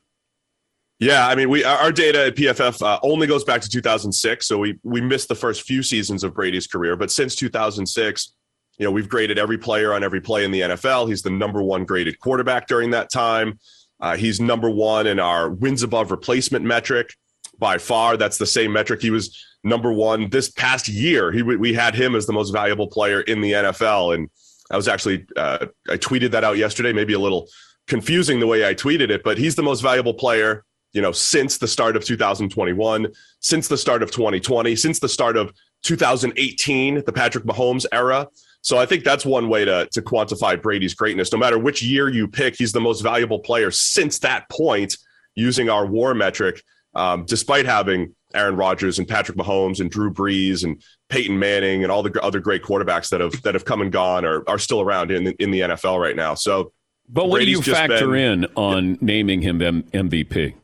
Yeah, 0.98 1.28
I 1.28 1.34
mean, 1.34 1.50
we 1.50 1.62
our 1.64 1.92
data 1.92 2.26
at 2.26 2.36
PFF 2.36 2.80
uh, 2.80 2.98
only 3.02 3.26
goes 3.26 3.44
back 3.44 3.60
to 3.60 3.68
2006, 3.68 4.46
so 4.46 4.58
we 4.58 4.78
we 4.82 5.00
missed 5.02 5.28
the 5.28 5.34
first 5.34 5.62
few 5.62 5.82
seasons 5.82 6.24
of 6.24 6.34
Brady's 6.34 6.66
career. 6.66 6.96
But 6.96 7.10
since 7.10 7.34
2006, 7.36 8.32
you 8.78 8.84
know, 8.84 8.90
we've 8.90 9.08
graded 9.08 9.38
every 9.38 9.58
player 9.58 9.92
on 9.92 10.02
every 10.02 10.20
play 10.20 10.44
in 10.44 10.50
the 10.50 10.60
NFL. 10.60 11.08
He's 11.08 11.22
the 11.22 11.30
number 11.30 11.62
one 11.62 11.84
graded 11.84 12.18
quarterback 12.20 12.66
during 12.66 12.90
that 12.90 13.10
time. 13.10 13.58
Uh, 14.00 14.16
he's 14.16 14.40
number 14.40 14.70
one 14.70 15.06
in 15.06 15.18
our 15.18 15.50
wins 15.50 15.82
above 15.82 16.10
replacement 16.10 16.64
metric 16.64 17.14
by 17.58 17.78
far. 17.78 18.16
That's 18.16 18.38
the 18.38 18.46
same 18.46 18.72
metric. 18.72 19.00
He 19.02 19.10
was 19.10 19.38
number 19.66 19.92
one 19.92 20.30
this 20.30 20.48
past 20.48 20.88
year. 20.88 21.32
He 21.32 21.42
we 21.42 21.74
had 21.74 21.94
him 21.94 22.14
as 22.14 22.26
the 22.26 22.32
most 22.32 22.50
valuable 22.50 22.86
player 22.86 23.20
in 23.22 23.40
the 23.40 23.52
NFL, 23.52 24.14
and 24.14 24.30
I 24.70 24.76
was 24.76 24.88
actually 24.88 25.26
uh, 25.36 25.66
I 25.88 25.96
tweeted 25.96 26.30
that 26.30 26.44
out 26.44 26.56
yesterday. 26.56 26.92
Maybe 26.92 27.12
a 27.12 27.18
little 27.18 27.48
confusing 27.86 28.40
the 28.40 28.46
way 28.46 28.66
I 28.66 28.74
tweeted 28.74 29.10
it, 29.10 29.22
but 29.22 29.38
he's 29.38 29.54
the 29.54 29.62
most 29.62 29.80
valuable 29.80 30.14
player. 30.14 30.64
You 30.92 31.02
know, 31.02 31.12
since 31.12 31.58
the 31.58 31.68
start 31.68 31.94
of 31.94 32.04
2021, 32.06 33.08
since 33.40 33.68
the 33.68 33.76
start 33.76 34.02
of 34.02 34.10
2020, 34.10 34.74
since 34.76 34.98
the 34.98 35.08
start 35.08 35.36
of 35.36 35.52
2018, 35.82 37.02
the 37.04 37.12
Patrick 37.12 37.44
Mahomes 37.44 37.84
era. 37.92 38.28
So 38.62 38.78
I 38.78 38.86
think 38.86 39.04
that's 39.04 39.26
one 39.26 39.48
way 39.48 39.64
to, 39.64 39.86
to 39.92 40.02
quantify 40.02 40.60
Brady's 40.60 40.94
greatness. 40.94 41.30
No 41.30 41.38
matter 41.38 41.58
which 41.58 41.82
year 41.82 42.08
you 42.08 42.26
pick, 42.26 42.56
he's 42.56 42.72
the 42.72 42.80
most 42.80 43.02
valuable 43.02 43.38
player 43.38 43.70
since 43.70 44.18
that 44.20 44.48
point 44.48 44.96
using 45.34 45.68
our 45.68 45.86
war 45.86 46.14
metric, 46.14 46.62
um, 46.96 47.24
despite 47.24 47.66
having 47.66 48.14
Aaron 48.34 48.56
Rodgers 48.56 48.98
and 48.98 49.06
Patrick 49.06 49.38
Mahomes 49.38 49.80
and 49.80 49.90
Drew 49.90 50.12
Brees 50.12 50.64
and 50.64 50.82
Peyton 51.08 51.38
Manning 51.38 51.82
and 51.82 51.92
all 51.92 52.02
the 52.02 52.20
other 52.22 52.40
great 52.40 52.62
quarterbacks 52.62 53.10
that 53.10 53.20
have 53.20 53.40
that 53.42 53.54
have 53.54 53.64
come 53.64 53.80
and 53.80 53.92
gone 53.92 54.24
or 54.24 54.48
are 54.48 54.58
still 54.58 54.80
around 54.80 55.10
in 55.10 55.28
in 55.38 55.50
the 55.50 55.60
NFL 55.60 56.00
right 56.00 56.16
now. 56.16 56.34
So, 56.34 56.72
but 57.08 57.28
what 57.28 57.36
Brady's 57.36 57.60
do 57.60 57.70
you 57.70 57.74
factor 57.74 58.10
been, 58.10 58.44
in 58.44 58.46
on 58.56 58.98
naming 59.00 59.42
him 59.42 59.62
M- 59.62 59.82
MVP? 59.84 60.54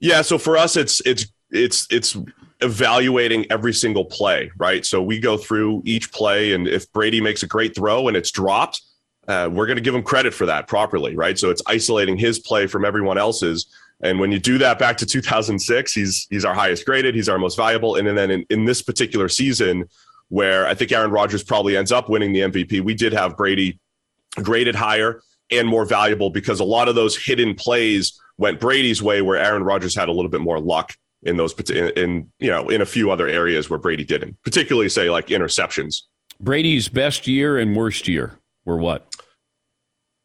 Yeah, 0.00 0.22
so 0.22 0.38
for 0.38 0.56
us, 0.56 0.76
it's 0.76 1.00
it's 1.00 1.26
it's 1.50 1.86
it's 1.90 2.16
evaluating 2.60 3.50
every 3.50 3.72
single 3.72 4.04
play, 4.04 4.50
right? 4.56 4.84
So 4.84 5.02
we 5.02 5.20
go 5.20 5.36
through 5.36 5.82
each 5.84 6.12
play, 6.12 6.52
and 6.52 6.66
if 6.66 6.90
Brady 6.92 7.20
makes 7.20 7.42
a 7.42 7.46
great 7.46 7.74
throw 7.74 8.08
and 8.08 8.16
it's 8.16 8.30
dropped, 8.30 8.80
uh, 9.26 9.48
we're 9.52 9.66
going 9.66 9.76
to 9.76 9.82
give 9.82 9.94
him 9.94 10.02
credit 10.02 10.34
for 10.34 10.46
that 10.46 10.66
properly, 10.66 11.14
right? 11.14 11.38
So 11.38 11.50
it's 11.50 11.62
isolating 11.66 12.16
his 12.16 12.38
play 12.38 12.66
from 12.66 12.84
everyone 12.84 13.18
else's. 13.18 13.66
And 14.02 14.20
when 14.20 14.30
you 14.30 14.38
do 14.38 14.58
that 14.58 14.78
back 14.78 14.96
to 14.98 15.06
2006, 15.06 15.92
he's 15.92 16.26
he's 16.30 16.44
our 16.44 16.54
highest 16.54 16.86
graded, 16.86 17.14
he's 17.14 17.28
our 17.28 17.38
most 17.38 17.56
valuable. 17.56 17.96
And 17.96 18.06
then 18.16 18.30
in, 18.30 18.46
in 18.48 18.64
this 18.64 18.82
particular 18.82 19.28
season, 19.28 19.88
where 20.28 20.66
I 20.66 20.74
think 20.74 20.92
Aaron 20.92 21.10
Rodgers 21.10 21.42
probably 21.42 21.76
ends 21.76 21.90
up 21.90 22.08
winning 22.08 22.32
the 22.32 22.40
MVP, 22.40 22.80
we 22.80 22.94
did 22.94 23.12
have 23.12 23.36
Brady 23.36 23.80
graded 24.36 24.74
higher 24.74 25.20
and 25.50 25.66
more 25.66 25.84
valuable 25.84 26.30
because 26.30 26.60
a 26.60 26.64
lot 26.64 26.88
of 26.88 26.94
those 26.94 27.16
hidden 27.16 27.54
plays 27.54 28.20
went 28.36 28.60
Brady's 28.60 29.02
way, 29.02 29.22
where 29.22 29.36
Aaron 29.36 29.64
Rodgers 29.64 29.94
had 29.94 30.08
a 30.08 30.12
little 30.12 30.30
bit 30.30 30.40
more 30.40 30.60
luck 30.60 30.94
in 31.24 31.36
those 31.36 31.52
in, 31.70 31.88
in 31.96 32.32
you 32.38 32.50
know 32.50 32.68
in 32.68 32.80
a 32.80 32.86
few 32.86 33.10
other 33.10 33.26
areas 33.26 33.68
where 33.68 33.78
Brady 33.78 34.04
didn't, 34.04 34.40
particularly 34.44 34.88
say 34.88 35.10
like 35.10 35.28
interceptions. 35.28 36.02
Brady's 36.40 36.88
best 36.88 37.26
year 37.26 37.58
and 37.58 37.74
worst 37.74 38.06
year 38.06 38.38
were 38.64 38.76
what? 38.76 39.12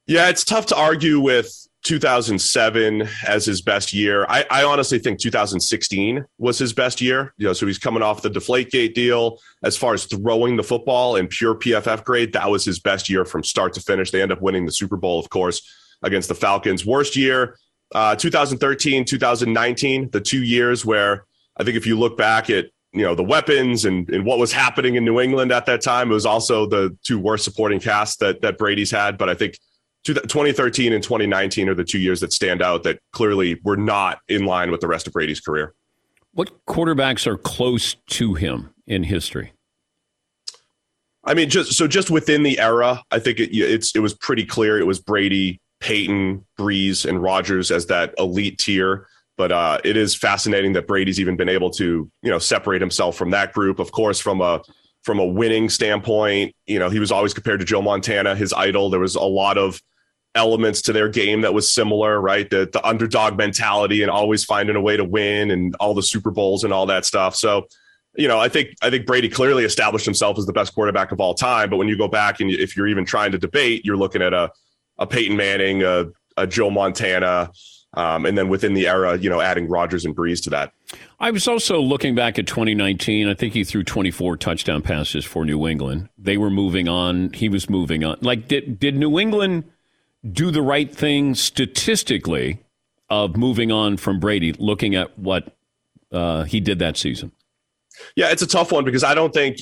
Yeah, 0.06 0.30
it's 0.30 0.44
tough 0.44 0.68
to 0.68 0.76
argue 0.76 1.20
with 1.20 1.68
2007 1.84 3.08
as 3.28 3.46
his 3.46 3.62
best 3.62 3.94
year. 3.94 4.26
I, 4.30 4.46
I, 4.50 4.64
honestly 4.64 5.00
think 5.00 5.20
2016 5.20 6.26
was 6.38 6.58
his 6.58 6.72
best 6.72 7.02
year. 7.02 7.34
You 7.38 7.48
know, 7.48 7.54
so 7.54 7.68
he's 7.68 7.78
coming 7.78 8.02
off 8.02 8.22
the 8.22 8.30
Deflategate 8.30 8.94
deal. 8.94 9.40
As 9.64 9.76
far 9.76 9.94
as 9.94 10.06
throwing 10.06 10.56
the 10.56 10.64
football 10.64 11.18
and 11.18 11.30
pure 11.30 11.56
PFF 11.56 12.04
grade, 12.06 12.34
that 12.34 12.50
was 12.50 12.64
his 12.64 12.80
best 12.80 13.10
year 13.10 13.26
from 13.26 13.44
start 13.44 13.74
to 13.74 13.82
finish. 13.82 14.12
They 14.12 14.22
end 14.22 14.32
up 14.32 14.42
winning 14.42 14.66
the 14.66 14.72
Super 14.72 14.96
Bowl, 14.96 15.20
of 15.20 15.30
course, 15.30 15.62
against 16.04 16.30
the 16.30 16.36
Falcons. 16.36 16.86
Worst 16.86 17.18
year, 17.18 17.58
uh, 17.94 18.16
2013, 18.16 19.04
2019, 19.06 20.10
the 20.12 20.22
two 20.22 20.44
years 20.44 20.86
where 20.86 21.26
I 21.58 21.64
think 21.64 21.76
if 21.76 21.86
you 21.86 22.00
look 22.00 22.18
back 22.18 22.50
at 22.50 22.68
you 22.94 23.02
know 23.02 23.16
the 23.16 23.24
weapons 23.24 23.86
and, 23.86 24.08
and 24.10 24.24
what 24.24 24.40
was 24.40 24.52
happening 24.52 24.96
in 24.96 25.04
New 25.04 25.20
England 25.20 25.52
at 25.52 25.66
that 25.66 25.82
time, 25.82 26.12
it 26.12 26.14
was 26.14 26.26
also 26.26 26.66
the 26.66 26.96
two 27.04 27.20
worst 27.20 27.44
supporting 27.44 27.80
casts 27.80 28.18
that 28.18 28.42
that 28.42 28.58
Brady's 28.58 28.92
had. 28.92 29.18
But 29.18 29.30
I 29.30 29.34
think 29.34 29.58
2013 30.04 30.94
and 30.94 31.04
2019 31.04 31.70
are 31.70 31.74
the 31.74 31.84
two 31.84 32.00
years 32.00 32.20
that 32.20 32.34
stand 32.34 32.62
out 32.62 32.84
that 32.84 33.00
clearly 33.14 33.60
were 33.64 33.78
not 33.78 34.20
in 34.28 34.46
line 34.46 34.72
with 34.72 34.82
the 34.82 34.88
rest 34.88 35.08
of 35.08 35.14
Brady's 35.14 35.40
career. 35.40 35.74
What 36.34 36.66
quarterbacks 36.66 37.28
are 37.28 37.38
close 37.38 37.96
to 38.10 38.34
him 38.34 38.74
in 38.88 39.04
history? 39.04 39.54
I 41.24 41.34
mean, 41.34 41.50
just 41.50 41.74
so 41.74 41.88
just 41.88 42.10
within 42.10 42.44
the 42.44 42.60
era, 42.60 43.02
I 43.12 43.20
think 43.20 43.40
it, 43.40 43.56
it's 43.56 43.96
it 43.96 44.00
was 44.00 44.14
pretty 44.14 44.46
clear 44.46 44.78
it 44.78 44.88
was 44.88 45.00
Brady, 45.00 45.62
Peyton, 45.80 46.46
Brees, 46.60 47.06
and 47.06 47.22
Rodgers 47.22 47.72
as 47.72 47.86
that 47.86 48.14
elite 48.18 48.58
tier. 48.58 49.08
But 49.38 49.52
uh, 49.52 49.80
it 49.84 49.98
is 49.98 50.16
fascinating 50.16 50.74
that 50.74 50.86
Brady's 50.86 51.20
even 51.20 51.36
been 51.36 51.50
able 51.50 51.72
to, 51.72 52.10
you 52.22 52.30
know, 52.30 52.40
separate 52.40 52.82
himself 52.82 53.16
from 53.16 53.32
that 53.32 53.54
group. 53.54 53.80
Of 53.80 53.92
course, 53.92 54.20
from 54.20 54.42
a 54.42 54.62
from 55.04 55.20
a 55.20 55.26
winning 55.26 55.70
standpoint, 55.70 56.54
you 56.66 56.80
know, 56.80 56.90
he 56.90 57.00
was 57.00 57.12
always 57.12 57.34
compared 57.34 57.60
to 57.60 57.66
Joe 57.66 57.82
Montana, 57.82 58.36
his 58.36 58.54
idol. 58.54 58.90
There 58.90 59.00
was 59.00 59.16
a 59.16 59.22
lot 59.22 59.58
of 59.58 59.82
elements 60.36 60.82
to 60.84 60.94
their 60.94 61.10
game 61.10 61.42
that 61.42 61.54
was 61.54 61.72
similar, 61.72 62.20
right? 62.20 62.50
The 62.50 62.70
the 62.72 62.86
underdog 62.86 63.38
mentality 63.38 64.02
and 64.02 64.10
always 64.10 64.44
finding 64.44 64.76
a 64.76 64.82
way 64.82 64.98
to 64.98 65.04
win 65.04 65.52
and 65.52 65.76
all 65.76 65.94
the 65.94 66.04
Super 66.04 66.32
Bowls 66.32 66.64
and 66.64 66.74
all 66.74 66.86
that 66.88 67.06
stuff. 67.06 67.36
So 67.36 67.68
you 68.16 68.28
know, 68.28 68.40
I 68.40 68.50
think 68.50 68.76
I 68.82 68.90
think 68.90 69.06
Brady 69.06 69.30
clearly 69.30 69.66
established 69.66 70.06
himself 70.06 70.38
as 70.38 70.46
the 70.46 70.54
best 70.54 70.74
quarterback 70.74 71.12
of 71.12 71.20
all 71.20 71.34
time. 71.34 71.70
But 71.70 71.78
when 71.78 71.88
you 71.88 71.98
go 71.98 72.08
back 72.08 72.40
and 72.40 72.52
if 72.52 72.78
you're 72.78 72.88
even 72.88 73.06
trying 73.06 73.32
to 73.32 73.38
debate, 73.38 73.86
you're 73.86 73.98
looking 73.98 74.22
at 74.22 74.34
a 74.34 74.52
a 75.00 75.08
Peyton 75.08 75.36
Manning, 75.36 75.82
a, 75.84 76.06
a 76.38 76.46
Joe 76.46 76.70
Montana, 76.70 77.52
um, 77.96 78.26
and 78.26 78.38
then 78.38 78.50
within 78.50 78.74
the 78.76 78.88
era, 78.88 79.18
you 79.18 79.30
know, 79.30 79.42
adding 79.42 79.68
Rodgers 79.68 80.06
and 80.06 80.16
Brees 80.16 80.44
to 80.44 80.50
that. 80.52 80.74
I 81.20 81.32
was 81.32 81.48
also 81.48 81.80
looking 81.80 82.14
back 82.14 82.38
at 82.38 82.46
2019. 82.46 83.28
I 83.28 83.34
think 83.34 83.54
he 83.54 83.64
threw 83.64 83.84
24 83.84 84.38
touchdown 84.38 84.82
passes 84.84 85.26
for 85.26 85.46
New 85.46 85.68
England. 85.68 86.10
They 86.18 86.38
were 86.38 86.52
moving 86.52 86.88
on. 86.88 87.34
He 87.34 87.50
was 87.50 87.70
moving 87.70 88.04
on. 88.04 88.18
Like, 88.22 88.48
did 88.48 88.80
did 88.80 88.96
New 88.96 89.20
England 89.20 89.64
do 90.32 90.52
the 90.52 90.62
right 90.62 90.94
thing 90.94 91.36
statistically 91.36 92.60
of 93.10 93.38
moving 93.38 93.72
on 93.72 93.98
from 93.98 94.20
Brady? 94.20 94.54
Looking 94.54 94.96
at 94.96 95.18
what 95.18 95.56
uh, 96.12 96.44
he 96.44 96.60
did 96.60 96.80
that 96.80 96.98
season. 96.98 97.32
Yeah, 98.16 98.32
it's 98.32 98.42
a 98.42 98.48
tough 98.48 98.72
one 98.72 98.86
because 98.86 99.04
I 99.04 99.14
don't 99.14 99.34
think 99.34 99.58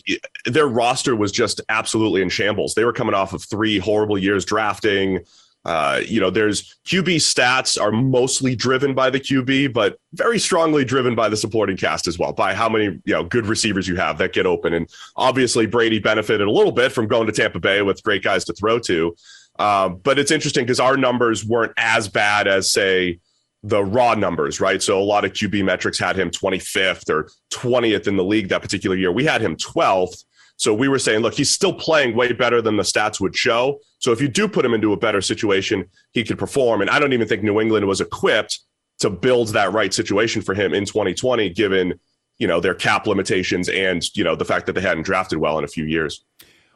their 0.45 0.67
roster 0.67 1.15
was 1.15 1.31
just 1.31 1.61
absolutely 1.69 2.21
in 2.21 2.29
shambles. 2.29 2.73
They 2.73 2.85
were 2.85 2.93
coming 2.93 3.13
off 3.13 3.33
of 3.33 3.43
three 3.43 3.77
horrible 3.77 4.17
years 4.17 4.45
drafting. 4.45 5.19
Uh, 5.63 6.01
you 6.05 6.19
know, 6.19 6.31
there's 6.31 6.75
QB 6.87 7.17
stats 7.17 7.79
are 7.79 7.91
mostly 7.91 8.55
driven 8.55 8.95
by 8.95 9.11
the 9.11 9.19
QB, 9.19 9.73
but 9.73 9.99
very 10.13 10.39
strongly 10.39 10.83
driven 10.83 11.13
by 11.13 11.29
the 11.29 11.37
supporting 11.37 11.77
cast 11.77 12.07
as 12.07 12.17
well, 12.17 12.33
by 12.33 12.53
how 12.53 12.67
many, 12.67 12.85
you 13.05 13.13
know, 13.13 13.23
good 13.23 13.45
receivers 13.45 13.87
you 13.87 13.95
have 13.95 14.17
that 14.17 14.33
get 14.33 14.47
open. 14.47 14.73
And 14.73 14.89
obviously, 15.15 15.67
Brady 15.67 15.99
benefited 15.99 16.47
a 16.47 16.51
little 16.51 16.71
bit 16.71 16.91
from 16.91 17.07
going 17.07 17.27
to 17.27 17.33
Tampa 17.33 17.59
Bay 17.59 17.83
with 17.83 18.01
great 18.01 18.23
guys 18.23 18.43
to 18.45 18.53
throw 18.53 18.79
to. 18.79 19.15
Uh, 19.61 19.89
but 19.89 20.17
it's 20.17 20.31
interesting 20.31 20.65
because 20.65 20.79
our 20.79 20.97
numbers 20.97 21.45
weren't 21.45 21.73
as 21.77 22.07
bad 22.07 22.47
as, 22.47 22.71
say, 22.71 23.19
the 23.61 23.83
raw 23.83 24.15
numbers, 24.15 24.59
right? 24.59 24.81
So 24.81 24.99
a 24.99 25.05
lot 25.05 25.23
of 25.23 25.33
QB 25.33 25.63
metrics 25.63 25.99
had 25.99 26.15
him 26.15 26.31
25th 26.31 27.07
or 27.11 27.29
20th 27.51 28.07
in 28.07 28.17
the 28.17 28.23
league 28.23 28.49
that 28.49 28.63
particular 28.63 28.95
year. 28.95 29.11
We 29.11 29.23
had 29.23 29.39
him 29.39 29.55
12th. 29.55 30.23
So 30.57 30.73
we 30.73 30.87
were 30.87 30.97
saying, 30.97 31.19
look, 31.21 31.35
he's 31.35 31.51
still 31.51 31.75
playing 31.75 32.15
way 32.15 32.33
better 32.33 32.59
than 32.59 32.75
the 32.75 32.81
stats 32.81 33.21
would 33.21 33.35
show. 33.35 33.77
So 33.99 34.11
if 34.11 34.19
you 34.19 34.27
do 34.27 34.47
put 34.47 34.65
him 34.65 34.73
into 34.73 34.93
a 34.93 34.97
better 34.97 35.21
situation, 35.21 35.85
he 36.11 36.23
could 36.23 36.39
perform. 36.39 36.81
And 36.81 36.89
I 36.89 36.97
don't 36.97 37.13
even 37.13 37.27
think 37.27 37.43
New 37.43 37.61
England 37.61 37.85
was 37.85 38.01
equipped 38.01 38.61
to 39.01 39.11
build 39.11 39.49
that 39.49 39.71
right 39.73 39.93
situation 39.93 40.41
for 40.41 40.55
him 40.55 40.73
in 40.73 40.85
2020, 40.85 41.51
given 41.51 41.99
you 42.39 42.47
know 42.47 42.59
their 42.59 42.73
cap 42.73 43.05
limitations 43.05 43.69
and 43.69 44.03
you 44.15 44.23
know 44.23 44.35
the 44.35 44.45
fact 44.45 44.65
that 44.65 44.73
they 44.73 44.81
hadn't 44.81 45.03
drafted 45.03 45.37
well 45.37 45.59
in 45.59 45.63
a 45.63 45.67
few 45.67 45.85
years. 45.85 46.25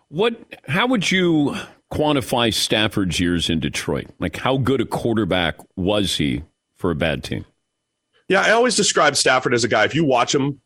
What? 0.10 0.40
How 0.68 0.86
would 0.86 1.10
you 1.10 1.56
quantify 1.96 2.54
Stafford's 2.54 3.20
years 3.20 3.50
in 3.50 3.60
Detroit? 3.60 4.08
Like, 4.20 4.38
how 4.38 4.58
good 4.58 4.82
a 4.82 4.86
quarterback 4.86 5.56
was 5.76 6.18
he 6.18 6.44
for 6.76 6.92
a 6.92 6.96
bad 6.96 7.24
team? 7.24 7.46
Yeah, 8.28 8.42
I 8.42 8.52
always 8.52 8.76
describe 8.76 9.16
Stafford 9.16 9.54
as 9.54 9.64
a 9.64 9.68
guy. 9.68 9.86
If 9.86 9.96
you 9.96 10.04
watch 10.04 10.34
him 10.34 10.60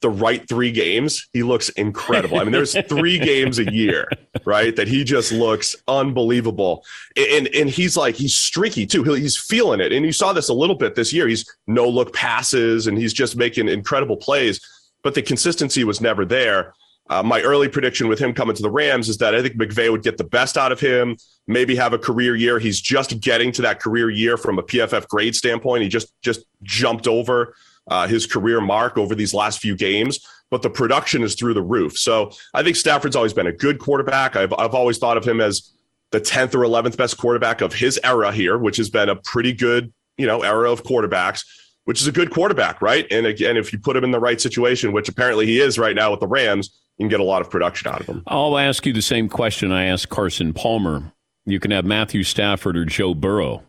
the 0.00 0.10
right 0.10 0.46
three 0.48 0.72
games, 0.72 1.28
he 1.32 1.42
looks 1.42 1.68
incredible. 1.70 2.38
I 2.38 2.44
mean, 2.44 2.52
there's 2.52 2.76
three 2.88 3.18
games 3.18 3.58
a 3.58 3.70
year, 3.72 4.08
right? 4.44 4.74
That 4.76 4.88
he 4.88 5.04
just 5.04 5.32
looks 5.32 5.76
unbelievable. 5.88 6.84
And 7.16 7.48
and 7.48 7.68
he's 7.68 7.96
like 7.96 8.16
he's 8.16 8.34
streaky 8.34 8.86
too. 8.86 9.02
He's 9.02 9.36
feeling 9.36 9.80
it. 9.80 9.92
And 9.92 10.04
you 10.04 10.12
saw 10.12 10.32
this 10.32 10.48
a 10.48 10.54
little 10.54 10.76
bit 10.76 10.94
this 10.94 11.12
year. 11.12 11.26
He's 11.28 11.44
no 11.66 11.88
look 11.88 12.14
passes 12.14 12.86
and 12.86 12.96
he's 12.98 13.12
just 13.12 13.36
making 13.36 13.68
incredible 13.68 14.16
plays, 14.16 14.60
but 15.02 15.14
the 15.14 15.22
consistency 15.22 15.84
was 15.84 16.00
never 16.00 16.24
there. 16.24 16.74
Uh, 17.10 17.24
my 17.24 17.42
early 17.42 17.68
prediction 17.68 18.06
with 18.06 18.20
him 18.20 18.32
coming 18.32 18.54
to 18.54 18.62
the 18.62 18.70
Rams 18.70 19.08
is 19.08 19.18
that 19.18 19.34
I 19.34 19.42
think 19.42 19.56
McVay 19.56 19.90
would 19.90 20.04
get 20.04 20.16
the 20.16 20.24
best 20.24 20.56
out 20.56 20.70
of 20.70 20.78
him, 20.78 21.16
maybe 21.48 21.74
have 21.74 21.92
a 21.92 21.98
career 21.98 22.36
year. 22.36 22.60
He's 22.60 22.80
just 22.80 23.18
getting 23.20 23.50
to 23.52 23.62
that 23.62 23.80
career 23.80 24.08
year 24.08 24.36
from 24.36 24.60
a 24.60 24.62
PFF 24.62 25.08
grade 25.08 25.34
standpoint. 25.34 25.82
He 25.82 25.88
just 25.88 26.12
just 26.22 26.44
jumped 26.62 27.08
over 27.08 27.56
uh, 27.88 28.06
his 28.06 28.26
career 28.26 28.60
mark 28.60 28.96
over 28.96 29.16
these 29.16 29.34
last 29.34 29.58
few 29.58 29.76
games, 29.76 30.24
but 30.52 30.62
the 30.62 30.70
production 30.70 31.24
is 31.24 31.34
through 31.34 31.54
the 31.54 31.62
roof. 31.62 31.98
So 31.98 32.30
I 32.54 32.62
think 32.62 32.76
Stafford's 32.76 33.16
always 33.16 33.32
been 33.32 33.48
a 33.48 33.52
good 33.52 33.80
quarterback. 33.80 34.36
I've 34.36 34.54
I've 34.56 34.74
always 34.74 34.98
thought 34.98 35.16
of 35.16 35.26
him 35.26 35.40
as 35.40 35.74
the 36.12 36.20
10th 36.20 36.54
or 36.54 36.60
11th 36.60 36.96
best 36.96 37.18
quarterback 37.18 37.60
of 37.60 37.74
his 37.74 37.98
era 38.04 38.30
here, 38.30 38.56
which 38.56 38.76
has 38.76 38.88
been 38.88 39.08
a 39.08 39.16
pretty 39.16 39.52
good, 39.52 39.92
you 40.16 40.28
know, 40.28 40.42
era 40.42 40.70
of 40.70 40.84
quarterbacks 40.84 41.44
which 41.84 42.00
is 42.00 42.06
a 42.06 42.12
good 42.12 42.30
quarterback, 42.30 42.80
right? 42.82 43.06
And 43.10 43.26
again, 43.26 43.56
if 43.56 43.72
you 43.72 43.78
put 43.78 43.96
him 43.96 44.04
in 44.04 44.12
the 44.12 44.20
right 44.20 44.40
situation, 44.40 44.92
which 44.92 45.08
apparently 45.08 45.46
he 45.46 45.60
is 45.60 45.78
right 45.78 45.96
now 45.96 46.10
with 46.10 46.20
the 46.20 46.28
Rams, 46.28 46.78
you 47.00 47.04
can 47.04 47.08
get 47.08 47.20
a 47.20 47.24
lot 47.24 47.40
of 47.40 47.48
production 47.48 47.90
out 47.90 48.02
of 48.02 48.06
him. 48.06 48.22
I'll 48.26 48.58
ask 48.58 48.84
you 48.84 48.92
the 48.92 49.00
same 49.00 49.30
question 49.30 49.72
I 49.72 49.86
asked 49.86 50.10
Carson 50.10 50.52
Palmer. 50.52 51.14
You 51.46 51.58
can 51.58 51.70
have 51.70 51.86
Matthew 51.86 52.22
Stafford 52.22 52.76
or 52.76 52.84
Joe 52.84 53.14
Burrow. 53.14 53.62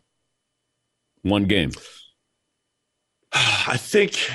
One 1.21 1.45
game. 1.45 1.71
I 3.31 3.77
think, 3.77 4.29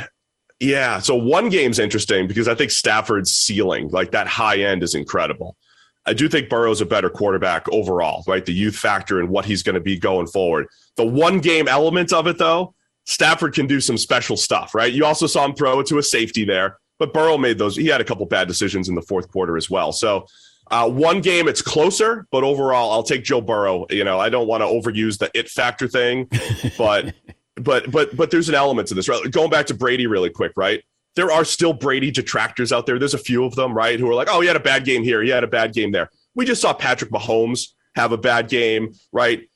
yeah. 0.61 0.99
So 1.01 1.15
one 1.15 1.51
game's 1.51 1.79
interesting 1.79 2.27
because 2.27 2.49
I 2.49 2.55
think 2.55 2.71
Stafford's 2.71 3.35
ceiling, 3.35 3.91
like 3.91 4.13
that 4.13 4.27
high 4.27 4.61
end, 4.61 4.83
is 4.83 4.95
incredible. 4.95 5.59
I 6.07 6.15
do 6.15 6.27
think 6.27 6.49
Burrow's 6.49 6.81
a 6.81 6.87
better 6.87 7.11
quarterback 7.11 7.69
overall, 7.71 8.25
right? 8.27 8.47
The 8.47 8.55
youth 8.55 8.77
factor 8.77 9.21
and 9.21 9.29
what 9.29 9.45
he's 9.45 9.63
going 9.63 9.75
to 9.75 9.81
be 9.81 9.99
going 9.99 10.27
forward. 10.27 10.69
The 10.97 11.05
one 11.05 11.41
game 11.41 11.69
element 11.69 12.15
of 12.15 12.27
it, 12.29 12.39
though, 12.39 12.75
Stafford 13.05 13.53
can 13.53 13.67
do 13.67 13.79
some 13.79 13.99
special 13.99 14.39
stuff, 14.39 14.75
right? 14.75 14.91
You 14.91 15.05
also 15.05 15.27
saw 15.27 15.45
him 15.45 15.55
throw 15.55 15.81
it 15.81 15.87
to 15.89 15.99
a 15.99 16.03
safety 16.03 16.47
there, 16.47 16.79
but 16.99 17.13
Burrow 17.13 17.39
made 17.39 17.59
those. 17.59 17.77
He 17.77 17.87
had 17.87 18.01
a 18.01 18.05
couple 18.05 18.27
bad 18.27 18.49
decisions 18.49 18.89
in 18.89 18.95
the 18.95 19.03
fourth 19.03 19.31
quarter 19.31 19.57
as 19.57 19.71
well. 19.71 19.93
So, 19.93 20.27
uh, 20.71 20.89
one 20.89 21.21
game 21.21 21.49
it's 21.49 21.63
closer, 21.63 22.27
but 22.31 22.43
overall, 22.43 22.93
I'll 22.93 23.03
take 23.03 23.25
Joe 23.25 23.41
Burrow. 23.41 23.87
You 23.91 24.05
know, 24.05 24.19
I 24.19 24.29
don't 24.29 24.49
want 24.49 24.63
to 24.63 24.67
overuse 24.67 25.19
the 25.19 25.31
it 25.35 25.49
factor 25.49 25.87
thing, 25.89 26.29
but 26.79 27.15
but 27.57 27.91
but 27.91 28.17
but 28.17 28.31
there's 28.31 28.49
an 28.49 28.55
element 28.55 28.89
to 28.89 28.95
this. 28.95 29.09
Right? 29.09 29.31
Going 29.31 29.51
back 29.51 29.67
to 29.67 29.75
Brady 29.75 30.07
really 30.07 30.31
quick, 30.31 30.53
right? 30.57 30.83
There 31.15 31.31
are 31.31 31.45
still 31.45 31.73
Brady 31.73 32.11
detractors 32.11 32.73
out 32.73 32.85
there. 32.85 32.99
There's 32.99 33.15
a 33.15 33.19
few 33.19 33.45
of 33.45 33.55
them, 33.55 33.73
right, 33.73 33.99
who 33.99 34.09
are 34.11 34.15
like, 34.15 34.29
"Oh, 34.31 34.41
he 34.41 34.47
had 34.47 34.57
a 34.57 34.61
bad 34.61 34.85
game 34.85 35.03
here. 35.03 35.23
He 35.23 35.31
had 35.31 35.45
a 35.45 35.49
bad 35.49 35.73
game 35.73 35.93
there." 35.93 36.11
We 36.35 36.45
just 36.45 36.61
saw 36.61 36.75
Patrick 36.75 37.11
Mahomes 37.11 37.69
have 37.95 38.13
a 38.13 38.19
bad 38.19 38.49
game, 38.49 38.93
right? 39.13 39.49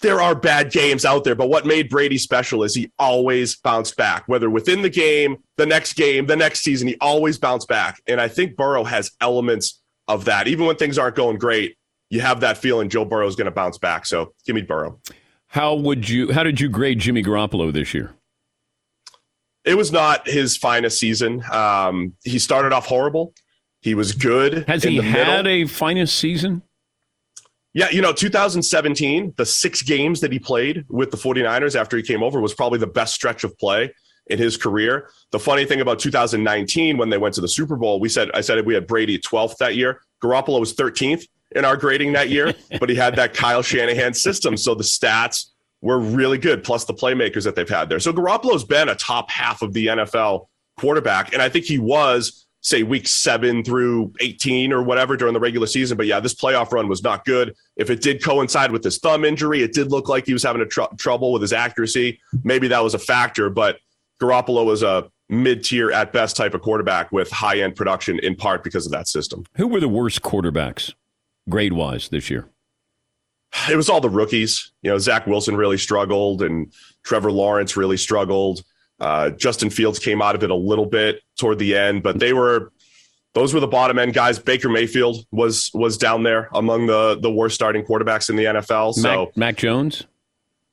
There 0.00 0.20
are 0.20 0.34
bad 0.34 0.70
games 0.70 1.04
out 1.04 1.24
there, 1.24 1.34
but 1.34 1.48
what 1.48 1.64
made 1.64 1.88
Brady 1.88 2.18
special 2.18 2.62
is 2.62 2.74
he 2.74 2.90
always 2.98 3.56
bounced 3.56 3.96
back, 3.96 4.24
whether 4.26 4.50
within 4.50 4.82
the 4.82 4.90
game, 4.90 5.38
the 5.56 5.66
next 5.66 5.94
game, 5.94 6.26
the 6.26 6.36
next 6.36 6.60
season, 6.60 6.88
he 6.88 6.96
always 7.00 7.38
bounced 7.38 7.68
back. 7.68 8.00
And 8.06 8.20
I 8.20 8.28
think 8.28 8.56
Burrow 8.56 8.84
has 8.84 9.10
elements 9.20 9.80
of 10.06 10.26
that. 10.26 10.48
Even 10.48 10.66
when 10.66 10.76
things 10.76 10.98
aren't 10.98 11.16
going 11.16 11.38
great, 11.38 11.76
you 12.10 12.20
have 12.20 12.40
that 12.40 12.58
feeling 12.58 12.88
Joe 12.88 13.04
Burrow 13.04 13.26
is 13.26 13.36
going 13.36 13.46
to 13.46 13.50
bounce 13.50 13.78
back. 13.78 14.06
So 14.06 14.34
give 14.46 14.54
me 14.54 14.62
Burrow. 14.62 15.00
How 15.48 15.74
would 15.74 16.08
you? 16.08 16.32
How 16.32 16.42
did 16.42 16.60
you 16.60 16.68
grade 16.68 16.98
Jimmy 16.98 17.22
Garoppolo 17.22 17.72
this 17.72 17.94
year? 17.94 18.12
It 19.64 19.76
was 19.76 19.90
not 19.90 20.28
his 20.28 20.56
finest 20.56 20.98
season. 20.98 21.42
Um, 21.50 22.12
he 22.22 22.38
started 22.38 22.72
off 22.72 22.86
horrible. 22.86 23.34
He 23.80 23.94
was 23.94 24.12
good. 24.12 24.64
Has 24.68 24.84
he 24.84 24.96
had 24.96 25.44
middle. 25.44 25.48
a 25.48 25.64
finest 25.66 26.16
season? 26.16 26.62
Yeah, 27.76 27.90
you 27.90 28.00
know, 28.00 28.10
2017, 28.10 29.34
the 29.36 29.44
six 29.44 29.82
games 29.82 30.22
that 30.22 30.32
he 30.32 30.38
played 30.38 30.86
with 30.88 31.10
the 31.10 31.18
49ers 31.18 31.78
after 31.78 31.98
he 31.98 32.02
came 32.02 32.22
over 32.22 32.40
was 32.40 32.54
probably 32.54 32.78
the 32.78 32.86
best 32.86 33.14
stretch 33.14 33.44
of 33.44 33.56
play 33.58 33.92
in 34.28 34.38
his 34.38 34.56
career. 34.56 35.10
The 35.30 35.38
funny 35.38 35.66
thing 35.66 35.82
about 35.82 35.98
2019, 35.98 36.96
when 36.96 37.10
they 37.10 37.18
went 37.18 37.34
to 37.34 37.42
the 37.42 37.48
Super 37.48 37.76
Bowl, 37.76 38.00
we 38.00 38.08
said, 38.08 38.30
I 38.32 38.40
said 38.40 38.64
we 38.64 38.72
had 38.72 38.86
Brady 38.86 39.18
12th 39.18 39.58
that 39.58 39.76
year. 39.76 40.00
Garoppolo 40.24 40.58
was 40.58 40.74
13th 40.74 41.26
in 41.54 41.66
our 41.66 41.76
grading 41.76 42.14
that 42.14 42.30
year, 42.30 42.54
but 42.80 42.88
he 42.88 42.94
had 42.94 43.14
that 43.16 43.34
Kyle 43.34 43.60
Shanahan 43.60 44.14
system. 44.14 44.56
So 44.56 44.74
the 44.74 44.82
stats 44.82 45.50
were 45.82 45.98
really 45.98 46.38
good, 46.38 46.64
plus 46.64 46.86
the 46.86 46.94
playmakers 46.94 47.44
that 47.44 47.56
they've 47.56 47.68
had 47.68 47.90
there. 47.90 48.00
So 48.00 48.10
Garoppolo's 48.10 48.64
been 48.64 48.88
a 48.88 48.94
top 48.94 49.30
half 49.30 49.60
of 49.60 49.74
the 49.74 49.88
NFL 49.88 50.46
quarterback. 50.80 51.34
And 51.34 51.42
I 51.42 51.50
think 51.50 51.66
he 51.66 51.78
was 51.78 52.45
say 52.66 52.82
week 52.82 53.06
seven 53.06 53.62
through 53.62 54.12
18 54.18 54.72
or 54.72 54.82
whatever 54.82 55.16
during 55.16 55.32
the 55.32 55.38
regular 55.38 55.68
season. 55.68 55.96
But 55.96 56.06
yeah, 56.06 56.18
this 56.18 56.34
playoff 56.34 56.72
run 56.72 56.88
was 56.88 57.00
not 57.00 57.24
good. 57.24 57.54
If 57.76 57.90
it 57.90 58.02
did 58.02 58.24
coincide 58.24 58.72
with 58.72 58.82
his 58.82 58.98
thumb 58.98 59.24
injury, 59.24 59.62
it 59.62 59.72
did 59.72 59.92
look 59.92 60.08
like 60.08 60.26
he 60.26 60.32
was 60.32 60.42
having 60.42 60.60
a 60.60 60.66
tr- 60.66 60.92
trouble 60.98 61.32
with 61.32 61.42
his 61.42 61.52
accuracy. 61.52 62.18
Maybe 62.42 62.66
that 62.66 62.82
was 62.82 62.94
a 62.94 62.98
factor, 62.98 63.50
but 63.50 63.78
Garoppolo 64.20 64.66
was 64.66 64.82
a 64.82 65.08
mid 65.28 65.62
tier 65.62 65.92
at 65.92 66.12
best 66.12 66.34
type 66.36 66.54
of 66.54 66.60
quarterback 66.60 67.12
with 67.12 67.30
high 67.30 67.60
end 67.60 67.76
production 67.76 68.18
in 68.18 68.34
part 68.34 68.64
because 68.64 68.84
of 68.84 68.90
that 68.90 69.06
system. 69.06 69.44
Who 69.54 69.68
were 69.68 69.78
the 69.78 69.88
worst 69.88 70.22
quarterbacks 70.22 70.92
grade 71.48 71.72
wise 71.72 72.08
this 72.08 72.30
year? 72.30 72.48
It 73.70 73.76
was 73.76 73.88
all 73.88 74.00
the 74.00 74.10
rookies. 74.10 74.72
You 74.82 74.90
know, 74.90 74.98
Zach 74.98 75.28
Wilson 75.28 75.56
really 75.56 75.78
struggled 75.78 76.42
and 76.42 76.72
Trevor 77.04 77.30
Lawrence 77.30 77.76
really 77.76 77.96
struggled. 77.96 78.64
Uh, 78.98 79.30
Justin 79.30 79.70
Fields 79.70 79.98
came 79.98 80.22
out 80.22 80.34
of 80.34 80.42
it 80.42 80.50
a 80.50 80.54
little 80.54 80.86
bit 80.86 81.20
toward 81.38 81.58
the 81.58 81.76
end, 81.76 82.02
but 82.02 82.18
they 82.18 82.32
were 82.32 82.72
those 83.34 83.52
were 83.52 83.60
the 83.60 83.66
bottom 83.66 83.98
end 83.98 84.14
guys. 84.14 84.38
Baker 84.38 84.70
Mayfield 84.70 85.26
was 85.30 85.70
was 85.74 85.98
down 85.98 86.22
there 86.22 86.48
among 86.54 86.86
the 86.86 87.18
the 87.20 87.30
worst 87.30 87.54
starting 87.54 87.84
quarterbacks 87.84 88.30
in 88.30 88.36
the 88.36 88.44
NFL. 88.44 88.94
So 88.94 89.26
Mac, 89.26 89.36
Mac 89.36 89.56
Jones. 89.56 90.04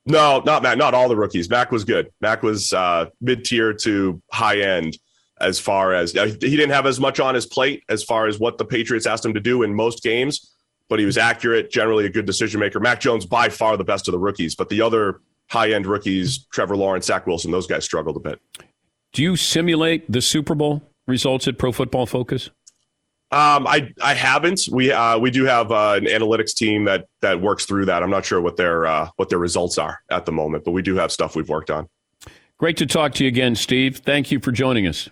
No, 0.06 0.42
not 0.44 0.62
Mac. 0.62 0.78
Not 0.78 0.94
all 0.94 1.08
the 1.08 1.16
rookies. 1.16 1.50
Mac 1.50 1.70
was 1.70 1.84
good. 1.84 2.10
Mac 2.20 2.42
was 2.42 2.72
uh, 2.72 3.06
mid 3.20 3.44
tier 3.44 3.74
to 3.74 4.20
high 4.32 4.60
end 4.60 4.96
as 5.40 5.58
far 5.58 5.92
as 5.92 6.16
uh, 6.16 6.26
he 6.26 6.56
didn't 6.56 6.70
have 6.70 6.86
as 6.86 7.00
much 7.00 7.20
on 7.20 7.34
his 7.34 7.44
plate 7.44 7.82
as 7.88 8.02
far 8.02 8.26
as 8.26 8.38
what 8.38 8.56
the 8.56 8.64
Patriots 8.64 9.06
asked 9.06 9.24
him 9.24 9.34
to 9.34 9.40
do 9.40 9.62
in 9.62 9.74
most 9.74 10.02
games, 10.02 10.54
but 10.88 10.98
he 10.98 11.04
was 11.04 11.18
accurate, 11.18 11.70
generally 11.70 12.06
a 12.06 12.10
good 12.10 12.24
decision 12.24 12.60
maker. 12.60 12.80
Mac 12.80 13.00
Jones 13.00 13.26
by 13.26 13.48
far 13.48 13.76
the 13.76 13.84
best 13.84 14.08
of 14.08 14.12
the 14.12 14.18
rookies, 14.18 14.54
but 14.54 14.68
the 14.68 14.80
other 14.80 15.20
high 15.48 15.72
end 15.72 15.86
rookies, 15.86 16.46
Trevor 16.46 16.76
Lawrence, 16.76 17.06
Zach 17.06 17.26
Wilson, 17.26 17.50
those 17.50 17.66
guys 17.66 17.84
struggled 17.84 18.16
a 18.16 18.20
bit. 18.20 18.40
Do 19.12 19.22
you 19.22 19.36
simulate 19.36 20.10
the 20.10 20.20
Super 20.20 20.54
Bowl 20.54 20.82
results 21.06 21.46
at 21.46 21.58
Pro 21.58 21.72
Football 21.72 22.06
Focus? 22.06 22.50
Um, 23.30 23.66
I 23.66 23.92
I 24.02 24.14
haven't. 24.14 24.68
We 24.70 24.92
uh, 24.92 25.18
we 25.18 25.30
do 25.30 25.44
have 25.44 25.72
uh, 25.72 25.94
an 25.96 26.04
analytics 26.04 26.54
team 26.54 26.84
that 26.84 27.06
that 27.20 27.40
works 27.40 27.64
through 27.64 27.86
that. 27.86 28.02
I'm 28.02 28.10
not 28.10 28.24
sure 28.24 28.40
what 28.40 28.56
their 28.56 28.86
uh, 28.86 29.08
what 29.16 29.28
their 29.28 29.38
results 29.38 29.78
are 29.78 29.98
at 30.10 30.26
the 30.26 30.32
moment, 30.32 30.64
but 30.64 30.70
we 30.70 30.82
do 30.82 30.94
have 30.96 31.10
stuff 31.10 31.34
we've 31.34 31.48
worked 31.48 31.70
on. 31.70 31.88
Great 32.58 32.76
to 32.76 32.86
talk 32.86 33.12
to 33.14 33.24
you 33.24 33.28
again, 33.28 33.56
Steve. 33.56 33.98
Thank 33.98 34.30
you 34.30 34.38
for 34.38 34.52
joining 34.52 34.86
us. 34.86 35.08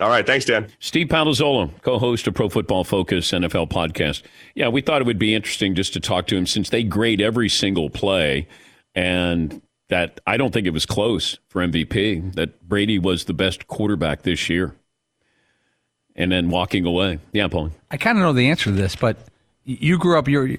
All 0.00 0.08
right, 0.08 0.26
thanks, 0.26 0.44
Dan. 0.44 0.66
Steve 0.80 1.06
Palazzolo, 1.06 1.70
co-host 1.82 2.26
of 2.26 2.34
Pro 2.34 2.48
Football 2.48 2.82
Focus 2.82 3.30
NFL 3.30 3.70
podcast. 3.70 4.22
Yeah, 4.56 4.66
we 4.66 4.80
thought 4.80 5.00
it 5.00 5.06
would 5.06 5.18
be 5.18 5.32
interesting 5.32 5.76
just 5.76 5.92
to 5.92 6.00
talk 6.00 6.26
to 6.28 6.36
him 6.36 6.46
since 6.46 6.70
they 6.70 6.82
grade 6.82 7.20
every 7.20 7.48
single 7.48 7.88
play, 7.88 8.48
and 8.94 9.62
that 9.88 10.20
I 10.26 10.36
don't 10.36 10.52
think 10.52 10.66
it 10.66 10.70
was 10.72 10.86
close 10.86 11.38
for 11.48 11.60
MVP. 11.60 12.34
That 12.34 12.66
Brady 12.68 12.98
was 12.98 13.24
the 13.24 13.34
best 13.34 13.66
quarterback 13.66 14.22
this 14.22 14.48
year 14.48 14.74
and 16.16 16.30
then 16.32 16.50
walking 16.50 16.84
away. 16.86 17.18
Yeah, 17.32 17.48
Paul. 17.48 17.70
I 17.90 17.96
kind 17.96 18.18
of 18.18 18.22
know 18.22 18.32
the 18.32 18.48
answer 18.48 18.64
to 18.64 18.72
this, 18.72 18.96
but 18.96 19.16
you 19.64 19.98
grew 19.98 20.18
up. 20.18 20.28
Your 20.28 20.56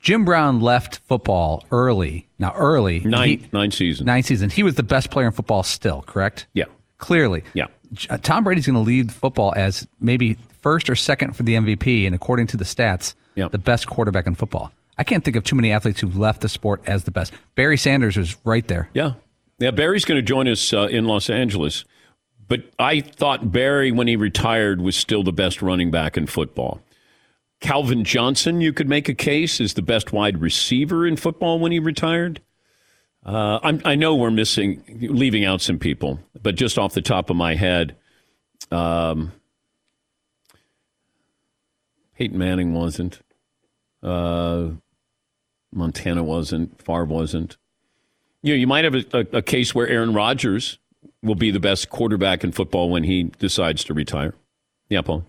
Jim 0.00 0.24
Brown 0.24 0.60
left 0.60 1.00
football 1.06 1.64
early. 1.70 2.28
Now, 2.38 2.54
early 2.54 3.00
nine 3.00 3.28
he, 3.28 3.48
nine 3.52 3.70
seasons. 3.70 4.06
Nine 4.06 4.22
seasons. 4.22 4.54
He 4.54 4.62
was 4.62 4.76
the 4.76 4.82
best 4.82 5.10
player 5.10 5.26
in 5.26 5.32
football 5.32 5.62
still. 5.62 6.02
Correct. 6.02 6.46
Yeah. 6.54 6.64
Clearly. 6.98 7.44
Yeah. 7.54 7.66
Uh, 8.10 8.18
Tom 8.18 8.44
Brady's 8.44 8.66
going 8.66 8.74
to 8.74 8.80
lead 8.80 9.12
football 9.12 9.54
as 9.56 9.86
maybe 10.00 10.36
first 10.60 10.90
or 10.90 10.96
second 10.96 11.34
for 11.36 11.42
the 11.42 11.54
MVP, 11.54 12.06
and 12.06 12.14
according 12.14 12.48
to 12.48 12.56
the 12.56 12.64
stats, 12.64 13.14
yeah. 13.34 13.48
the 13.48 13.58
best 13.58 13.86
quarterback 13.86 14.26
in 14.26 14.34
football. 14.34 14.72
I 14.98 15.04
can't 15.04 15.24
think 15.24 15.36
of 15.36 15.44
too 15.44 15.56
many 15.56 15.72
athletes 15.72 16.00
who 16.00 16.08
left 16.08 16.40
the 16.40 16.48
sport 16.48 16.82
as 16.86 17.04
the 17.04 17.10
best. 17.10 17.32
Barry 17.54 17.76
Sanders 17.76 18.16
is 18.16 18.36
right 18.44 18.66
there. 18.66 18.90
Yeah. 18.94 19.14
Yeah, 19.58 19.70
Barry's 19.70 20.04
going 20.04 20.18
to 20.18 20.22
join 20.22 20.48
us 20.48 20.72
uh, 20.72 20.88
in 20.88 21.06
Los 21.06 21.30
Angeles. 21.30 21.84
But 22.48 22.64
I 22.78 23.00
thought 23.00 23.52
Barry, 23.52 23.92
when 23.92 24.08
he 24.08 24.16
retired, 24.16 24.80
was 24.80 24.96
still 24.96 25.22
the 25.22 25.32
best 25.32 25.62
running 25.62 25.90
back 25.90 26.16
in 26.16 26.26
football. 26.26 26.80
Calvin 27.60 28.04
Johnson, 28.04 28.60
you 28.60 28.72
could 28.72 28.88
make 28.88 29.08
a 29.08 29.14
case, 29.14 29.60
is 29.60 29.74
the 29.74 29.82
best 29.82 30.12
wide 30.12 30.40
receiver 30.40 31.06
in 31.06 31.16
football 31.16 31.58
when 31.58 31.72
he 31.72 31.78
retired. 31.78 32.40
Uh, 33.26 33.58
i 33.84 33.94
know 33.94 34.14
we're 34.14 34.30
missing, 34.30 34.82
leaving 35.02 35.44
out 35.44 35.60
some 35.60 35.78
people, 35.78 36.20
but 36.40 36.54
just 36.54 36.78
off 36.78 36.94
the 36.94 37.02
top 37.02 37.28
of 37.28 37.36
my 37.36 37.56
head, 37.56 37.96
um, 38.70 39.32
Peyton 42.16 42.38
Manning 42.38 42.72
wasn't. 42.72 43.20
Uh, 44.02 44.70
Montana 45.72 46.22
wasn't. 46.22 46.80
Favre 46.82 47.04
wasn't. 47.04 47.56
You 48.42 48.54
know, 48.54 48.58
you 48.58 48.66
might 48.66 48.84
have 48.84 48.94
a, 48.94 49.04
a, 49.12 49.38
a 49.38 49.42
case 49.42 49.74
where 49.74 49.88
Aaron 49.88 50.14
Rodgers 50.14 50.78
will 51.22 51.34
be 51.34 51.50
the 51.50 51.60
best 51.60 51.90
quarterback 51.90 52.44
in 52.44 52.52
football 52.52 52.90
when 52.90 53.04
he 53.04 53.24
decides 53.24 53.84
to 53.84 53.94
retire. 53.94 54.34
Yeah, 54.88 55.02
Paul. 55.02 55.24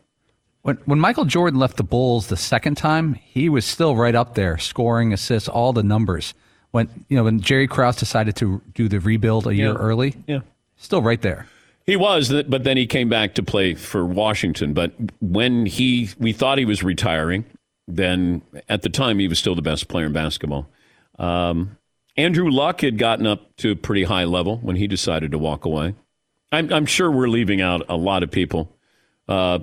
When 0.61 0.77
when 0.85 0.99
Michael 0.99 1.25
Jordan 1.25 1.59
left 1.59 1.77
the 1.77 1.83
Bulls 1.83 2.27
the 2.27 2.37
second 2.37 2.75
time, 2.75 3.13
he 3.13 3.49
was 3.49 3.65
still 3.65 3.95
right 3.95 4.15
up 4.15 4.35
there, 4.35 4.57
scoring, 4.57 5.13
assists, 5.13 5.49
all 5.49 5.73
the 5.73 5.83
numbers. 5.83 6.33
When 6.71 7.05
you 7.07 7.17
know 7.17 7.23
when 7.23 7.39
Jerry 7.39 7.67
Krause 7.67 7.95
decided 7.95 8.35
to 8.37 8.61
do 8.73 8.87
the 8.87 8.99
rebuild 8.99 9.47
a 9.47 9.55
year 9.55 9.71
yeah. 9.71 9.77
early, 9.77 10.15
yeah, 10.27 10.39
still 10.75 11.01
right 11.01 11.21
there. 11.21 11.47
He 11.89 11.95
was, 11.95 12.31
but 12.43 12.63
then 12.63 12.77
he 12.77 12.85
came 12.85 13.09
back 13.09 13.33
to 13.33 13.41
play 13.41 13.73
for 13.73 14.05
Washington. 14.05 14.73
But 14.73 14.93
when 15.21 15.65
he, 15.65 16.09
we 16.19 16.33
thought 16.33 16.59
he 16.59 16.65
was 16.65 16.83
retiring. 16.83 17.45
Then 17.89 18.43
at 18.69 18.83
the 18.83 18.89
time, 18.89 19.19
he 19.19 19.27
was 19.27 19.39
still 19.39 19.55
the 19.55 19.61
best 19.61 19.87
player 19.87 20.05
in 20.05 20.13
basketball. 20.13 20.69
Um, 21.17 21.77
Andrew 22.15 22.49
Luck 22.49 22.81
had 22.81 22.97
gotten 22.97 23.25
up 23.25 23.55
to 23.57 23.71
a 23.71 23.75
pretty 23.75 24.03
high 24.03 24.25
level 24.25 24.57
when 24.57 24.75
he 24.75 24.87
decided 24.87 25.31
to 25.31 25.37
walk 25.37 25.65
away. 25.65 25.95
I'm, 26.51 26.71
I'm 26.71 26.85
sure 26.85 27.09
we're 27.09 27.27
leaving 27.27 27.61
out 27.61 27.85
a 27.89 27.97
lot 27.97 28.23
of 28.23 28.31
people. 28.31 28.75
Uh, 29.27 29.59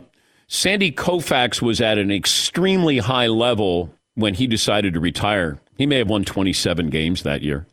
Sandy 0.48 0.92
Koufax 0.92 1.62
was 1.62 1.80
at 1.80 1.98
an 1.98 2.10
extremely 2.10 2.98
high 2.98 3.26
level 3.26 3.94
when 4.14 4.34
he 4.34 4.46
decided 4.46 4.94
to 4.94 5.00
retire. 5.00 5.60
He 5.76 5.86
may 5.86 5.98
have 5.98 6.08
won 6.08 6.24
27 6.24 6.90
games 6.90 7.22
that 7.22 7.42
year. 7.42 7.66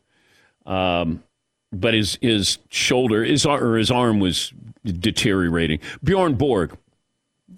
Um, 0.66 1.24
but 1.72 1.94
his 1.94 2.18
his 2.22 2.60
shoulder, 2.70 3.24
his 3.24 3.46
or 3.46 3.78
his 3.78 3.90
arm 3.90 4.20
was 4.20 4.54
deteriorating. 4.86 5.80
Bjorn 6.04 6.36
Borg, 6.36 6.78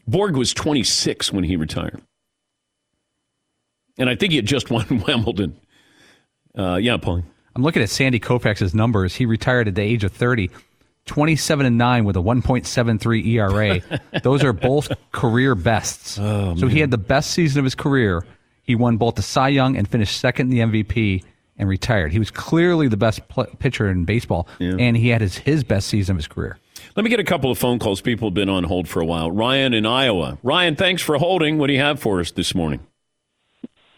Borg 0.08 0.38
was 0.38 0.54
26 0.54 1.34
when 1.34 1.44
he 1.44 1.56
retired, 1.56 2.02
and 3.98 4.10
I 4.10 4.16
think 4.16 4.32
he 4.32 4.38
had 4.38 4.46
just 4.46 4.70
won 4.72 5.04
Wimbledon. 5.08 5.60
Uh, 6.58 6.76
yeah, 6.76 6.98
Paul. 6.98 7.24
I'm 7.56 7.64
looking 7.64 7.82
at 7.82 7.90
Sandy 7.90 8.20
Koufax's 8.20 8.74
numbers. 8.74 9.16
He 9.16 9.26
retired 9.26 9.68
at 9.68 9.76
the 9.76 9.82
age 9.82 10.04
of 10.04 10.12
30, 10.12 10.50
27 11.06 11.66
and 11.66 11.78
9 11.78 12.06
with 12.06 12.18
a 12.18 12.20
1.73 12.20 13.26
ERA. 13.28 14.02
Those 14.24 14.44
are 14.44 14.54
both 14.54 14.92
career 15.12 15.56
bests. 15.56 16.20
Oh, 16.20 16.56
so 16.58 16.68
he 16.68 16.80
had 16.80 16.92
the 16.92 16.98
best 16.98 17.32
season 17.32 17.60
of 17.60 17.64
his 17.64 17.76
career. 17.76 18.26
He 18.64 18.76
won 18.76 18.98
both 18.98 19.16
the 19.16 19.22
Cy 19.22 19.50
Young 19.50 19.78
and 19.78 19.88
finished 19.88 20.20
second 20.20 20.52
in 20.52 20.72
the 20.72 20.84
MVP 20.84 21.24
and 21.58 21.70
retired. 21.70 22.12
He 22.12 22.20
was 22.20 22.32
clearly 22.32 22.88
the 22.88 22.98
best 22.98 23.26
pl- 23.30 23.48
pitcher 23.60 23.90
in 23.90 24.04
baseball, 24.04 24.48
yeah. 24.60 24.76
and 24.78 24.98
he 24.98 25.10
had 25.10 25.22
his, 25.22 25.38
his 25.38 25.64
best 25.64 25.88
season 25.88 26.14
of 26.14 26.18
his 26.18 26.28
career. 26.28 26.58
Let 26.96 27.04
me 27.04 27.10
get 27.10 27.20
a 27.20 27.26
couple 27.26 27.52
of 27.52 27.58
phone 27.58 27.80
calls. 27.80 28.02
People 28.02 28.30
have 28.30 28.34
been 28.34 28.50
on 28.50 28.66
hold 28.66 28.88
for 28.88 29.02
a 29.02 29.06
while. 29.06 29.32
Ryan 29.32 29.74
in 29.74 29.86
Iowa. 29.86 30.38
Ryan, 30.44 30.76
thanks 30.76 31.02
for 31.02 31.18
holding. 31.18 31.58
What 31.58 31.68
do 31.68 31.74
you 31.74 31.80
have 31.80 32.00
for 32.00 32.20
us 32.20 32.32
this 32.32 32.54
morning? 32.54 32.86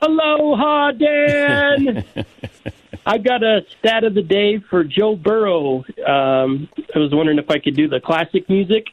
Aloha, 0.02 0.92
Dan. 0.92 2.06
I 3.06 3.18
got 3.18 3.42
a 3.42 3.62
stat 3.80 4.04
of 4.04 4.14
the 4.14 4.22
day 4.22 4.60
for 4.60 4.84
Joe 4.84 5.16
Burrow. 5.16 5.86
Um, 6.06 6.68
I 6.94 7.00
was 7.00 7.12
wondering 7.14 7.40
if 7.40 7.50
I 7.50 7.58
could 7.58 7.76
do 7.76 7.88
the 7.88 8.00
classic 8.00 8.50
music. 8.50 8.88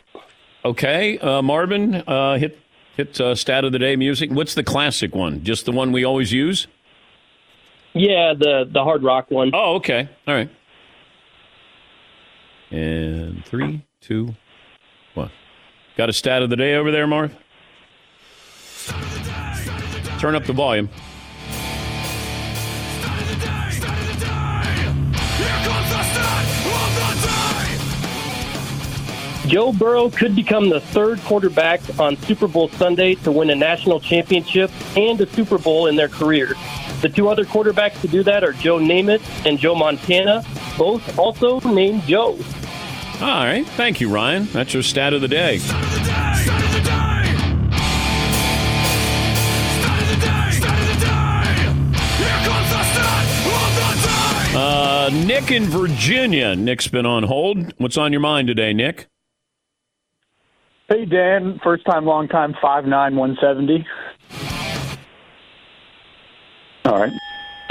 Okay, 0.65 1.19
uh, 1.19 1.43
Marvin, 1.43 1.97
uh, 2.07 2.39
hit 2.39 2.59
hit 2.97 3.21
uh, 3.21 3.35
stat 3.35 3.65
of 3.65 3.73
the 3.73 3.79
day 3.79 3.97
music. 3.97 4.31
What's 4.31 4.55
the 4.55 4.63
classic 4.63 5.15
one? 5.15 5.43
Just 5.43 5.67
the 5.67 5.73
one 5.73 5.93
we 5.93 6.05
always 6.05 6.33
use? 6.33 6.69
Yeah, 7.93 8.35
the 8.39 8.69
the 8.71 8.83
hard 8.83 9.03
rock 9.03 9.31
one. 9.31 9.51
Oh, 9.53 9.75
okay. 9.77 10.09
All 10.27 10.35
right. 10.35 10.51
And 12.71 13.45
three, 13.45 13.85
two, 14.01 14.35
one. 15.15 15.31
Got 15.97 16.09
a 16.09 16.13
stat 16.13 16.43
of 16.43 16.51
the 16.51 16.57
day 16.57 16.75
over 16.75 16.91
there, 16.91 17.07
Marv? 17.07 17.37
Turn 20.19 20.35
up 20.35 20.45
the 20.45 20.53
volume. 20.53 20.89
Joe 29.47 29.73
Burrow 29.73 30.09
could 30.09 30.35
become 30.35 30.71
the 30.71 30.81
third 30.81 31.21
quarterback 31.21 31.81
on 32.01 32.17
Super 32.17 32.49
Bowl 32.49 32.69
Sunday 32.71 33.15
to 33.17 33.31
win 33.31 33.51
a 33.51 33.55
national 33.55 34.01
championship 34.01 34.71
and 34.97 35.21
a 35.21 35.27
Super 35.27 35.59
Bowl 35.59 35.87
in 35.87 35.97
their 35.97 36.09
career. 36.09 36.55
The 37.03 37.11
two 37.11 37.29
other 37.29 37.45
quarterbacks 37.45 38.01
to 38.01 38.09
do 38.09 38.23
that 38.23 38.43
are 38.43 38.53
Joe 38.53 38.79
Namath 38.79 39.23
and 39.45 39.59
Joe 39.59 39.75
Montana, 39.75 40.43
both 40.79 41.19
also 41.19 41.61
named 41.61 42.03
Joe. 42.05 42.39
All 43.21 43.45
right. 43.45 43.67
Thank 43.77 44.01
you, 44.01 44.09
Ryan. 44.09 44.47
That's 44.47 44.73
your 44.73 44.83
stat 44.83 45.13
of 45.13 45.21
the 45.21 45.29
day. 45.29 45.61
Uh, 54.67 55.11
Nick 55.27 55.51
in 55.51 55.65
Virginia. 55.65 56.57
Nick's 56.57 56.89
been 56.89 57.05
on 57.05 57.25
hold. 57.25 57.75
What's 57.77 57.99
on 57.99 58.13
your 58.13 58.23
mind 58.23 58.49
today, 58.49 58.73
Nick? 58.73 59.09
Hey, 60.89 61.05
Dan. 61.05 61.61
First 61.63 61.85
time, 61.85 62.07
long 62.07 62.29
time, 62.29 62.55
Five 62.63 62.87
nine 62.87 63.15
one 63.15 63.37
seventy. 63.43 63.87
All 66.87 66.99
right. 66.99 67.13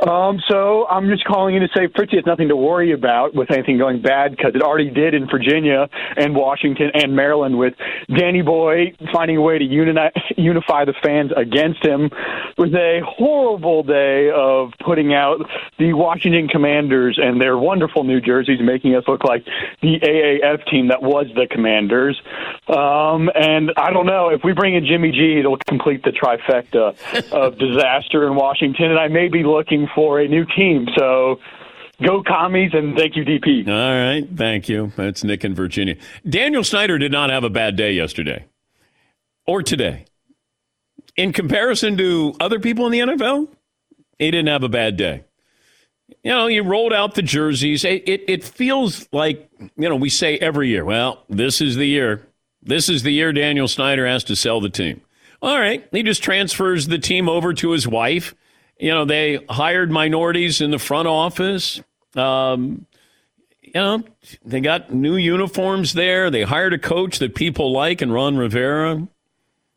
Um, 0.07 0.41
so 0.49 0.85
I'm 0.87 1.09
just 1.09 1.23
calling 1.23 1.55
in 1.55 1.61
to 1.61 1.69
say 1.73 1.87
Fritzy 1.87 2.17
has 2.17 2.25
nothing 2.25 2.49
to 2.49 2.55
worry 2.55 2.91
about 2.91 3.33
with 3.33 3.51
anything 3.51 3.77
going 3.77 4.01
bad 4.01 4.31
because 4.31 4.53
it 4.53 4.61
already 4.61 4.89
did 4.89 5.13
in 5.13 5.27
Virginia 5.27 5.89
and 6.17 6.35
Washington 6.35 6.91
and 6.93 7.15
Maryland 7.15 7.57
with 7.57 7.73
Danny 8.13 8.41
Boy 8.41 8.95
finding 9.13 9.37
a 9.37 9.41
way 9.41 9.57
to 9.57 9.63
uni- 9.63 10.11
unify 10.35 10.83
the 10.83 10.93
fans 11.01 11.31
against 11.35 11.85
him. 11.85 12.09
Was 12.57 12.73
a 12.73 12.99
horrible 13.05 13.83
day 13.83 14.29
of 14.29 14.71
putting 14.85 15.13
out 15.13 15.39
the 15.79 15.93
Washington 15.93 16.49
Commanders 16.49 17.17
and 17.21 17.39
their 17.39 17.57
wonderful 17.57 18.03
New 18.03 18.19
Jerseys, 18.19 18.59
making 18.61 18.95
us 18.95 19.05
look 19.07 19.23
like 19.23 19.45
the 19.81 19.99
AAF 20.01 20.69
team 20.69 20.89
that 20.89 21.01
was 21.01 21.27
the 21.33 21.47
Commanders. 21.49 22.21
Um, 22.67 23.29
and 23.35 23.71
I 23.77 23.91
don't 23.91 24.05
know 24.05 24.29
if 24.29 24.43
we 24.43 24.51
bring 24.51 24.75
in 24.75 24.85
Jimmy 24.85 25.11
G, 25.11 25.39
it'll 25.39 25.57
complete 25.57 26.03
the 26.03 26.11
trifecta 26.11 27.31
of 27.31 27.57
disaster 27.57 28.27
in 28.27 28.35
Washington. 28.35 28.91
And 28.91 28.99
I 28.99 29.07
may 29.07 29.29
be 29.29 29.43
looking 29.43 29.87
for 29.95 30.19
a 30.19 30.27
new 30.27 30.45
team. 30.55 30.87
So 30.97 31.39
go 32.01 32.23
commies 32.23 32.71
and 32.73 32.97
thank 32.97 33.15
you, 33.15 33.23
DP. 33.23 33.67
All 33.67 33.73
right. 33.73 34.27
Thank 34.35 34.69
you. 34.69 34.91
That's 34.95 35.23
Nick 35.23 35.43
in 35.43 35.55
Virginia. 35.55 35.95
Daniel 36.27 36.63
Snyder 36.63 36.97
did 36.97 37.11
not 37.11 37.29
have 37.29 37.43
a 37.43 37.49
bad 37.49 37.75
day 37.75 37.93
yesterday 37.93 38.45
or 39.45 39.61
today. 39.61 40.05
In 41.15 41.31
comparison 41.31 41.97
to 41.97 42.35
other 42.39 42.59
people 42.59 42.85
in 42.87 42.91
the 42.91 42.99
NFL, 42.99 43.47
he 44.17 44.31
didn't 44.31 44.47
have 44.47 44.63
a 44.63 44.69
bad 44.69 44.97
day. 44.97 45.23
You 46.23 46.31
know, 46.31 46.47
you 46.47 46.63
rolled 46.63 46.93
out 46.93 47.15
the 47.15 47.21
jerseys. 47.21 47.83
It, 47.83 48.07
it, 48.07 48.23
it 48.27 48.43
feels 48.43 49.07
like, 49.11 49.49
you 49.59 49.89
know, 49.89 49.95
we 49.95 50.09
say 50.09 50.37
every 50.37 50.69
year, 50.69 50.85
well, 50.85 51.23
this 51.29 51.61
is 51.61 51.75
the 51.75 51.85
year. 51.85 52.27
This 52.61 52.89
is 52.89 53.03
the 53.03 53.11
year 53.11 53.33
Daniel 53.33 53.67
Snyder 53.67 54.07
has 54.07 54.23
to 54.25 54.35
sell 54.35 54.61
the 54.61 54.69
team. 54.69 55.01
All 55.41 55.59
right, 55.59 55.85
he 55.91 56.03
just 56.03 56.23
transfers 56.23 56.87
the 56.87 56.97
team 56.97 57.27
over 57.27 57.53
to 57.55 57.71
his 57.71 57.85
wife. 57.85 58.33
You 58.83 58.89
know, 58.89 59.05
they 59.05 59.39
hired 59.49 59.91
minorities 59.91 60.59
in 60.59 60.71
the 60.71 60.77
front 60.77 61.07
office. 61.07 61.81
Um, 62.17 62.85
you 63.61 63.71
know, 63.75 64.03
they 64.43 64.59
got 64.59 64.93
new 64.93 65.15
uniforms 65.15 65.93
there. 65.93 66.29
They 66.29 66.43
hired 66.43 66.73
a 66.73 66.77
coach 66.77 67.19
that 67.19 67.33
people 67.33 67.71
like, 67.71 68.01
and 68.01 68.13
Ron 68.13 68.35
Rivera. 68.35 69.07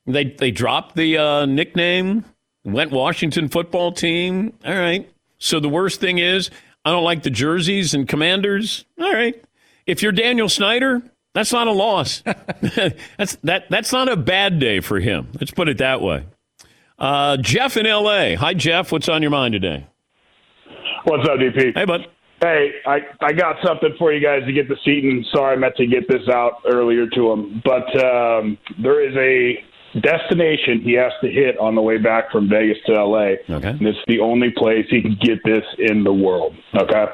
They 0.09 0.25
they 0.25 0.51
dropped 0.51 0.97
the 0.97 1.19
uh, 1.19 1.47
nickname, 1.47 2.25
went 2.65 2.91
Washington 2.91 3.49
football 3.49 3.93
team. 3.93 4.53
All 4.65 4.75
right. 4.75 5.09
So 5.39 5.61
the 5.61 5.69
worst 5.69 6.01
thing 6.01 6.19
is, 6.19 6.51
I 6.85 6.91
don't 6.91 7.05
like 7.05 7.23
the 7.23 7.31
jerseys 7.31 7.95
and 7.95 8.09
commanders. 8.09 8.87
All 8.99 9.13
right. 9.13 9.41
If 9.87 10.03
you're 10.03 10.11
Daniel 10.11 10.49
Snyder, 10.49 11.01
that's 11.33 11.53
not 11.53 11.69
a 11.69 11.73
loss. 11.73 12.25
that's 12.61 13.37
that 13.45 13.67
that's 13.71 13.93
not 13.93 14.09
a 14.09 14.17
bad 14.17 14.59
day 14.59 14.81
for 14.81 14.99
him. 14.99 15.29
Let's 15.39 15.53
put 15.53 15.69
it 15.69 15.79
that 15.79 16.01
way. 16.01 16.25
Uh, 16.99 17.37
Jeff 17.39 17.77
in 17.77 17.87
L.A. 17.87 18.35
Hi, 18.35 18.55
Jeff. 18.55 18.91
What's 18.93 19.09
on 19.09 19.23
your 19.23 19.31
mind 19.31 19.53
today? 19.53 19.87
What's 21.05 21.29
up, 21.29 21.39
DP? 21.39 21.77
Hey, 21.77 21.85
bud. 21.85 22.07
Hey, 22.41 22.73
I, 22.87 22.99
I 23.21 23.33
got 23.33 23.57
something 23.65 23.95
for 23.99 24.13
you 24.13 24.21
guys 24.21 24.43
to 24.47 24.53
get 24.53 24.69
the 24.69 24.77
seat, 24.85 25.05
and 25.05 25.25
Sorry, 25.35 25.55
I 25.55 25.59
meant 25.59 25.77
to 25.77 25.87
get 25.87 26.09
this 26.09 26.29
out 26.29 26.61
earlier 26.67 27.07
to 27.09 27.33
him, 27.33 27.63
but 27.65 28.05
um, 28.05 28.59
there 28.83 29.09
is 29.09 29.17
a 29.17 29.65
destination 30.01 30.83
he 30.83 30.93
has 30.93 31.13
to 31.23 31.31
hit 31.31 31.59
on 31.59 31.75
the 31.75 31.81
way 31.81 31.97
back 31.97 32.31
from 32.31 32.49
Vegas 32.49 32.77
to 32.87 32.93
LA. 32.93 33.37
Okay. 33.49 33.69
And 33.69 33.87
it's 33.87 33.99
the 34.07 34.21
only 34.21 34.51
place 34.57 34.85
he 34.91 35.01
can 35.01 35.17
get 35.23 35.39
this 35.45 35.65
in 35.79 36.05
the 36.05 36.13
world. 36.13 36.55
Okay. 36.75 37.05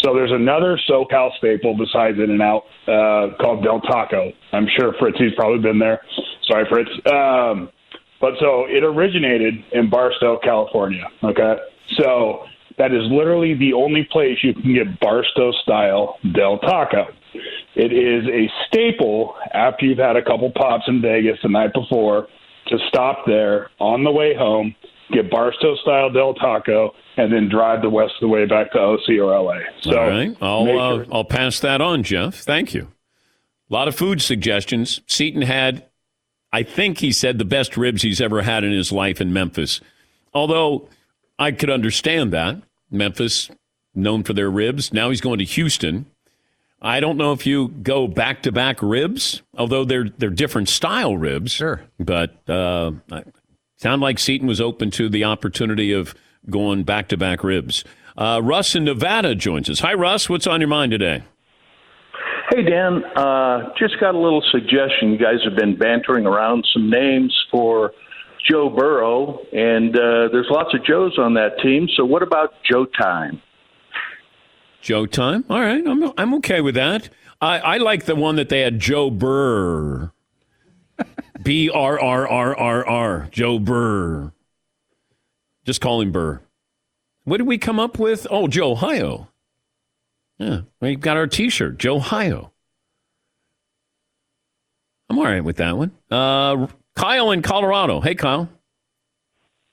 So 0.00 0.14
there's 0.14 0.32
another 0.32 0.78
SoCal 0.88 1.30
staple 1.38 1.76
besides 1.76 2.18
In 2.18 2.30
and 2.30 2.42
Out 2.42 2.64
uh, 2.86 3.36
called 3.40 3.64
Del 3.64 3.80
Taco. 3.80 4.32
I'm 4.52 4.66
sure 4.78 4.92
Fritzy's 4.98 5.32
probably 5.36 5.60
been 5.60 5.78
there. 5.78 6.00
Sorry, 6.46 6.66
Fritz. 6.68 6.90
Um, 7.10 7.70
but 8.20 8.34
so 8.40 8.66
it 8.66 8.84
originated 8.84 9.54
in 9.72 9.90
Barstow, 9.90 10.38
California. 10.42 11.04
Okay. 11.22 11.56
So 11.96 12.44
that 12.78 12.92
is 12.92 13.02
literally 13.10 13.54
the 13.54 13.72
only 13.72 14.06
place 14.10 14.38
you 14.42 14.54
can 14.54 14.74
get 14.74 15.00
Barstow 15.00 15.52
style 15.62 16.18
Del 16.34 16.58
Taco. 16.58 17.08
It 17.74 17.92
is 17.92 18.26
a 18.28 18.50
staple 18.66 19.34
after 19.52 19.86
you've 19.86 19.98
had 19.98 20.16
a 20.16 20.22
couple 20.22 20.50
pops 20.52 20.84
in 20.88 21.00
Vegas 21.02 21.38
the 21.42 21.48
night 21.48 21.72
before 21.72 22.28
to 22.68 22.78
stop 22.88 23.24
there 23.26 23.70
on 23.78 24.04
the 24.04 24.10
way 24.10 24.34
home, 24.34 24.74
get 25.12 25.30
Barstow 25.30 25.76
style 25.76 26.10
Del 26.10 26.34
Taco, 26.34 26.94
and 27.16 27.32
then 27.32 27.48
drive 27.48 27.82
the 27.82 27.88
rest 27.88 28.14
of 28.14 28.20
the 28.20 28.28
way 28.28 28.46
back 28.46 28.72
to 28.72 28.78
OC 28.78 29.08
or 29.20 29.38
LA. 29.38 29.58
So 29.82 29.98
All 29.98 30.08
right. 30.08 30.36
I'll, 30.40 30.64
make 30.64 30.76
uh, 30.76 31.04
I'll 31.12 31.24
pass 31.24 31.60
that 31.60 31.80
on, 31.80 32.02
Jeff. 32.02 32.36
Thank 32.36 32.74
you. 32.74 32.88
A 33.70 33.74
lot 33.74 33.88
of 33.88 33.94
food 33.94 34.22
suggestions. 34.22 35.00
Seton 35.06 35.42
had, 35.42 35.86
I 36.52 36.62
think 36.62 36.98
he 36.98 37.12
said, 37.12 37.38
the 37.38 37.44
best 37.44 37.76
ribs 37.76 38.02
he's 38.02 38.20
ever 38.20 38.42
had 38.42 38.64
in 38.64 38.72
his 38.72 38.90
life 38.90 39.20
in 39.20 39.32
Memphis. 39.32 39.80
Although 40.32 40.88
I 41.38 41.52
could 41.52 41.70
understand 41.70 42.32
that. 42.32 42.62
Memphis, 42.90 43.50
known 43.94 44.24
for 44.24 44.32
their 44.32 44.50
ribs. 44.50 44.92
Now 44.92 45.10
he's 45.10 45.20
going 45.20 45.38
to 45.38 45.44
Houston. 45.44 46.06
I 46.80 47.00
don't 47.00 47.16
know 47.16 47.32
if 47.32 47.44
you 47.44 47.68
go 47.68 48.06
back 48.06 48.42
to 48.44 48.52
back 48.52 48.82
ribs, 48.82 49.42
although 49.56 49.84
they're 49.84 50.08
they're 50.16 50.30
different 50.30 50.68
style 50.68 51.16
ribs. 51.16 51.52
Sure. 51.52 51.82
But 51.98 52.48
uh, 52.48 52.92
sound 53.76 54.00
like 54.00 54.18
Seton 54.18 54.46
was 54.46 54.60
open 54.60 54.90
to 54.92 55.08
the 55.08 55.24
opportunity 55.24 55.92
of 55.92 56.14
going 56.48 56.84
back 56.84 57.08
to 57.08 57.16
back 57.16 57.42
ribs. 57.42 57.84
Uh, 58.16 58.40
Russ 58.42 58.74
in 58.74 58.84
Nevada 58.84 59.34
joins 59.34 59.68
us. 59.68 59.80
Hi, 59.80 59.94
Russ. 59.94 60.28
What's 60.28 60.46
on 60.46 60.60
your 60.60 60.68
mind 60.68 60.92
today? 60.92 61.22
Hey, 62.50 62.62
Dan, 62.62 63.04
uh, 63.16 63.74
just 63.78 64.00
got 64.00 64.14
a 64.14 64.18
little 64.18 64.42
suggestion. 64.50 65.10
You 65.12 65.18
guys 65.18 65.36
have 65.44 65.54
been 65.54 65.76
bantering 65.76 66.26
around 66.26 66.66
some 66.72 66.88
names 66.88 67.36
for 67.50 67.92
Joe 68.48 68.70
Burrow, 68.70 69.40
and 69.52 69.94
uh, 69.94 70.28
there's 70.32 70.46
lots 70.48 70.72
of 70.72 70.82
Joes 70.84 71.18
on 71.18 71.34
that 71.34 71.58
team. 71.62 71.88
So, 71.94 72.06
what 72.06 72.22
about 72.22 72.54
Joe 72.64 72.86
Time? 72.86 73.42
Joe 74.80 75.06
time. 75.06 75.44
All 75.50 75.60
right, 75.60 75.86
I'm 75.86 76.12
I'm 76.16 76.34
okay 76.34 76.60
with 76.60 76.74
that. 76.76 77.10
I, 77.40 77.58
I 77.58 77.76
like 77.78 78.04
the 78.04 78.16
one 78.16 78.36
that 78.36 78.48
they 78.48 78.60
had 78.60 78.78
Joe 78.78 79.10
Burr. 79.10 80.12
B 81.42 81.68
R 81.68 82.00
R 82.00 82.28
R 82.28 82.56
R 82.56 82.86
R. 82.86 83.28
Joe 83.30 83.58
Burr. 83.58 84.32
Just 85.64 85.80
call 85.80 86.00
him 86.00 86.12
Burr. 86.12 86.40
What 87.24 87.38
did 87.38 87.46
we 87.46 87.58
come 87.58 87.78
up 87.78 87.98
with? 87.98 88.26
Oh, 88.30 88.48
Joe 88.48 88.72
Ohio. 88.72 89.28
Yeah, 90.38 90.60
we've 90.80 91.00
got 91.00 91.16
our 91.16 91.26
T-shirt, 91.26 91.78
Joe 91.78 91.96
Ohio. 91.96 92.52
I'm 95.10 95.18
all 95.18 95.24
right 95.24 95.42
with 95.42 95.56
that 95.56 95.76
one. 95.76 95.92
Uh, 96.10 96.66
Kyle 96.94 97.30
in 97.32 97.42
Colorado. 97.42 98.00
Hey, 98.00 98.14
Kyle. 98.14 98.48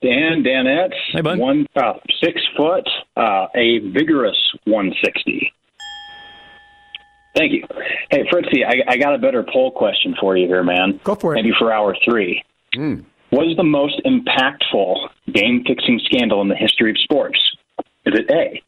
Dan 0.01 0.43
Danette, 0.43 0.93
Hey, 1.12 1.21
bud. 1.21 1.39
one 1.39 1.65
about 1.75 2.01
six 2.23 2.39
foot, 2.56 2.88
uh, 3.17 3.47
a 3.56 3.80
vigorous 3.80 4.38
160. 4.65 5.51
Thank 7.36 7.51
you. 7.54 7.63
Hey, 8.12 8.23
Fritzy, 8.32 8.63
I, 8.65 8.82
I 8.93 8.97
got 8.97 9.13
a 9.15 9.17
better 9.17 9.43
poll 9.51 9.71
question 9.71 10.15
for 10.19 10.38
you 10.38 10.47
here, 10.47 10.63
man. 10.63 10.99
Go 11.04 11.15
for 11.15 11.34
it. 11.34 11.36
Maybe 11.36 11.51
for 11.58 11.71
hour 11.73 11.95
three. 12.06 12.43
What 13.32 13.47
is 13.47 13.58
the 13.58 13.63
most 13.63 13.99
impactful 14.06 15.10
game 15.34 15.63
fixing 15.65 15.99
scandal 16.06 16.41
in 16.41 16.47
the 16.49 16.56
history 16.56 16.91
of 16.91 16.97
sports? 16.99 17.39
Is 18.06 18.13
it 18.19 18.30
A, 18.32 18.62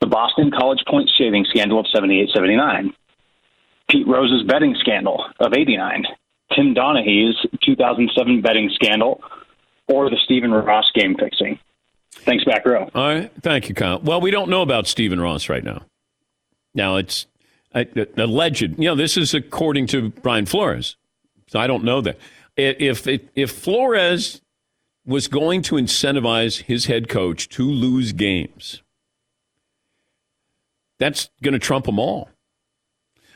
the 0.00 0.06
Boston 0.06 0.50
College 0.50 0.80
point 0.88 1.10
shaving 1.16 1.44
scandal 1.48 1.80
of 1.80 1.86
78 1.92 2.30
79, 2.34 2.92
Pete 3.88 4.06
Rose's 4.06 4.42
betting 4.46 4.74
scandal 4.80 5.24
of 5.40 5.52
89, 5.52 6.04
Tim 6.54 6.74
Donaghy's 6.74 7.36
2007 7.64 8.40
betting 8.40 8.70
scandal, 8.74 9.22
or 9.88 10.08
the 10.08 10.16
Stephen 10.24 10.52
Ross 10.52 10.90
game 10.94 11.16
fixing? 11.18 11.58
Thanks, 12.12 12.44
back 12.44 12.66
row. 12.66 12.88
All 12.94 13.08
right. 13.08 13.30
Thank 13.42 13.68
you, 13.68 13.74
Kyle. 13.74 14.00
Well, 14.00 14.20
we 14.20 14.30
don't 14.30 14.50
know 14.50 14.62
about 14.62 14.86
Stephen 14.86 15.20
Ross 15.20 15.48
right 15.48 15.64
now. 15.64 15.82
Now, 16.74 16.96
it's 16.96 17.26
uh, 17.74 17.84
alleged. 18.16 18.78
You 18.78 18.88
know, 18.88 18.94
this 18.94 19.16
is 19.16 19.34
according 19.34 19.86
to 19.88 20.10
Brian 20.10 20.46
Flores. 20.46 20.96
So 21.48 21.58
I 21.58 21.66
don't 21.66 21.84
know 21.84 22.00
that. 22.00 22.18
If, 22.56 23.06
if, 23.06 23.22
if 23.34 23.50
Flores 23.50 24.40
was 25.06 25.28
going 25.28 25.62
to 25.62 25.76
incentivize 25.76 26.62
his 26.62 26.86
head 26.86 27.08
coach 27.08 27.48
to 27.50 27.64
lose 27.64 28.12
games, 28.12 28.82
that's 31.00 31.30
going 31.42 31.54
to 31.54 31.58
trump 31.58 31.86
them 31.86 31.98
all. 31.98 32.28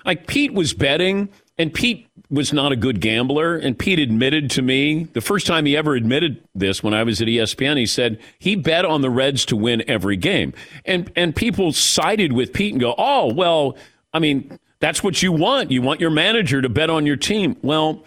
Like 0.04 0.26
Pete 0.26 0.52
was 0.52 0.74
betting, 0.74 1.30
and 1.56 1.72
Pete 1.72 2.06
was 2.30 2.52
not 2.52 2.72
a 2.72 2.76
good 2.76 3.00
gambler. 3.00 3.56
And 3.56 3.76
Pete 3.76 3.98
admitted 3.98 4.50
to 4.52 4.62
me 4.62 5.04
the 5.04 5.22
first 5.22 5.46
time 5.46 5.64
he 5.64 5.76
ever 5.76 5.94
admitted 5.94 6.46
this 6.54 6.82
when 6.82 6.94
I 6.94 7.02
was 7.02 7.20
at 7.22 7.26
ESPN. 7.26 7.78
He 7.78 7.86
said 7.86 8.20
he 8.38 8.54
bet 8.54 8.84
on 8.84 9.00
the 9.00 9.10
Reds 9.10 9.46
to 9.46 9.56
win 9.56 9.82
every 9.88 10.16
game, 10.16 10.52
and 10.84 11.10
and 11.16 11.34
people 11.34 11.72
sided 11.72 12.32
with 12.32 12.52
Pete 12.52 12.72
and 12.72 12.80
go, 12.80 12.94
"Oh, 12.96 13.32
well, 13.34 13.76
I 14.12 14.20
mean." 14.20 14.58
That's 14.80 15.02
what 15.02 15.22
you 15.22 15.32
want. 15.32 15.70
You 15.70 15.80
want 15.80 16.00
your 16.00 16.10
manager 16.10 16.60
to 16.60 16.68
bet 16.68 16.90
on 16.90 17.06
your 17.06 17.16
team. 17.16 17.56
Well, 17.62 18.04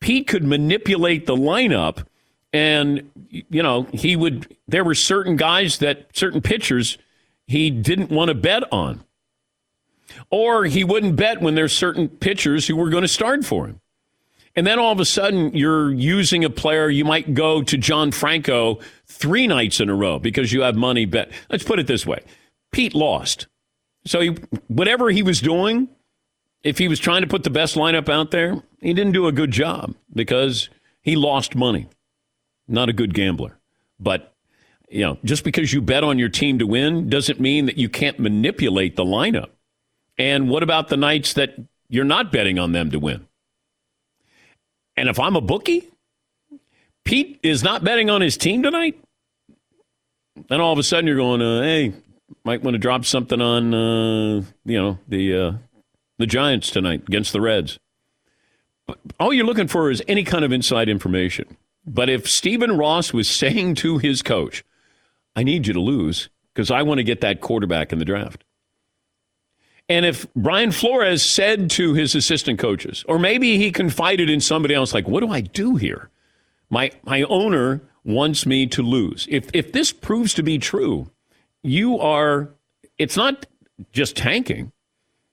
Pete 0.00 0.26
could 0.26 0.42
manipulate 0.42 1.26
the 1.26 1.36
lineup, 1.36 2.04
and 2.52 3.08
you 3.30 3.62
know 3.62 3.86
he 3.92 4.16
would. 4.16 4.56
There 4.66 4.82
were 4.82 4.96
certain 4.96 5.36
guys 5.36 5.78
that 5.78 6.08
certain 6.12 6.40
pitchers 6.40 6.98
he 7.46 7.70
didn't 7.70 8.10
want 8.10 8.28
to 8.28 8.34
bet 8.34 8.62
on 8.72 9.04
or 10.30 10.64
he 10.64 10.84
wouldn't 10.84 11.16
bet 11.16 11.40
when 11.40 11.54
there's 11.54 11.72
certain 11.72 12.08
pitchers 12.08 12.66
who 12.66 12.76
were 12.76 12.90
going 12.90 13.02
to 13.02 13.08
start 13.08 13.44
for 13.44 13.66
him. 13.66 13.80
And 14.56 14.66
then 14.66 14.78
all 14.78 14.92
of 14.92 15.00
a 15.00 15.04
sudden, 15.04 15.52
you're 15.54 15.92
using 15.92 16.44
a 16.44 16.50
player. 16.50 16.88
You 16.88 17.04
might 17.04 17.34
go 17.34 17.62
to 17.62 17.76
John 17.76 18.12
Franco 18.12 18.78
three 19.06 19.48
nights 19.48 19.80
in 19.80 19.90
a 19.90 19.94
row 19.94 20.20
because 20.20 20.52
you 20.52 20.62
have 20.62 20.76
money 20.76 21.06
bet. 21.06 21.32
Let's 21.50 21.64
put 21.64 21.80
it 21.80 21.88
this 21.88 22.06
way: 22.06 22.20
Pete 22.70 22.94
lost, 22.94 23.48
so 24.06 24.20
he, 24.20 24.36
whatever 24.68 25.10
he 25.10 25.24
was 25.24 25.40
doing, 25.40 25.88
if 26.62 26.78
he 26.78 26.86
was 26.86 27.00
trying 27.00 27.22
to 27.22 27.26
put 27.26 27.42
the 27.42 27.50
best 27.50 27.74
lineup 27.74 28.08
out 28.08 28.30
there, 28.30 28.62
he 28.80 28.94
didn't 28.94 29.12
do 29.12 29.26
a 29.26 29.32
good 29.32 29.50
job 29.50 29.94
because 30.14 30.68
he 31.02 31.16
lost 31.16 31.56
money. 31.56 31.88
Not 32.68 32.88
a 32.88 32.92
good 32.92 33.12
gambler, 33.12 33.58
but 33.98 34.33
you 34.88 35.00
know, 35.00 35.18
just 35.24 35.44
because 35.44 35.72
you 35.72 35.80
bet 35.80 36.04
on 36.04 36.18
your 36.18 36.28
team 36.28 36.58
to 36.58 36.66
win 36.66 37.08
doesn't 37.08 37.40
mean 37.40 37.66
that 37.66 37.78
you 37.78 37.88
can't 37.88 38.18
manipulate 38.18 38.96
the 38.96 39.04
lineup. 39.04 39.50
And 40.18 40.48
what 40.48 40.62
about 40.62 40.88
the 40.88 40.96
nights 40.96 41.32
that 41.34 41.54
you're 41.88 42.04
not 42.04 42.30
betting 42.30 42.58
on 42.58 42.72
them 42.72 42.90
to 42.90 42.98
win? 42.98 43.26
And 44.96 45.08
if 45.08 45.18
I'm 45.18 45.36
a 45.36 45.40
bookie, 45.40 45.90
Pete 47.04 47.40
is 47.42 47.62
not 47.62 47.82
betting 47.82 48.10
on 48.10 48.20
his 48.20 48.36
team 48.36 48.62
tonight. 48.62 48.98
Then 50.48 50.60
all 50.60 50.72
of 50.72 50.78
a 50.78 50.82
sudden 50.82 51.06
you're 51.06 51.16
going, 51.16 51.42
uh, 51.42 51.62
hey, 51.62 51.92
might 52.44 52.62
want 52.62 52.74
to 52.74 52.78
drop 52.78 53.04
something 53.04 53.40
on, 53.40 53.74
uh, 53.74 54.42
you 54.64 54.80
know, 54.80 54.98
the 55.08 55.36
uh, 55.36 55.52
the 56.18 56.26
Giants 56.26 56.70
tonight 56.70 57.02
against 57.06 57.32
the 57.32 57.40
Reds. 57.40 57.78
But 58.86 58.98
all 59.18 59.32
you're 59.32 59.46
looking 59.46 59.68
for 59.68 59.90
is 59.90 60.02
any 60.06 60.24
kind 60.24 60.44
of 60.44 60.52
inside 60.52 60.88
information. 60.88 61.56
But 61.86 62.08
if 62.08 62.28
Stephen 62.28 62.76
Ross 62.76 63.12
was 63.12 63.28
saying 63.28 63.76
to 63.76 63.98
his 63.98 64.22
coach, 64.22 64.64
I 65.36 65.42
need 65.42 65.66
you 65.66 65.72
to 65.72 65.80
lose 65.80 66.28
because 66.52 66.70
I 66.70 66.82
want 66.82 66.98
to 66.98 67.04
get 67.04 67.20
that 67.22 67.40
quarterback 67.40 67.92
in 67.92 67.98
the 67.98 68.04
draft. 68.04 68.44
And 69.88 70.06
if 70.06 70.32
Brian 70.34 70.72
Flores 70.72 71.22
said 71.22 71.68
to 71.72 71.92
his 71.92 72.14
assistant 72.14 72.58
coaches, 72.58 73.04
or 73.06 73.18
maybe 73.18 73.58
he 73.58 73.70
confided 73.70 74.30
in 74.30 74.40
somebody 74.40 74.74
else, 74.74 74.94
like, 74.94 75.06
what 75.06 75.20
do 75.20 75.30
I 75.30 75.42
do 75.42 75.76
here? 75.76 76.10
My, 76.70 76.90
my 77.04 77.22
owner 77.24 77.82
wants 78.04 78.46
me 78.46 78.66
to 78.68 78.82
lose. 78.82 79.26
If, 79.30 79.50
if 79.52 79.72
this 79.72 79.92
proves 79.92 80.32
to 80.34 80.42
be 80.42 80.58
true, 80.58 81.10
you 81.62 81.98
are, 81.98 82.54
it's 82.96 83.16
not 83.16 83.46
just 83.92 84.16
tanking, 84.16 84.72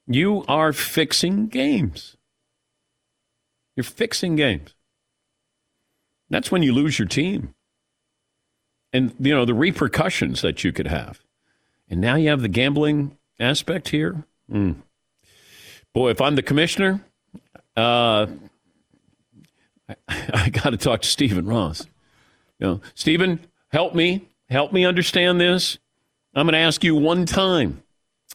you 0.08 0.44
are 0.48 0.74
fixing 0.74 1.48
games. 1.48 2.18
You're 3.76 3.84
fixing 3.86 4.36
games. 4.36 4.76
That's 6.30 6.52
when 6.52 6.64
you 6.64 6.74
lose 6.74 7.00
your 7.00 7.08
team. 7.08 7.54
And, 8.94 9.14
you 9.20 9.34
know, 9.34 9.46
the 9.46 9.54
repercussions 9.54 10.42
that 10.42 10.64
you 10.64 10.72
could 10.72 10.88
have. 10.88 11.22
And 11.90 12.02
now 12.02 12.16
you 12.16 12.30
have 12.30 12.42
the 12.42 12.48
gambling 12.48 13.18
aspect 13.40 13.90
here. 13.90 14.24
Mm. 14.52 14.76
Boy, 15.94 16.10
if 16.10 16.22
I'm 16.22 16.36
the 16.36 16.42
commissioner, 16.42 17.04
uh, 17.76 18.28
I, 19.90 19.96
I 20.34 20.50
got 20.50 20.72
to 20.72 20.78
talk 20.78 21.02
to 21.02 21.08
Stephen 21.08 21.46
Ross. 21.46 21.86
You 22.60 22.68
know, 22.68 22.82
Stephen, 22.96 23.40
help 23.70 23.96
me. 23.96 24.28
Help 24.50 24.74
me 24.74 24.86
understand 24.86 25.40
this. 25.40 25.78
I'm 26.34 26.46
going 26.46 26.54
to 26.54 26.60
ask 26.60 26.84
you 26.84 26.96
one 26.96 27.26
time. 27.26 27.84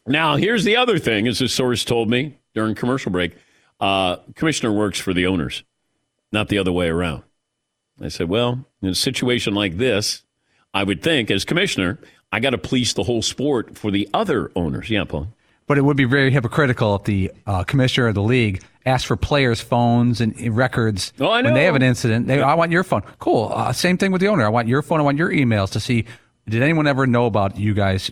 Now, 0.06 0.36
here's 0.36 0.64
the 0.64 0.76
other 0.76 0.98
thing, 0.98 1.26
as 1.26 1.40
a 1.40 1.48
source 1.48 1.84
told 1.84 2.08
me 2.08 2.38
during 2.54 2.74
commercial 2.74 3.10
break. 3.10 3.34
Uh, 3.80 4.16
commissioner 4.34 4.72
works 4.72 4.98
for 4.98 5.12
the 5.12 5.26
owners, 5.26 5.62
not 6.32 6.48
the 6.48 6.58
other 6.58 6.72
way 6.72 6.88
around. 6.88 7.22
I 8.00 8.08
said, 8.08 8.28
well, 8.28 8.64
in 8.82 8.88
a 8.88 8.94
situation 8.94 9.54
like 9.54 9.78
this, 9.78 10.22
I 10.76 10.84
would 10.84 11.02
think 11.02 11.30
as 11.30 11.46
commissioner, 11.46 11.98
I 12.30 12.38
got 12.38 12.50
to 12.50 12.58
police 12.58 12.92
the 12.92 13.02
whole 13.02 13.22
sport 13.22 13.78
for 13.78 13.90
the 13.90 14.06
other 14.12 14.52
owners. 14.54 14.90
Yeah, 14.90 15.04
Paul. 15.04 15.28
But 15.66 15.78
it 15.78 15.80
would 15.80 15.96
be 15.96 16.04
very 16.04 16.30
hypocritical 16.30 16.94
if 16.96 17.04
the 17.04 17.32
uh, 17.46 17.64
commissioner 17.64 18.08
of 18.08 18.14
the 18.14 18.22
league 18.22 18.62
asked 18.84 19.06
for 19.06 19.16
players' 19.16 19.58
phones 19.58 20.20
and 20.20 20.54
records 20.54 21.14
oh, 21.18 21.30
when 21.30 21.54
they 21.54 21.64
have 21.64 21.76
an 21.76 21.82
incident. 21.82 22.26
They, 22.26 22.42
I 22.42 22.52
want 22.52 22.72
your 22.72 22.84
phone. 22.84 23.02
Cool. 23.20 23.50
Uh, 23.54 23.72
same 23.72 23.96
thing 23.96 24.12
with 24.12 24.20
the 24.20 24.28
owner. 24.28 24.44
I 24.44 24.50
want 24.50 24.68
your 24.68 24.82
phone. 24.82 25.00
I 25.00 25.02
want 25.02 25.16
your 25.16 25.30
emails 25.30 25.72
to 25.72 25.80
see. 25.80 26.04
Did 26.46 26.62
anyone 26.62 26.86
ever 26.86 27.06
know 27.06 27.24
about 27.24 27.56
you 27.56 27.72
guys 27.72 28.10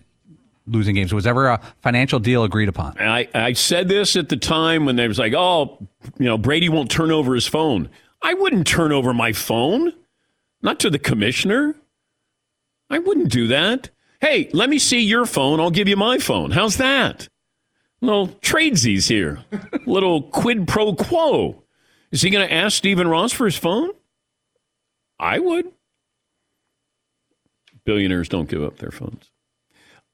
losing 0.67 0.95
games? 0.95 1.12
Was 1.12 1.27
ever 1.27 1.49
a 1.49 1.61
financial 1.83 2.19
deal 2.19 2.45
agreed 2.45 2.71
upon? 2.71 2.99
I, 2.99 3.29
I 3.35 3.53
said 3.53 3.89
this 3.89 4.17
at 4.17 4.31
the 4.31 4.39
time 4.39 4.87
when 4.87 4.97
they 4.97 5.07
was 5.07 5.19
like, 5.19 5.35
oh, 5.37 5.87
you 6.19 6.25
know, 6.25 6.39
Brady 6.39 6.71
won't 6.71 6.91
turn 6.91 7.11
over 7.11 7.35
his 7.35 7.47
phone. 7.47 7.91
I 8.23 8.33
wouldn't 8.33 8.67
turn 8.67 8.91
over 8.91 9.12
my 9.12 9.35
phone, 9.35 9.93
not 10.62 10.81
to 10.81 10.89
the 10.89 10.99
commissioner. 10.99 11.77
I 12.91 12.99
wouldn't 12.99 13.30
do 13.30 13.49
that. 13.49 13.91
Hey, 14.20 14.49
let 14.53 14.70
me 14.70 14.78
see 14.78 15.01
your 15.01 15.26
phone. 15.26 15.61
I'll 15.61 15.70
give 15.70 15.89
you 15.89 15.97
my 15.97 16.18
phone. 16.18 16.51
How's 16.51 16.76
that? 16.78 17.28
Little 18.01 18.28
tradesies 18.28 19.09
here. 19.09 19.45
Little 19.87 20.22
quid 20.22 20.68
pro 20.68 20.95
quo. 20.95 21.62
Is 22.11 22.22
he 22.22 22.30
going 22.30 22.47
to 22.47 22.55
ask 22.55 22.76
Stephen 22.76 23.09
Ross 23.09 23.32
for 23.32 23.45
his 23.45 23.57
phone? 23.57 23.91
I 25.18 25.39
would. 25.39 25.72
Billionaires 27.85 28.28
don't 28.28 28.49
give 28.49 28.62
up 28.62 28.78
their 28.78 28.91
phones. 28.91 29.30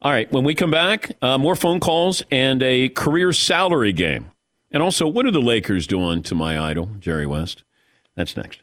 All 0.02 0.10
right, 0.10 0.30
when 0.32 0.44
we 0.44 0.54
come 0.54 0.70
back, 0.70 1.12
uh, 1.20 1.36
more 1.36 1.54
phone 1.54 1.78
calls 1.78 2.22
and 2.30 2.62
a 2.62 2.88
career 2.88 3.32
salary 3.32 3.92
game. 3.92 4.30
And 4.70 4.82
also, 4.82 5.06
what 5.06 5.26
are 5.26 5.30
the 5.30 5.42
Lakers 5.42 5.86
doing 5.86 6.22
to 6.22 6.34
my 6.34 6.58
idol, 6.58 6.90
Jerry 7.00 7.26
West? 7.26 7.64
That's 8.16 8.36
next. 8.36 8.62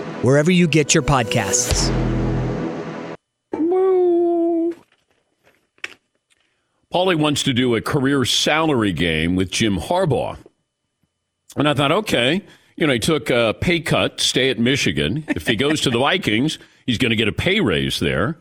wherever 0.21 0.51
you 0.51 0.67
get 0.67 0.93
your 0.93 1.03
podcasts. 1.03 1.89
Paulie 6.93 7.15
wants 7.15 7.43
to 7.43 7.53
do 7.53 7.75
a 7.75 7.81
career 7.81 8.25
salary 8.25 8.91
game 8.91 9.35
with 9.35 9.49
Jim 9.49 9.77
Harbaugh. 9.77 10.37
And 11.55 11.67
I 11.67 11.73
thought, 11.73 11.91
okay, 11.91 12.43
you 12.75 12.85
know, 12.85 12.93
he 12.93 12.99
took 12.99 13.29
a 13.29 13.55
pay 13.59 13.79
cut, 13.79 14.19
stay 14.19 14.49
at 14.49 14.59
Michigan. 14.59 15.23
If 15.29 15.47
he 15.47 15.55
goes 15.55 15.81
to 15.81 15.89
the 15.89 15.99
Vikings, 15.99 16.59
he's 16.85 16.97
going 16.97 17.11
to 17.11 17.15
get 17.15 17.29
a 17.29 17.33
pay 17.33 17.61
raise 17.61 17.99
there. 17.99 18.37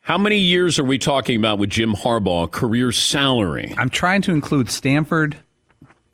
How 0.00 0.16
many 0.16 0.38
years 0.38 0.78
are 0.78 0.84
we 0.84 0.96
talking 0.96 1.36
about 1.36 1.58
with 1.58 1.68
Jim 1.68 1.92
Harbaugh 1.92 2.50
career 2.50 2.92
salary? 2.92 3.74
I'm 3.76 3.90
trying 3.90 4.22
to 4.22 4.32
include 4.32 4.70
Stanford, 4.70 5.36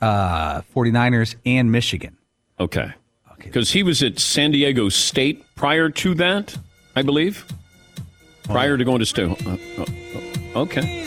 uh, 0.01 0.61
49ers, 0.75 1.35
and 1.45 1.71
Michigan. 1.71 2.17
Okay. 2.59 2.93
Because 3.37 3.71
he 3.71 3.83
was 3.83 4.01
at 4.03 4.19
San 4.19 4.51
Diego 4.51 4.89
State 4.89 5.43
prior 5.55 5.89
to 5.89 6.13
that, 6.15 6.57
I 6.95 7.01
believe. 7.01 7.45
Prior 8.43 8.77
to 8.77 8.83
going 8.83 8.99
to 8.99 9.05
State. 9.05 9.29
Uh, 9.45 9.57
uh, 9.77 9.85
okay. 10.61 11.05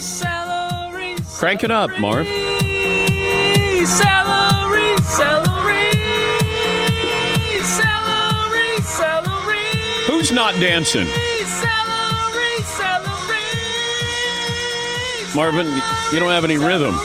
Crank 1.38 1.62
it 1.62 1.70
up, 1.70 1.90
Marv. 2.00 2.26
Celery, 3.86 4.96
celery, 4.98 5.86
celery, 7.62 8.80
celery. 8.82 9.66
Who's 10.06 10.32
not 10.32 10.54
dancing? 10.54 11.06
Celery, 11.06 12.62
celery. 12.64 13.46
Marvin, 15.34 15.66
you 16.12 16.18
don't 16.18 16.30
have 16.30 16.44
any 16.44 16.58
rhythm. 16.58 16.96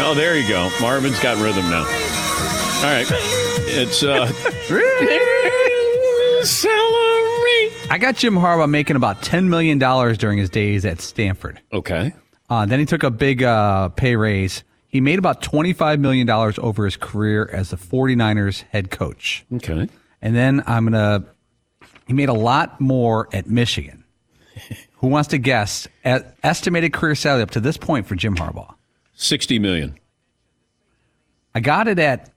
Oh, 0.00 0.14
there 0.16 0.36
you 0.38 0.48
go. 0.48 0.70
Marvin's 0.80 1.20
got 1.20 1.36
rhythm 1.38 1.68
now. 1.70 1.84
All 1.84 2.92
right. 2.92 3.06
It's 3.76 4.04
uh 4.04 4.26
celery. 6.44 7.70
I 7.90 7.98
got 7.98 8.16
Jim 8.16 8.34
Harbaugh 8.34 8.70
making 8.70 8.96
about 8.96 9.22
$10 9.22 9.48
million 9.48 9.78
during 9.78 10.38
his 10.38 10.50
days 10.50 10.84
at 10.84 11.00
Stanford. 11.00 11.60
Okay. 11.72 12.12
Uh, 12.48 12.66
then 12.66 12.78
he 12.78 12.86
took 12.86 13.02
a 13.02 13.10
big 13.10 13.42
uh, 13.42 13.88
pay 13.90 14.16
raise. 14.16 14.62
He 14.86 15.00
made 15.00 15.18
about 15.18 15.42
$25 15.42 15.98
million 15.98 16.28
over 16.30 16.84
his 16.84 16.96
career 16.96 17.48
as 17.52 17.70
the 17.70 17.76
49ers 17.76 18.62
head 18.70 18.90
coach. 18.90 19.44
Okay. 19.52 19.88
And 20.22 20.36
then 20.36 20.62
I'm 20.66 20.88
going 20.88 20.92
to, 20.92 21.24
he 22.06 22.12
made 22.12 22.28
a 22.28 22.34
lot 22.34 22.80
more 22.80 23.28
at 23.32 23.48
Michigan. 23.48 24.04
Who 24.98 25.08
wants 25.08 25.28
to 25.30 25.38
guess 25.38 25.88
at 26.04 26.36
estimated 26.42 26.92
career 26.92 27.14
salary 27.14 27.42
up 27.42 27.50
to 27.52 27.60
this 27.60 27.76
point 27.76 28.06
for 28.06 28.14
Jim 28.14 28.36
Harbaugh? 28.36 28.74
60 29.14 29.58
million. 29.58 29.98
I 31.54 31.60
got 31.60 31.88
it 31.88 31.98
at 31.98 32.30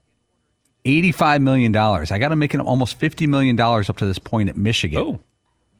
$85 0.84 1.42
million. 1.42 1.74
I 1.76 2.18
got 2.18 2.32
him 2.32 2.38
making 2.38 2.60
almost 2.60 2.98
$50 2.98 3.28
million 3.28 3.58
up 3.60 3.96
to 3.96 4.06
this 4.06 4.18
point 4.18 4.48
at 4.48 4.56
Michigan. 4.56 4.98
Oh. 4.98 5.20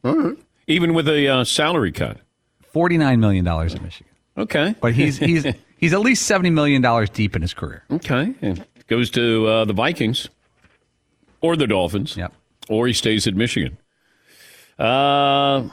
Right. 0.03 0.37
Even 0.67 0.93
with 0.93 1.07
a 1.07 1.27
uh, 1.27 1.43
salary 1.43 1.91
cut. 1.91 2.17
$49 2.73 3.19
million 3.19 3.47
at 3.47 3.81
Michigan. 3.81 4.13
Okay. 4.37 4.75
But 4.79 4.93
he's 4.93 5.17
he's 5.17 5.45
he's 5.77 5.93
at 5.93 5.99
least 5.99 6.29
$70 6.29 6.53
million 6.53 6.81
deep 7.13 7.35
in 7.35 7.41
his 7.41 7.53
career. 7.53 7.83
Okay. 7.91 8.33
And 8.41 8.65
goes 8.87 9.09
to 9.11 9.47
uh, 9.47 9.65
the 9.65 9.73
Vikings 9.73 10.29
or 11.41 11.55
the 11.55 11.67
Dolphins. 11.67 12.17
Yep. 12.17 12.33
Or 12.69 12.87
he 12.87 12.93
stays 12.93 13.27
at 13.27 13.35
Michigan. 13.35 13.77
Uh, 14.77 15.67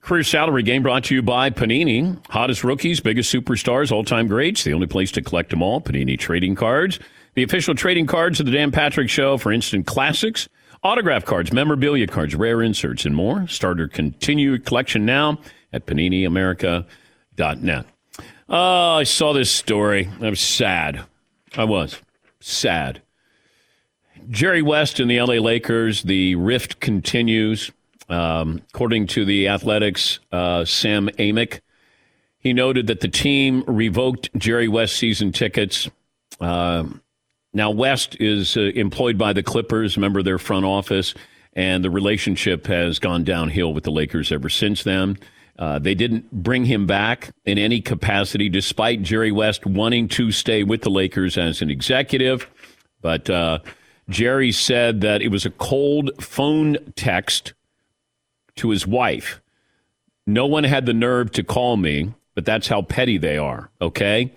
career 0.00 0.22
salary 0.22 0.62
game 0.62 0.82
brought 0.82 1.04
to 1.04 1.14
you 1.14 1.22
by 1.22 1.50
Panini. 1.50 2.18
Hottest 2.28 2.62
rookies, 2.62 3.00
biggest 3.00 3.32
superstars, 3.32 3.90
all 3.90 4.04
time 4.04 4.28
greats. 4.28 4.64
The 4.64 4.72
only 4.72 4.86
place 4.86 5.10
to 5.12 5.22
collect 5.22 5.50
them 5.50 5.62
all. 5.62 5.80
Panini 5.80 6.18
trading 6.18 6.54
cards. 6.54 6.98
The 7.34 7.42
official 7.42 7.74
trading 7.74 8.06
cards 8.06 8.40
of 8.40 8.46
the 8.46 8.52
Dan 8.52 8.70
Patrick 8.70 9.08
Show 9.08 9.38
for 9.38 9.52
instant 9.52 9.86
classics, 9.86 10.50
autograph 10.82 11.24
cards, 11.24 11.50
memorabilia 11.50 12.06
cards, 12.06 12.34
rare 12.34 12.62
inserts, 12.62 13.06
and 13.06 13.16
more. 13.16 13.48
Starter 13.48 13.88
continue 13.88 14.58
collection 14.58 15.06
now 15.06 15.38
at 15.72 15.86
PaniniAmerica.net. 15.86 17.86
Oh, 18.50 18.94
I 18.96 19.04
saw 19.04 19.32
this 19.32 19.50
story. 19.50 20.10
I 20.20 20.28
was 20.28 20.40
sad. 20.40 21.06
I 21.56 21.64
was 21.64 21.98
sad. 22.40 23.00
Jerry 24.28 24.60
West 24.60 25.00
and 25.00 25.10
the 25.10 25.20
LA 25.20 25.34
Lakers, 25.34 26.02
the 26.02 26.34
rift 26.34 26.80
continues. 26.80 27.70
Um, 28.10 28.60
according 28.74 29.06
to 29.08 29.24
the 29.24 29.48
Athletic's, 29.48 30.20
uh, 30.32 30.66
Sam 30.66 31.08
Amick, 31.18 31.60
he 32.38 32.52
noted 32.52 32.88
that 32.88 33.00
the 33.00 33.08
team 33.08 33.64
revoked 33.66 34.28
Jerry 34.36 34.68
West 34.68 34.96
season 34.96 35.32
tickets 35.32 35.88
Um 36.40 37.01
now, 37.54 37.70
West 37.70 38.16
is 38.18 38.56
uh, 38.56 38.60
employed 38.60 39.18
by 39.18 39.32
the 39.32 39.42
Clippers, 39.42 39.98
member 39.98 40.20
of 40.20 40.24
their 40.24 40.38
front 40.38 40.64
office, 40.64 41.14
and 41.52 41.84
the 41.84 41.90
relationship 41.90 42.66
has 42.66 42.98
gone 42.98 43.24
downhill 43.24 43.74
with 43.74 43.84
the 43.84 43.90
Lakers 43.90 44.32
ever 44.32 44.48
since 44.48 44.82
then. 44.84 45.18
Uh, 45.58 45.78
they 45.78 45.94
didn't 45.94 46.32
bring 46.32 46.64
him 46.64 46.86
back 46.86 47.30
in 47.44 47.58
any 47.58 47.82
capacity, 47.82 48.48
despite 48.48 49.02
Jerry 49.02 49.30
West 49.30 49.66
wanting 49.66 50.08
to 50.08 50.32
stay 50.32 50.64
with 50.64 50.80
the 50.80 50.90
Lakers 50.90 51.36
as 51.36 51.60
an 51.60 51.70
executive. 51.70 52.48
But 53.02 53.28
uh, 53.28 53.58
Jerry 54.08 54.50
said 54.50 55.02
that 55.02 55.20
it 55.20 55.28
was 55.28 55.44
a 55.44 55.50
cold 55.50 56.10
phone 56.22 56.78
text 56.96 57.52
to 58.56 58.70
his 58.70 58.86
wife. 58.86 59.42
No 60.26 60.46
one 60.46 60.64
had 60.64 60.86
the 60.86 60.94
nerve 60.94 61.32
to 61.32 61.44
call 61.44 61.76
me, 61.76 62.14
but 62.34 62.46
that's 62.46 62.68
how 62.68 62.80
petty 62.80 63.18
they 63.18 63.36
are, 63.36 63.70
okay? 63.80 64.32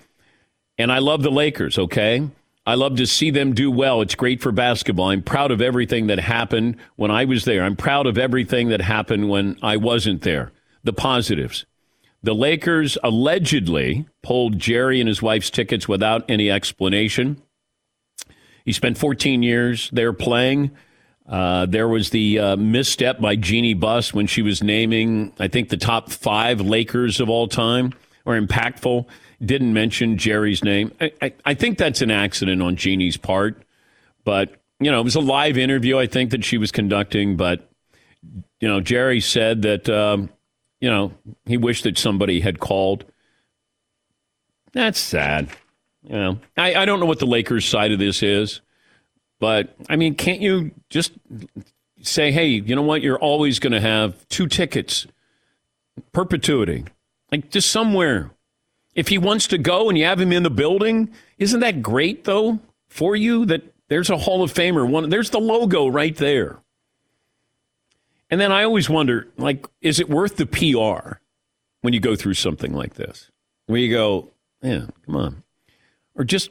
And 0.77 0.91
I 0.91 0.99
love 0.99 1.23
the 1.23 1.31
Lakers, 1.31 1.77
okay? 1.77 2.27
I 2.65 2.73
love 2.73 2.97
to 2.97 3.05
see 3.05 3.29
them 3.29 3.53
do 3.53 3.69
well. 3.69 4.01
It's 4.01 4.15
great 4.15 4.41
for 4.41 4.51
basketball. 4.51 5.09
I'm 5.09 5.21
proud 5.21 5.51
of 5.51 5.61
everything 5.61 6.07
that 6.07 6.19
happened 6.19 6.77
when 6.95 7.11
I 7.11 7.25
was 7.25 7.45
there. 7.45 7.63
I'm 7.63 7.75
proud 7.75 8.07
of 8.07 8.17
everything 8.17 8.69
that 8.69 8.81
happened 8.81 9.29
when 9.29 9.57
I 9.61 9.77
wasn't 9.77 10.23
there. 10.23 10.51
The 10.83 10.93
positives. 10.93 11.65
The 12.23 12.33
Lakers 12.33 12.97
allegedly 13.03 14.07
pulled 14.23 14.57
Jerry 14.57 14.99
and 14.99 15.07
his 15.07 15.21
wife's 15.21 15.51
tickets 15.51 15.87
without 15.87 16.25
any 16.27 16.49
explanation. 16.49 17.39
He 18.63 18.73
spent 18.73 18.97
14 18.97 19.43
years 19.43 19.91
there 19.93 20.11
playing. 20.11 20.71
Uh, 21.29 21.67
there 21.67 21.87
was 21.87 22.09
the 22.09 22.39
uh, 22.39 22.55
misstep 22.55 23.19
by 23.19 23.35
Jeanie 23.35 23.75
Buss 23.75 24.11
when 24.11 24.25
she 24.25 24.41
was 24.41 24.63
naming, 24.63 25.33
I 25.39 25.47
think, 25.47 25.69
the 25.69 25.77
top 25.77 26.11
five 26.11 26.61
Lakers 26.61 27.19
of 27.19 27.29
all 27.29 27.47
time 27.47 27.93
or 28.25 28.39
impactful. 28.39 29.05
Didn't 29.45 29.73
mention 29.73 30.17
Jerry's 30.17 30.63
name. 30.63 30.91
I, 30.99 31.11
I, 31.21 31.33
I 31.45 31.53
think 31.53 31.77
that's 31.77 32.01
an 32.01 32.11
accident 32.11 32.61
on 32.61 32.75
Jeanie's 32.75 33.17
part. 33.17 33.61
But, 34.23 34.55
you 34.79 34.89
know, 34.89 34.99
it 34.99 35.03
was 35.03 35.15
a 35.15 35.21
live 35.21 35.57
interview, 35.57 35.99
I 35.99 36.07
think, 36.07 36.31
that 36.31 36.43
she 36.43 36.57
was 36.57 36.71
conducting. 36.71 37.37
But, 37.37 37.69
you 38.59 38.67
know, 38.67 38.81
Jerry 38.81 39.19
said 39.19 39.61
that, 39.61 39.87
um, 39.89 40.29
you 40.79 40.89
know, 40.89 41.13
he 41.45 41.57
wished 41.57 41.83
that 41.83 41.97
somebody 41.97 42.39
had 42.39 42.59
called. 42.59 43.05
That's 44.73 44.99
sad. 44.99 45.49
You 46.03 46.15
know, 46.15 46.39
I, 46.57 46.75
I 46.75 46.85
don't 46.85 46.99
know 46.99 47.05
what 47.05 47.19
the 47.19 47.25
Lakers 47.25 47.65
side 47.65 47.91
of 47.91 47.99
this 47.99 48.23
is. 48.23 48.61
But 49.39 49.75
I 49.89 49.95
mean, 49.95 50.15
can't 50.15 50.41
you 50.41 50.71
just 50.89 51.11
say, 52.01 52.31
hey, 52.31 52.47
you 52.47 52.75
know 52.75 52.81
what? 52.81 53.01
You're 53.01 53.19
always 53.19 53.59
going 53.59 53.73
to 53.73 53.81
have 53.81 54.27
two 54.29 54.47
tickets, 54.47 55.07
perpetuity, 56.11 56.85
like 57.31 57.51
just 57.51 57.69
somewhere. 57.69 58.31
If 58.95 59.09
he 59.09 59.17
wants 59.17 59.47
to 59.47 59.57
go 59.57 59.89
and 59.89 59.97
you 59.97 60.05
have 60.05 60.19
him 60.19 60.31
in 60.31 60.43
the 60.43 60.49
building, 60.49 61.11
isn't 61.37 61.59
that 61.59 61.81
great 61.81 62.23
though 62.23 62.59
for 62.87 63.15
you? 63.15 63.45
That 63.45 63.61
there's 63.89 64.09
a 64.09 64.17
Hall 64.17 64.41
of 64.41 64.53
Famer. 64.53 64.89
One, 64.89 65.09
there's 65.09 65.29
the 65.29 65.39
logo 65.39 65.87
right 65.87 66.15
there. 66.15 66.57
And 68.31 68.41
then 68.41 68.51
I 68.51 68.63
always 68.63 68.89
wonder, 68.89 69.27
like, 69.37 69.67
is 69.81 69.99
it 69.99 70.09
worth 70.09 70.37
the 70.37 70.47
PR 70.47 71.17
when 71.81 71.93
you 71.93 71.99
go 71.99 72.15
through 72.15 72.33
something 72.33 72.73
like 72.73 72.95
this, 72.95 73.29
where 73.67 73.79
you 73.79 73.93
go, 73.93 74.29
yeah, 74.63 74.87
come 75.05 75.15
on, 75.15 75.43
or 76.15 76.23
just 76.23 76.49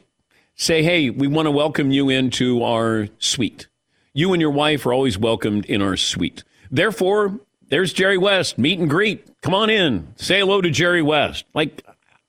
say, 0.55 0.81
hey, 0.81 1.09
we 1.09 1.27
want 1.27 1.47
to 1.47 1.51
welcome 1.51 1.91
you 1.91 2.07
into 2.07 2.63
our 2.63 3.09
suite. 3.19 3.67
You 4.13 4.31
and 4.31 4.39
your 4.39 4.51
wife 4.51 4.85
are 4.85 4.93
always 4.93 5.17
welcomed 5.17 5.65
in 5.65 5.81
our 5.81 5.97
suite. 5.97 6.45
Therefore, 6.71 7.37
there's 7.67 7.91
Jerry 7.91 8.17
West, 8.17 8.57
meet 8.57 8.79
and 8.79 8.89
greet. 8.89 9.27
Come 9.41 9.53
on 9.53 9.69
in, 9.69 10.13
say 10.15 10.39
hello 10.39 10.61
to 10.61 10.69
Jerry 10.69 11.01
West. 11.01 11.43
Like, 11.53 11.85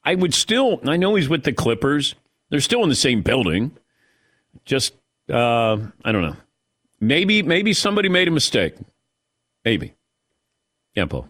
I 0.07 0.14
would 0.14 0.32
still, 0.32 0.80
I 0.86 0.96
know 0.96 1.16
he's 1.16 1.28
with 1.28 1.42
the 1.42 1.52
Clippers. 1.52 2.14
They're 2.48 2.61
still 2.61 2.84
in 2.84 2.88
the 2.88 2.94
same 2.94 3.22
building. 3.22 3.72
Just, 4.64 4.94
uh, 5.28 5.78
I 6.04 6.12
don't 6.12 6.22
know. 6.22 6.36
Maybe, 7.00 7.42
maybe 7.42 7.72
somebody 7.72 8.09
made 8.09 8.28
a 8.28 8.30
mistake. 8.30 8.74
Maybe. 9.64 9.94
Campo. 10.94 11.28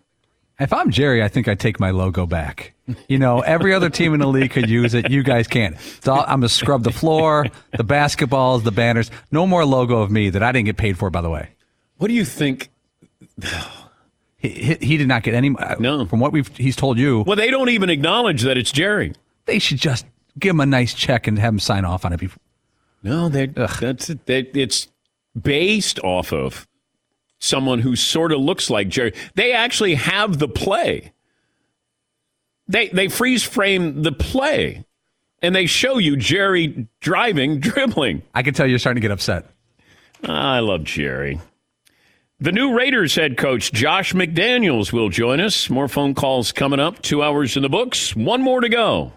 If 0.60 0.72
I'm 0.72 0.90
Jerry, 0.90 1.22
I 1.22 1.28
think 1.28 1.48
I'd 1.48 1.58
take 1.58 1.80
my 1.80 1.90
logo 1.90 2.26
back. 2.26 2.74
You 3.08 3.18
know, 3.18 3.40
every 3.40 3.74
other 3.74 3.90
team 3.90 4.14
in 4.14 4.20
the 4.20 4.28
league 4.28 4.52
could 4.52 4.68
use 4.70 4.94
it. 4.94 5.10
You 5.10 5.22
guys 5.22 5.48
can't. 5.48 5.76
So 6.02 6.12
I'm 6.12 6.40
going 6.40 6.42
to 6.42 6.48
scrub 6.48 6.82
the 6.84 6.92
floor, 6.92 7.46
the 7.72 7.84
basketballs, 7.84 8.62
the 8.62 8.72
banners. 8.72 9.10
No 9.30 9.46
more 9.46 9.64
logo 9.64 10.02
of 10.02 10.10
me 10.10 10.30
that 10.30 10.42
I 10.42 10.52
didn't 10.52 10.66
get 10.66 10.76
paid 10.76 10.98
for, 10.98 11.10
by 11.10 11.22
the 11.22 11.30
way. 11.30 11.48
What 11.96 12.08
do 12.08 12.14
you 12.14 12.24
think? 12.24 12.70
He, 14.39 14.76
he, 14.80 14.97
did 14.97 15.09
not 15.09 15.22
get 15.22 15.34
any. 15.34 15.55
Uh, 15.59 15.76
no. 15.78 16.07
From 16.07 16.20
what 16.20 16.32
we've 16.32 16.55
he's 16.57 16.76
told 16.76 16.99
you. 16.99 17.22
Well, 17.26 17.37
they 17.37 17.51
don't 17.51 17.70
even 17.70 17.89
acknowledge 17.89 18.43
that 18.43 18.59
it's 18.59 18.70
Jerry. 18.70 19.14
They 19.47 19.59
should 19.59 19.78
just 19.78 20.05
give 20.39 20.51
him 20.51 20.61
a 20.61 20.66
nice 20.66 20.93
check 20.93 21.26
and 21.26 21.39
have 21.39 21.55
him 21.55 21.59
sign 21.59 21.84
off 21.84 22.05
on 22.05 22.12
it. 22.12 22.20
Before. 22.20 22.41
No, 23.03 23.28
they, 23.28 23.47
that's 23.47 24.09
they, 24.26 24.41
it's 24.41 24.89
based 25.41 25.99
off 26.01 26.32
of 26.32 26.66
someone 27.39 27.80
who 27.80 27.97
sort 27.97 28.32
of 28.32 28.41
looks 28.41 28.70
like 28.70 28.89
Jerry. 28.89 29.12
They 29.34 29.53
actually 29.53 29.95
have 29.95 30.39
the 30.39 30.49
play. 30.49 31.12
They 32.68 32.89
they 32.89 33.09
freeze 33.09 33.45
frame 33.45 34.03
the 34.03 34.12
play, 34.12 34.84
and 35.41 35.55
they 35.55 35.66
show 35.66 35.99
you 35.99 36.16
Jerry 36.16 36.89
driving, 37.01 37.61
dribbling. 37.61 38.22
I 38.34 38.43
can 38.43 38.55
tell 38.55 38.66
you're 38.66 38.78
starting 38.78 39.01
to 39.01 39.05
get 39.05 39.12
upset. 39.12 39.47
I 40.24 40.59
love 40.61 40.84
Jerry. 40.84 41.41
The 42.39 42.53
new 42.53 42.76
Raiders 42.76 43.14
head 43.14 43.39
coach 43.39 43.72
Josh 43.72 44.12
McDaniels 44.12 44.93
will 44.93 45.09
join 45.09 45.41
us. 45.41 45.70
More 45.70 45.89
phone 45.89 46.12
calls 46.12 46.53
coming 46.53 46.78
up. 46.78 47.01
Two 47.01 47.22
hours 47.22 47.57
in 47.57 47.62
the 47.62 47.70
books. 47.70 48.14
One 48.14 48.43
more 48.43 48.61
to 48.61 48.68
go. 48.68 49.14